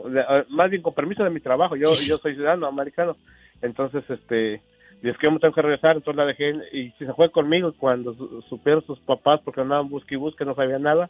[0.50, 1.76] Más bien con permiso de mi trabajo.
[1.76, 3.16] Yo yo soy ciudadano americano.
[3.62, 4.62] Entonces, este,
[5.02, 7.74] y es que yo me tengo que regresar, entonces la dejé y se fue conmigo
[7.78, 8.14] cuando
[8.50, 11.10] supieron sus papás porque andaban busque y busque, no sabía nada.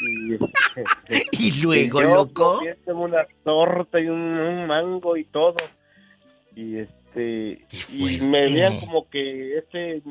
[0.00, 0.34] Y,
[1.08, 2.60] este, luego, loco.
[2.86, 5.56] Una torta y un, mango y todo.
[6.54, 10.02] Y este, y me veían como que este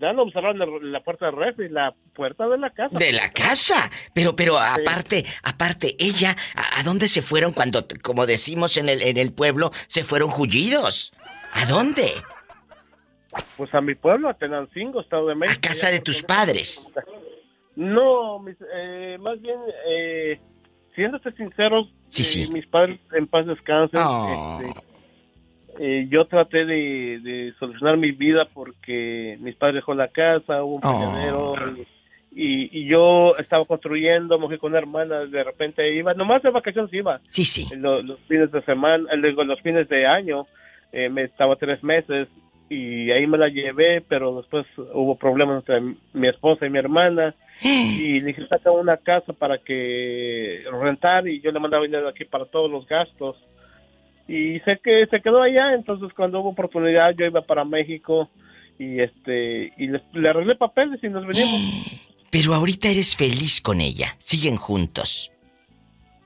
[0.00, 2.98] ya no cerraron la puerta del refri, la puerta de la casa.
[2.98, 3.90] De la casa.
[4.12, 9.18] Pero, pero aparte, aparte, ella, ¿a, dónde se fueron cuando, como decimos en el, en
[9.18, 11.12] el pueblo, se fueron jullidos?
[11.54, 12.12] ¿A dónde?
[13.56, 15.58] Pues a mi pueblo, a Tenancingo, Estado de México.
[15.58, 16.90] ¿A casa de tus padres?
[17.76, 18.44] No,
[18.74, 19.58] eh, más bien,
[19.88, 20.40] eh,
[20.94, 22.42] siéndote sinceros, sí, sí.
[22.42, 24.00] Eh, mis padres en paz descansen.
[24.00, 24.60] Oh.
[24.60, 24.80] Este,
[25.80, 30.80] eh, yo traté de, solucionar mi vida porque mis padres dejó la casa, hubo un
[30.84, 31.56] oh.
[32.30, 37.20] y, yo estaba construyendo, fui con una hermana, de repente iba, nomás de vacaciones iba.
[37.28, 37.68] Sí, sí.
[37.76, 40.46] Los, fines de semana, los fines de año,
[40.94, 42.28] eh, me estaba tres meses
[42.70, 44.64] y ahí me la llevé, pero después
[44.94, 49.58] hubo problemas entre mi esposa y mi hermana y le dije saca una casa para
[49.58, 53.36] que rentar y yo le mandaba dinero aquí para todos los gastos
[54.28, 58.30] y sé que se quedó allá, entonces cuando hubo oportunidad yo iba para México
[58.78, 61.60] y este y le, arreglé papeles y nos venimos.
[62.30, 65.30] Pero ahorita eres feliz con ella, siguen juntos.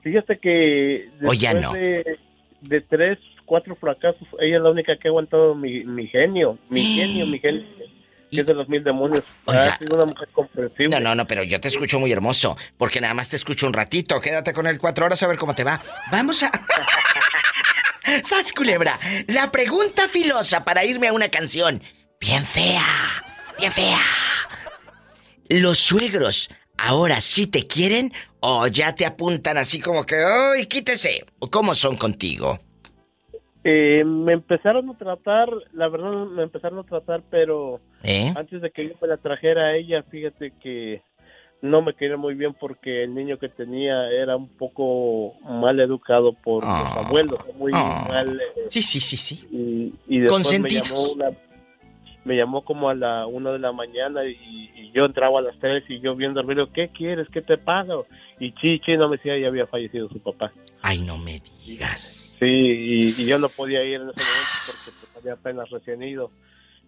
[0.01, 1.73] Fíjate que o ya no.
[1.73, 3.19] de, tres,
[3.49, 7.39] cuatro fracasos, ella es la única que ha aguantado mi, mi genio, mi genio, mi
[7.39, 7.65] genio.
[8.31, 9.23] Que es de los mil demonios.
[9.47, 10.89] Ha sido una mujer comprensible.
[10.89, 12.55] No, no, no, pero yo te escucho muy hermoso.
[12.77, 14.21] Porque nada más te escucho un ratito.
[14.21, 15.81] Quédate con él cuatro horas a ver cómo te va.
[16.11, 16.51] Vamos a.
[18.23, 18.99] ¡Sas, culebra!
[19.25, 21.81] La pregunta filosa para irme a una canción.
[22.19, 22.85] Bien fea,
[23.57, 23.99] bien fea.
[25.49, 31.25] ¿Los suegros ahora sí te quieren o ya te apuntan así como que, ¡ay, quítese!
[31.49, 32.59] ¿Cómo son contigo?
[33.63, 38.31] Eh, me empezaron a tratar, la verdad me empezaron a tratar, pero ¿Eh?
[38.35, 41.01] antes de que yo me la trajera a ella, fíjate que
[41.61, 46.31] no me quería muy bien porque el niño que tenía era un poco mal educado
[46.31, 47.03] por los ah.
[47.05, 48.05] abuelos, muy Ah.
[48.07, 48.39] mal.
[48.39, 49.45] eh, Sí, sí, sí, sí.
[49.51, 51.31] y, y después me llamó una,
[52.23, 55.83] me llamó como a la una de la mañana y, yo entraba a las tres
[55.87, 57.27] y yo viendo el video, ¿qué quieres?
[57.31, 57.93] ¿Qué te pasa?
[58.39, 60.51] Y Chichi no me decía, ya había fallecido su papá.
[60.81, 62.28] Ay, no me digas.
[62.39, 62.45] Sí,
[63.17, 66.31] y, yo no podía ir en ese momento porque pues, había apenas recién ido.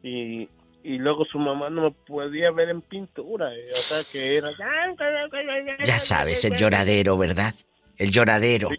[0.02, 0.48] Y,
[0.84, 4.49] y luego su mamá no me podía ver en pintura, eh, o sea que era...
[5.86, 7.53] Ya sabes, el lloradero, ¿verdad?
[7.98, 8.69] El lloradero.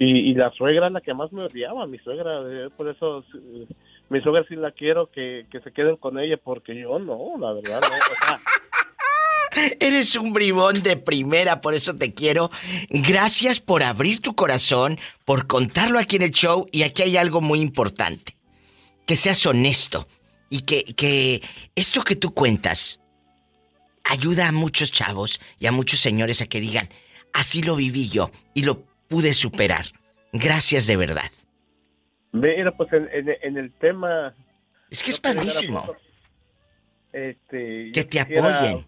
[0.00, 3.24] Y, la suegra es la que más me odiaba, mi suegra, eh, por eso
[4.08, 7.80] mi suegra sí la quiero que, se queden con ella, porque yo no, la verdad,
[7.80, 7.88] no.
[9.80, 12.50] Eres un bribón de primera, por eso te quiero.
[12.90, 16.66] Gracias por abrir tu corazón, por contarlo aquí en el show.
[16.72, 18.36] Y aquí hay algo muy importante.
[19.06, 20.06] Que seas honesto.
[20.50, 21.42] Y que, que
[21.74, 23.00] esto que tú cuentas
[24.04, 26.88] ayuda a muchos chavos y a muchos señores a que digan,
[27.34, 29.86] así lo viví yo y lo pude superar.
[30.32, 31.30] Gracias de verdad.
[32.32, 34.34] Mira, pues en, el tema...
[34.90, 35.94] Es que es padrísimo.
[37.12, 38.86] Este, que te apoyen.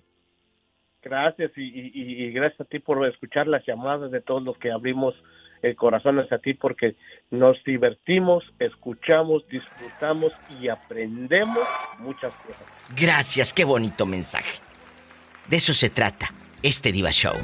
[1.03, 5.15] Gracias y, gracias a ti por escuchar las llamadas de todos los que abrimos
[5.63, 6.97] el corazón hacia ti porque
[7.31, 11.67] nos divertimos, escuchamos, disfrutamos y aprendemos
[11.99, 12.65] muchas cosas.
[12.97, 14.61] Gracias, qué bonito mensaje.
[15.49, 16.29] De eso se trata
[16.63, 17.35] este Diva Show.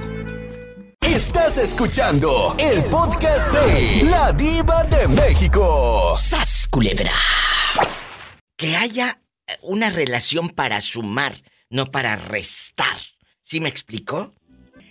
[1.01, 6.15] Estás escuchando el podcast de La Diva de México.
[6.16, 7.12] ¡Sas, culebra!
[8.57, 9.20] Que haya
[9.62, 11.35] una relación para sumar,
[11.70, 12.99] no para restar.
[13.47, 14.32] ¿Sí me explicó?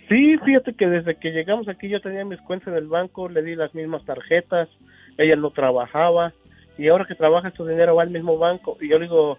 [0.08, 3.42] Sí, fíjate que desde que llegamos aquí yo tenía mis cuentas en el banco, le
[3.42, 4.70] di las mismas tarjetas,
[5.18, 6.32] ella no trabajaba
[6.78, 9.38] y ahora que trabaja su dinero va al mismo banco y yo le digo,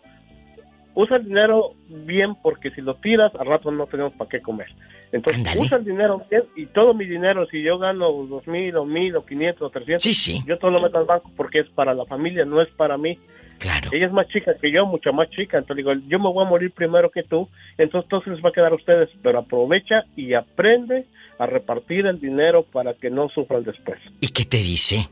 [0.98, 4.68] usa el dinero bien porque si lo tiras al rato no tenemos para qué comer.
[5.12, 8.84] Entonces usa el dinero bien y todo mi dinero, si yo gano dos mil o
[8.84, 12.06] mil o quinientos o trescientos, yo todo lo meto al banco porque es para la
[12.06, 13.20] familia, no es para mí.
[13.60, 13.92] Claro.
[13.94, 15.60] Ella es más chica que yo, mucho más chica.
[15.60, 17.48] Entonces digo, yo me voy a morir primero que tú,
[17.78, 21.06] entonces todo se les va a quedar a ustedes, pero aprovecha y aprende
[21.38, 24.00] a repartir el dinero para que no sufran después.
[24.20, 25.10] ¿Y qué te dice?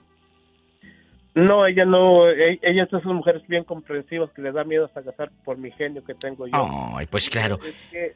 [1.36, 5.04] No, ella no, e, ella es esas mujeres bien comprensivas que le da miedo hasta
[5.04, 6.54] casar por mi genio que tengo yo.
[6.96, 7.60] Ay, pues claro.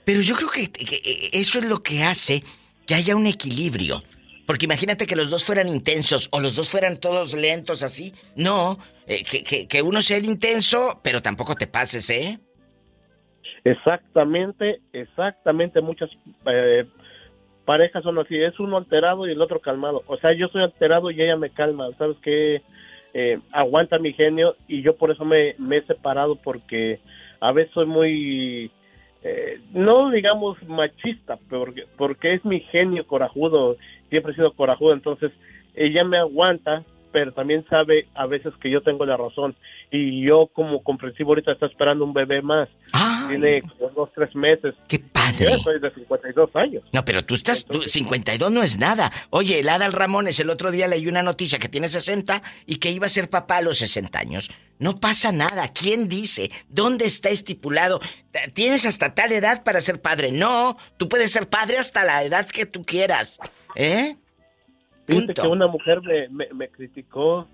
[0.06, 2.42] Pero yo creo que, e, eso es lo que hace
[2.88, 4.02] que haya un equilibrio.
[4.48, 8.14] Porque imagínate que los dos fueran intensos o los dos fueran todos lentos así.
[8.38, 12.40] No, eh, que, que, uno sea el intenso, pero tampoco te pases, ¿eh?
[13.66, 15.82] Exactamente, exactamente.
[15.82, 16.10] Muchas
[16.46, 16.86] eh,
[17.66, 18.42] parejas son así.
[18.42, 20.04] Es uno alterado y el otro calmado.
[20.08, 21.90] O sea, yo soy alterado y ella me calma.
[21.98, 22.64] ¿Sabes qué?
[23.14, 27.00] Eh, aguanta mi genio y yo por eso me, he separado porque
[27.40, 28.72] a veces soy muy,
[29.24, 33.78] eh, no digamos machista, porque, porque es mi genio corajudo,
[34.10, 35.32] siempre he sido corajudo, entonces
[35.76, 39.56] ella me aguanta, pero también sabe a veces que yo tengo la razón
[39.92, 42.70] y yo como comprensivo ahorita está esperando un bebé más.
[43.28, 44.76] Tiene como dos, tres meses.
[44.88, 45.52] ¡Qué padre!
[45.52, 46.84] Yo soy de 52 años.
[46.92, 47.66] No, pero tú estás...
[47.86, 49.12] 52 no es nada.
[49.30, 52.92] Oye, el Adal Ramones el otro día leí una noticia que tiene 60 y que
[52.92, 54.50] iba a ser papá a los 60 años.
[54.80, 55.68] No pasa nada.
[55.74, 56.52] ¿Quién dice?
[56.70, 58.00] ¿Dónde está estipulado?
[58.54, 60.32] ¿Tienes hasta tal edad para ser padre?
[60.32, 63.40] No, tú puedes ser padre hasta la edad que tú quieras.
[63.76, 64.16] ¿Eh?
[65.10, 67.48] Fíjate que una mujer me, me criticó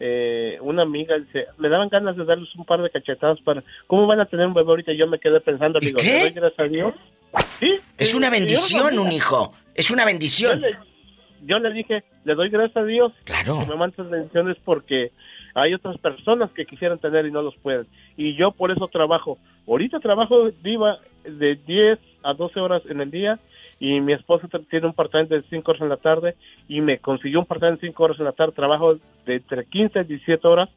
[0.00, 4.06] eh, una amiga dice, me daban ganas de darles un par de cachetadas para, ¿cómo
[4.06, 4.92] van a tener un bebé ahorita?
[4.92, 6.30] Yo me quedé pensando, digo, ¿qué?
[6.30, 6.94] gracias a Dios.
[7.58, 7.74] Sí.
[7.96, 9.52] Es una bendición, un hijo.
[9.74, 10.62] Es una bendición.
[11.42, 13.12] Yo le, dije, le doy gracias a Dios.
[13.24, 13.60] Claro.
[13.60, 15.10] Que me mandas bendiciones porque
[15.54, 17.86] hay otras personas que quisieran tener y no los pueden.
[18.16, 19.38] Y yo por eso trabajo.
[19.66, 23.38] Ahorita trabajo viva de 10 a 12 horas en el día
[23.80, 26.36] y mi esposa tiene un part-time de 5 horas en la tarde
[26.68, 28.94] y me consiguió un part-time de 5 horas en la tarde, trabajo
[29.26, 30.68] de entre 15 y 17 horas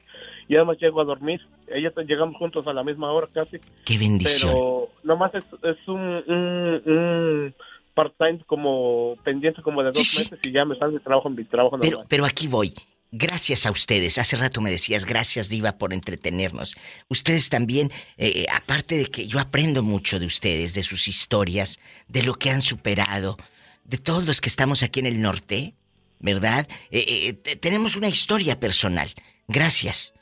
[0.47, 1.41] y además llego a dormir.
[1.67, 3.57] Ella llegamos juntos a la misma hora casi.
[3.85, 4.51] ¡Qué bendición!
[4.51, 7.55] Pero nomás es, es un, un,
[7.93, 11.43] part-time como pendiente como de dos meses y ya me sale de trabajo en mi
[11.43, 12.73] trabajo Pero, pero aquí voy.
[13.13, 14.17] Gracias a ustedes.
[14.17, 16.77] Hace rato me decías, gracias Diva por entretenernos.
[17.09, 22.23] Ustedes también, eh, aparte de que yo aprendo mucho de ustedes, de sus historias, de
[22.23, 23.37] lo que han superado,
[23.83, 25.75] de todos los que estamos aquí en el norte,
[26.19, 26.69] ¿verdad?
[26.89, 29.13] Eh, eh, tenemos una historia personal.
[29.49, 30.13] Gracias.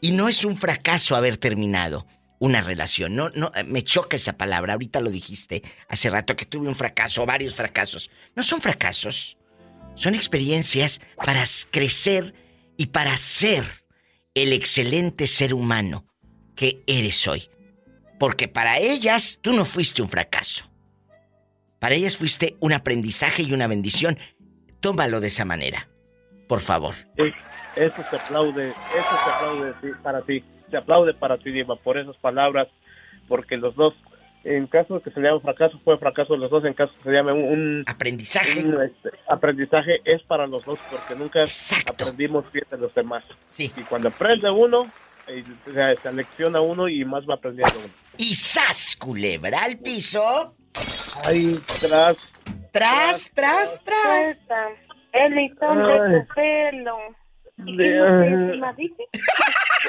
[0.00, 2.06] Y no es un fracaso haber terminado
[2.38, 3.16] una relación.
[3.16, 4.74] No, no, me choca esa palabra.
[4.74, 8.08] Ahorita lo dijiste hace rato que tuve un fracaso, varios fracasos.
[8.36, 9.35] No son fracasos.
[9.96, 12.34] Son experiencias para crecer
[12.76, 13.64] y para ser
[14.34, 16.04] el excelente ser humano
[16.54, 17.48] que eres hoy.
[18.18, 20.70] Porque para ellas tú no fuiste un fracaso.
[21.78, 24.18] Para ellas fuiste un aprendizaje y una bendición.
[24.80, 25.88] Tómalo de esa manera.
[26.48, 26.94] por favor.
[27.74, 32.16] eso se aplaude, eso se aplaude para ti, se aplaude para ti, Diva, por esas
[32.18, 32.68] palabras,
[33.26, 33.94] porque los dos,
[34.46, 36.98] en caso de que se llame fracaso, fue fracaso de los dos, en caso de
[36.98, 37.82] que se llame un...
[37.86, 38.60] aprendizaje.
[38.60, 41.42] Este, aprendizaje es para los dos, porque nunca
[41.90, 43.24] aprendimos bien de los demás.
[43.50, 43.72] Sí.
[43.76, 44.86] Y cuando aprende uno,
[45.26, 47.92] eh, se selecciona uno y más va aprendiendo uno.
[48.18, 50.54] Y sas, culebra al piso.
[51.26, 52.34] Ay, tras.
[52.70, 54.38] Tras, tras, tras.
[55.12, 56.98] El listón de tu pelo.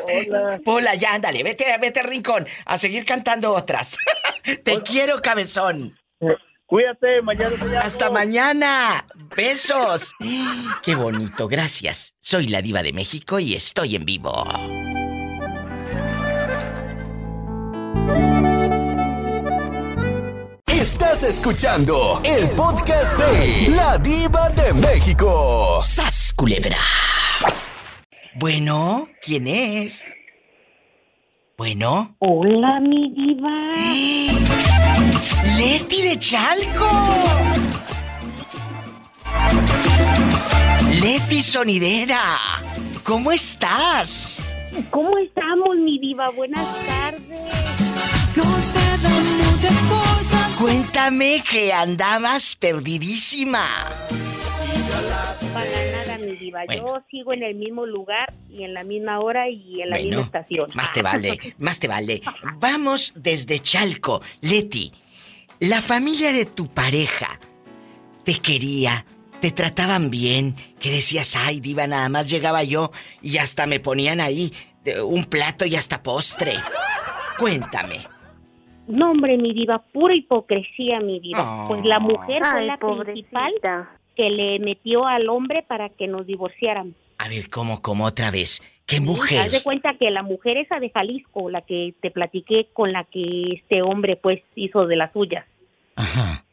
[0.03, 0.59] Hola.
[0.65, 3.97] Hola, ya ándale, vete, vete al rincón a seguir cantando otras.
[4.63, 5.97] Te quiero, cabezón.
[6.65, 9.05] Cuídate, mañana Hasta mañana.
[9.35, 10.13] Besos.
[10.83, 12.15] Qué bonito, gracias.
[12.19, 14.45] Soy la diva de México y estoy en vivo.
[20.67, 25.81] Estás escuchando el podcast de La Diva de México.
[25.81, 26.77] ¡Sas, culebra!
[28.39, 30.05] Bueno, ¿quién es?
[31.57, 32.15] Bueno.
[32.19, 33.49] Hola, mi diva.
[35.57, 36.87] Leti de Chalco.
[41.01, 42.21] Leti Sonidera.
[43.03, 44.39] ¿Cómo estás?
[44.91, 46.29] ¿Cómo estamos, mi diva?
[46.29, 47.27] Buenas tardes.
[48.35, 50.55] Nos quedan muchas cosas.
[50.59, 53.65] Cuéntame que andabas perdidísima.
[55.55, 55.96] Para
[56.75, 60.21] Yo sigo en el mismo lugar y en la misma hora y en la misma
[60.21, 60.69] estación.
[60.73, 62.21] Más te vale, más te vale.
[62.59, 64.21] Vamos desde Chalco.
[64.41, 64.91] Leti,
[65.59, 67.39] la familia de tu pareja
[68.23, 69.05] te quería,
[69.39, 72.91] te trataban bien, que decías, ay, diva, nada más llegaba yo
[73.21, 74.51] y hasta me ponían ahí
[75.05, 76.53] un plato y hasta postre.
[77.39, 77.99] Cuéntame.
[78.87, 81.63] No, hombre, mi diva, pura hipocresía, mi diva.
[81.63, 81.67] Oh.
[81.67, 83.53] Pues la mujer fue Ay, la principal
[84.17, 86.93] que le metió al hombre para que nos divorciáramos.
[87.19, 88.61] A ver, ¿cómo, cómo otra vez?
[88.85, 89.51] ¿Qué Haz mujer?
[89.51, 93.53] de cuenta que la mujer esa de Jalisco, la que te platiqué con la que
[93.53, 95.45] este hombre pues hizo de las suyas.
[95.95, 96.43] Ajá.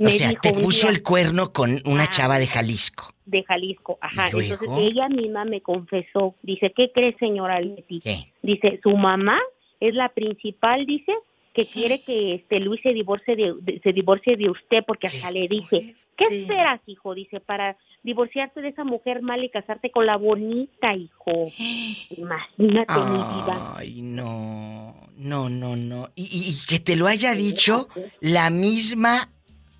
[0.00, 3.12] O Me sea, dijo te puso día- el cuerno con una chava de Jalisco.
[3.26, 4.26] de Jalisco, ajá.
[4.26, 8.00] Entonces ella misma me confesó, dice, ¿qué crees, señora Leti?
[8.00, 8.32] ¿Qué?
[8.42, 9.38] Dice, su mamá
[9.80, 11.12] es la principal, dice,
[11.58, 15.32] que quiere que este Luis se divorcie de, de- se divorcie de usted porque hasta
[15.32, 17.14] le dice, ¿qué esperas, hijo?
[17.14, 21.48] Dice, para divorciarte de esa mujer mala y casarte con la bonita, hijo.
[22.16, 23.74] Imagínate mi vida.
[23.76, 24.94] Ay, no.
[25.16, 26.10] No, no, no.
[26.14, 27.88] Y, y- y que te lo haya dicho
[28.20, 29.30] la misma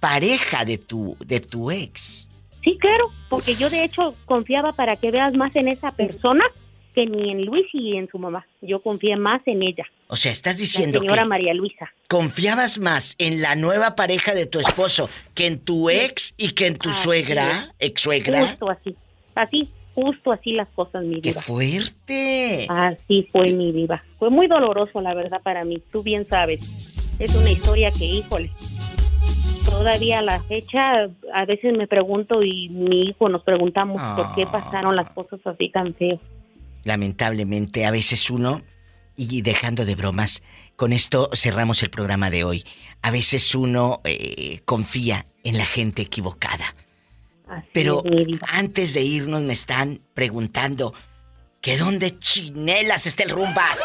[0.00, 2.28] pareja de tu, de tu ex.
[2.64, 6.44] Sí, claro, porque yo de hecho confiaba para que veas más en esa persona
[6.98, 8.44] que ni en Luis y en su mamá.
[8.60, 9.84] Yo confié más en ella.
[10.08, 11.92] O sea, estás La diciendo señora que María Luisa.
[12.08, 16.66] confiabas más en la nueva pareja de tu esposo que en tu ex y que
[16.66, 18.48] en tu Así suegra, ex suegra.
[18.48, 18.96] Justo así.
[19.36, 21.40] Así, justo así las cosas, mi ¡Qué vida.
[21.40, 22.66] fuerte!
[22.68, 24.02] Así fue mi diva.
[24.18, 25.80] Fue muy doloroso, la verdad, para mí.
[25.92, 26.60] Tú bien sabes.
[27.20, 28.50] Es una historia que, híjole,
[29.68, 34.42] todavía a la fecha, a veces me pregunto y mi hijo nos preguntamos por qué
[34.44, 34.50] Ah.
[34.52, 36.18] pasaron las cosas así tan feas.
[36.84, 38.62] Lamentablemente, a veces uno,
[39.16, 40.42] y dejando de bromas,
[40.76, 42.64] con esto cerramos el programa de hoy.
[43.02, 46.74] A veces uno eh, confía en la gente equivocada.
[47.72, 48.02] Pero
[48.52, 50.92] antes de irnos me están preguntando
[51.62, 53.80] que dónde chinelas está el rumbas.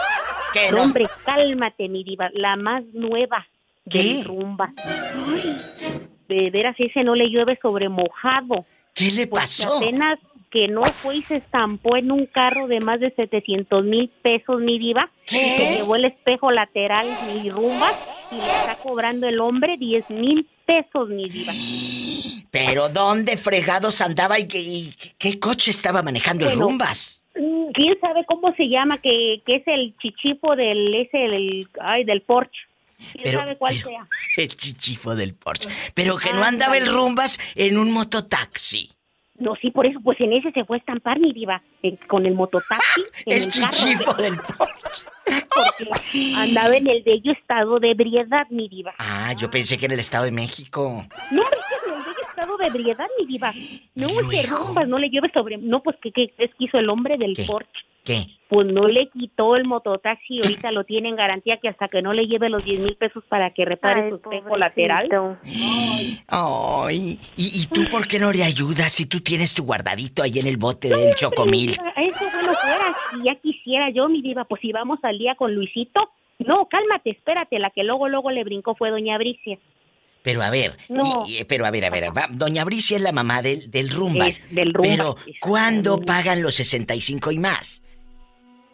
[0.54, 2.30] Que No, nos- hombre, cálmate, mi diva.
[2.34, 3.48] La más nueva
[3.86, 4.72] del rumba.
[4.78, 5.56] Ay,
[6.28, 8.66] de veras, ese no le llueve sobre mojado.
[8.94, 9.78] ¿Qué le pasó?
[9.78, 10.20] apenas
[10.54, 14.62] que no fue y se estampó en un carro de más de 700 mil pesos,
[14.62, 15.10] mi diva.
[15.26, 15.36] ¿Qué?
[15.48, 17.92] Y se llevó el espejo lateral, mi rumba,
[18.32, 21.52] y le está cobrando el hombre 10 mil pesos, mi diva.
[22.52, 27.24] Pero ¿dónde fregados andaba y, qué- y qué coche estaba manejando el rumbas?
[27.36, 29.00] Mm, ¿Quién sabe cómo se llama?
[29.00, 32.60] Que, que es el chichifo del, ese, el, ay, del Porsche.
[33.14, 34.08] ¿Quién Pero- sabe cuál pero- sea?
[34.38, 35.68] El chichifo del Porsche.
[35.96, 38.92] Pero que no andaba el rumbas en un mototaxi.
[39.44, 42.26] No, sí, por eso, pues en ese se fue a estampar mi diva, en- con
[42.26, 43.02] el mototaxi.
[43.26, 44.36] en El chichifo del
[45.26, 48.94] Porque andaba en el bello estado de ebriedad, mi diva.
[49.00, 51.06] Ah, yo pensé que era el Estado de México.
[51.32, 53.54] No, hombre, es que en el bello estado de ebriedad, mi diva.
[53.96, 55.58] No, ese rumbas, no le llueve sobre...
[55.58, 57.82] No, pues, ¿qué, qué es que hizo el hombre del Porsche?
[58.04, 58.26] ¿Qué?
[58.50, 62.02] Pues no le quitó el mototaxi y ahorita lo tiene en garantía que hasta que
[62.02, 65.10] no le lleve los 10 mil pesos para que repare Ay, su espejo lateral.
[66.28, 70.38] Ay, ¿y, y tú por qué no le ayudas si tú tienes tu guardadito ahí
[70.38, 71.72] en el bote del chocomil?
[71.72, 75.56] Eso bueno fuera, si ya quisiera yo, mi diva, pues si vamos al día con
[75.56, 76.12] Luisito.
[76.40, 79.58] No, cálmate, espérate, la que luego, luego le brincó fue doña Bricia.
[80.24, 80.78] Pero a ver,
[81.48, 84.42] pero a ver, a ver, doña Bricia es la mamá del, del Rumbas.
[84.52, 84.98] del Rumbas.
[84.98, 87.83] Pero, ¿cuándo pagan los 65 y más?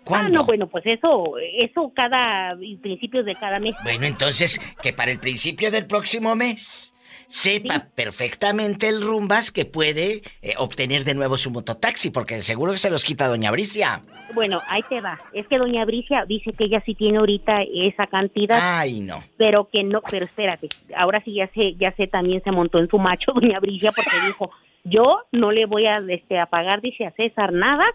[0.10, 0.40] ¿Cuándo?
[0.40, 3.76] Ah, no, bueno, pues eso, eso cada principios de cada mes.
[3.84, 6.96] Bueno, entonces, que para el principio del próximo mes
[7.28, 12.80] sepa perfectamente el rumbas que puede eh, obtener de nuevo su mototaxi, porque seguro que
[12.80, 14.02] se los quita Doña Bricia.
[14.34, 15.20] Bueno, ahí te va.
[15.32, 18.60] Es que Doña Bricia dice que ella sí tiene ahorita esa cantidad.
[18.60, 19.24] Ay, no.
[19.38, 20.70] Pero que no, pero espérate.
[20.98, 24.26] Ahora sí ya sé, ya sé, también se montó en su macho Doña Bricia porque
[24.26, 24.50] dijo,
[24.84, 27.86] yo no le voy a, este, a pagar, dice a César, nada,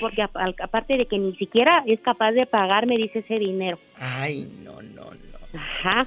[0.00, 3.78] porque aparte de que ni siquiera es capaz de pagarme, dice ese dinero.
[3.98, 5.58] Ay, no, no, no.
[5.58, 6.06] Ajá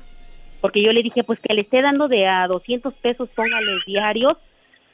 [0.61, 4.37] porque yo le dije, pues que le esté dando de a 200 pesos, póngale diarios,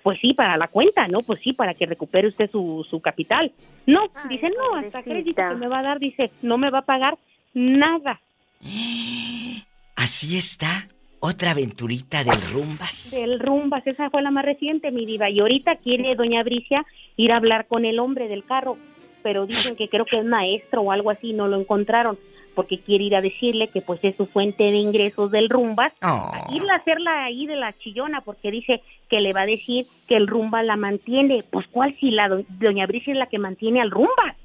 [0.02, 1.22] pues sí, para la cuenta, ¿no?
[1.22, 3.52] Pues sí, para que recupere usted su, su capital.
[3.86, 6.86] No, dice, no, hasta crédito que me va a dar, dice, no me va a
[6.86, 7.18] pagar
[7.54, 8.20] nada.
[9.96, 10.88] Así está.
[11.26, 13.12] Otra aventurita del Rumbas.
[13.12, 15.30] Del Rumbas, esa fue la más reciente, mi diva.
[15.30, 16.86] Y ahorita quiere doña Bricia
[17.16, 18.78] ir a hablar con el hombre del carro,
[19.22, 22.20] pero dicen que creo que es maestro o algo así, no lo encontraron
[22.56, 26.30] porque quiere ir a decirle que pues es su fuente de ingresos del rumbas, oh.
[26.54, 30.18] ir a hacerla ahí de la chillona porque dice que le va a decir que
[30.18, 31.46] el rumba la mantiene.
[31.50, 34.36] Pues cuál si la doña Bricia es la que mantiene al rumba.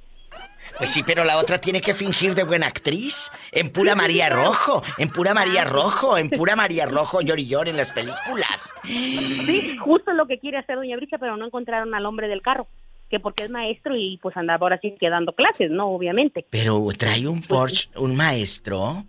[0.78, 3.30] Pues sí, pero la otra tiene que fingir de buena actriz.
[3.50, 7.68] En pura María Rojo, en pura María Rojo, en pura María Rojo, llor y llor
[7.68, 8.72] en las películas.
[8.84, 12.68] Sí, justo lo que quiere hacer Doña Bricia, pero no encontraron al hombre del carro
[13.10, 15.88] que porque es maestro y pues andaba ahora sí que dando clases, ¿no?
[15.88, 16.44] Obviamente.
[16.50, 19.05] Pero trae un pues Porsche, un maestro.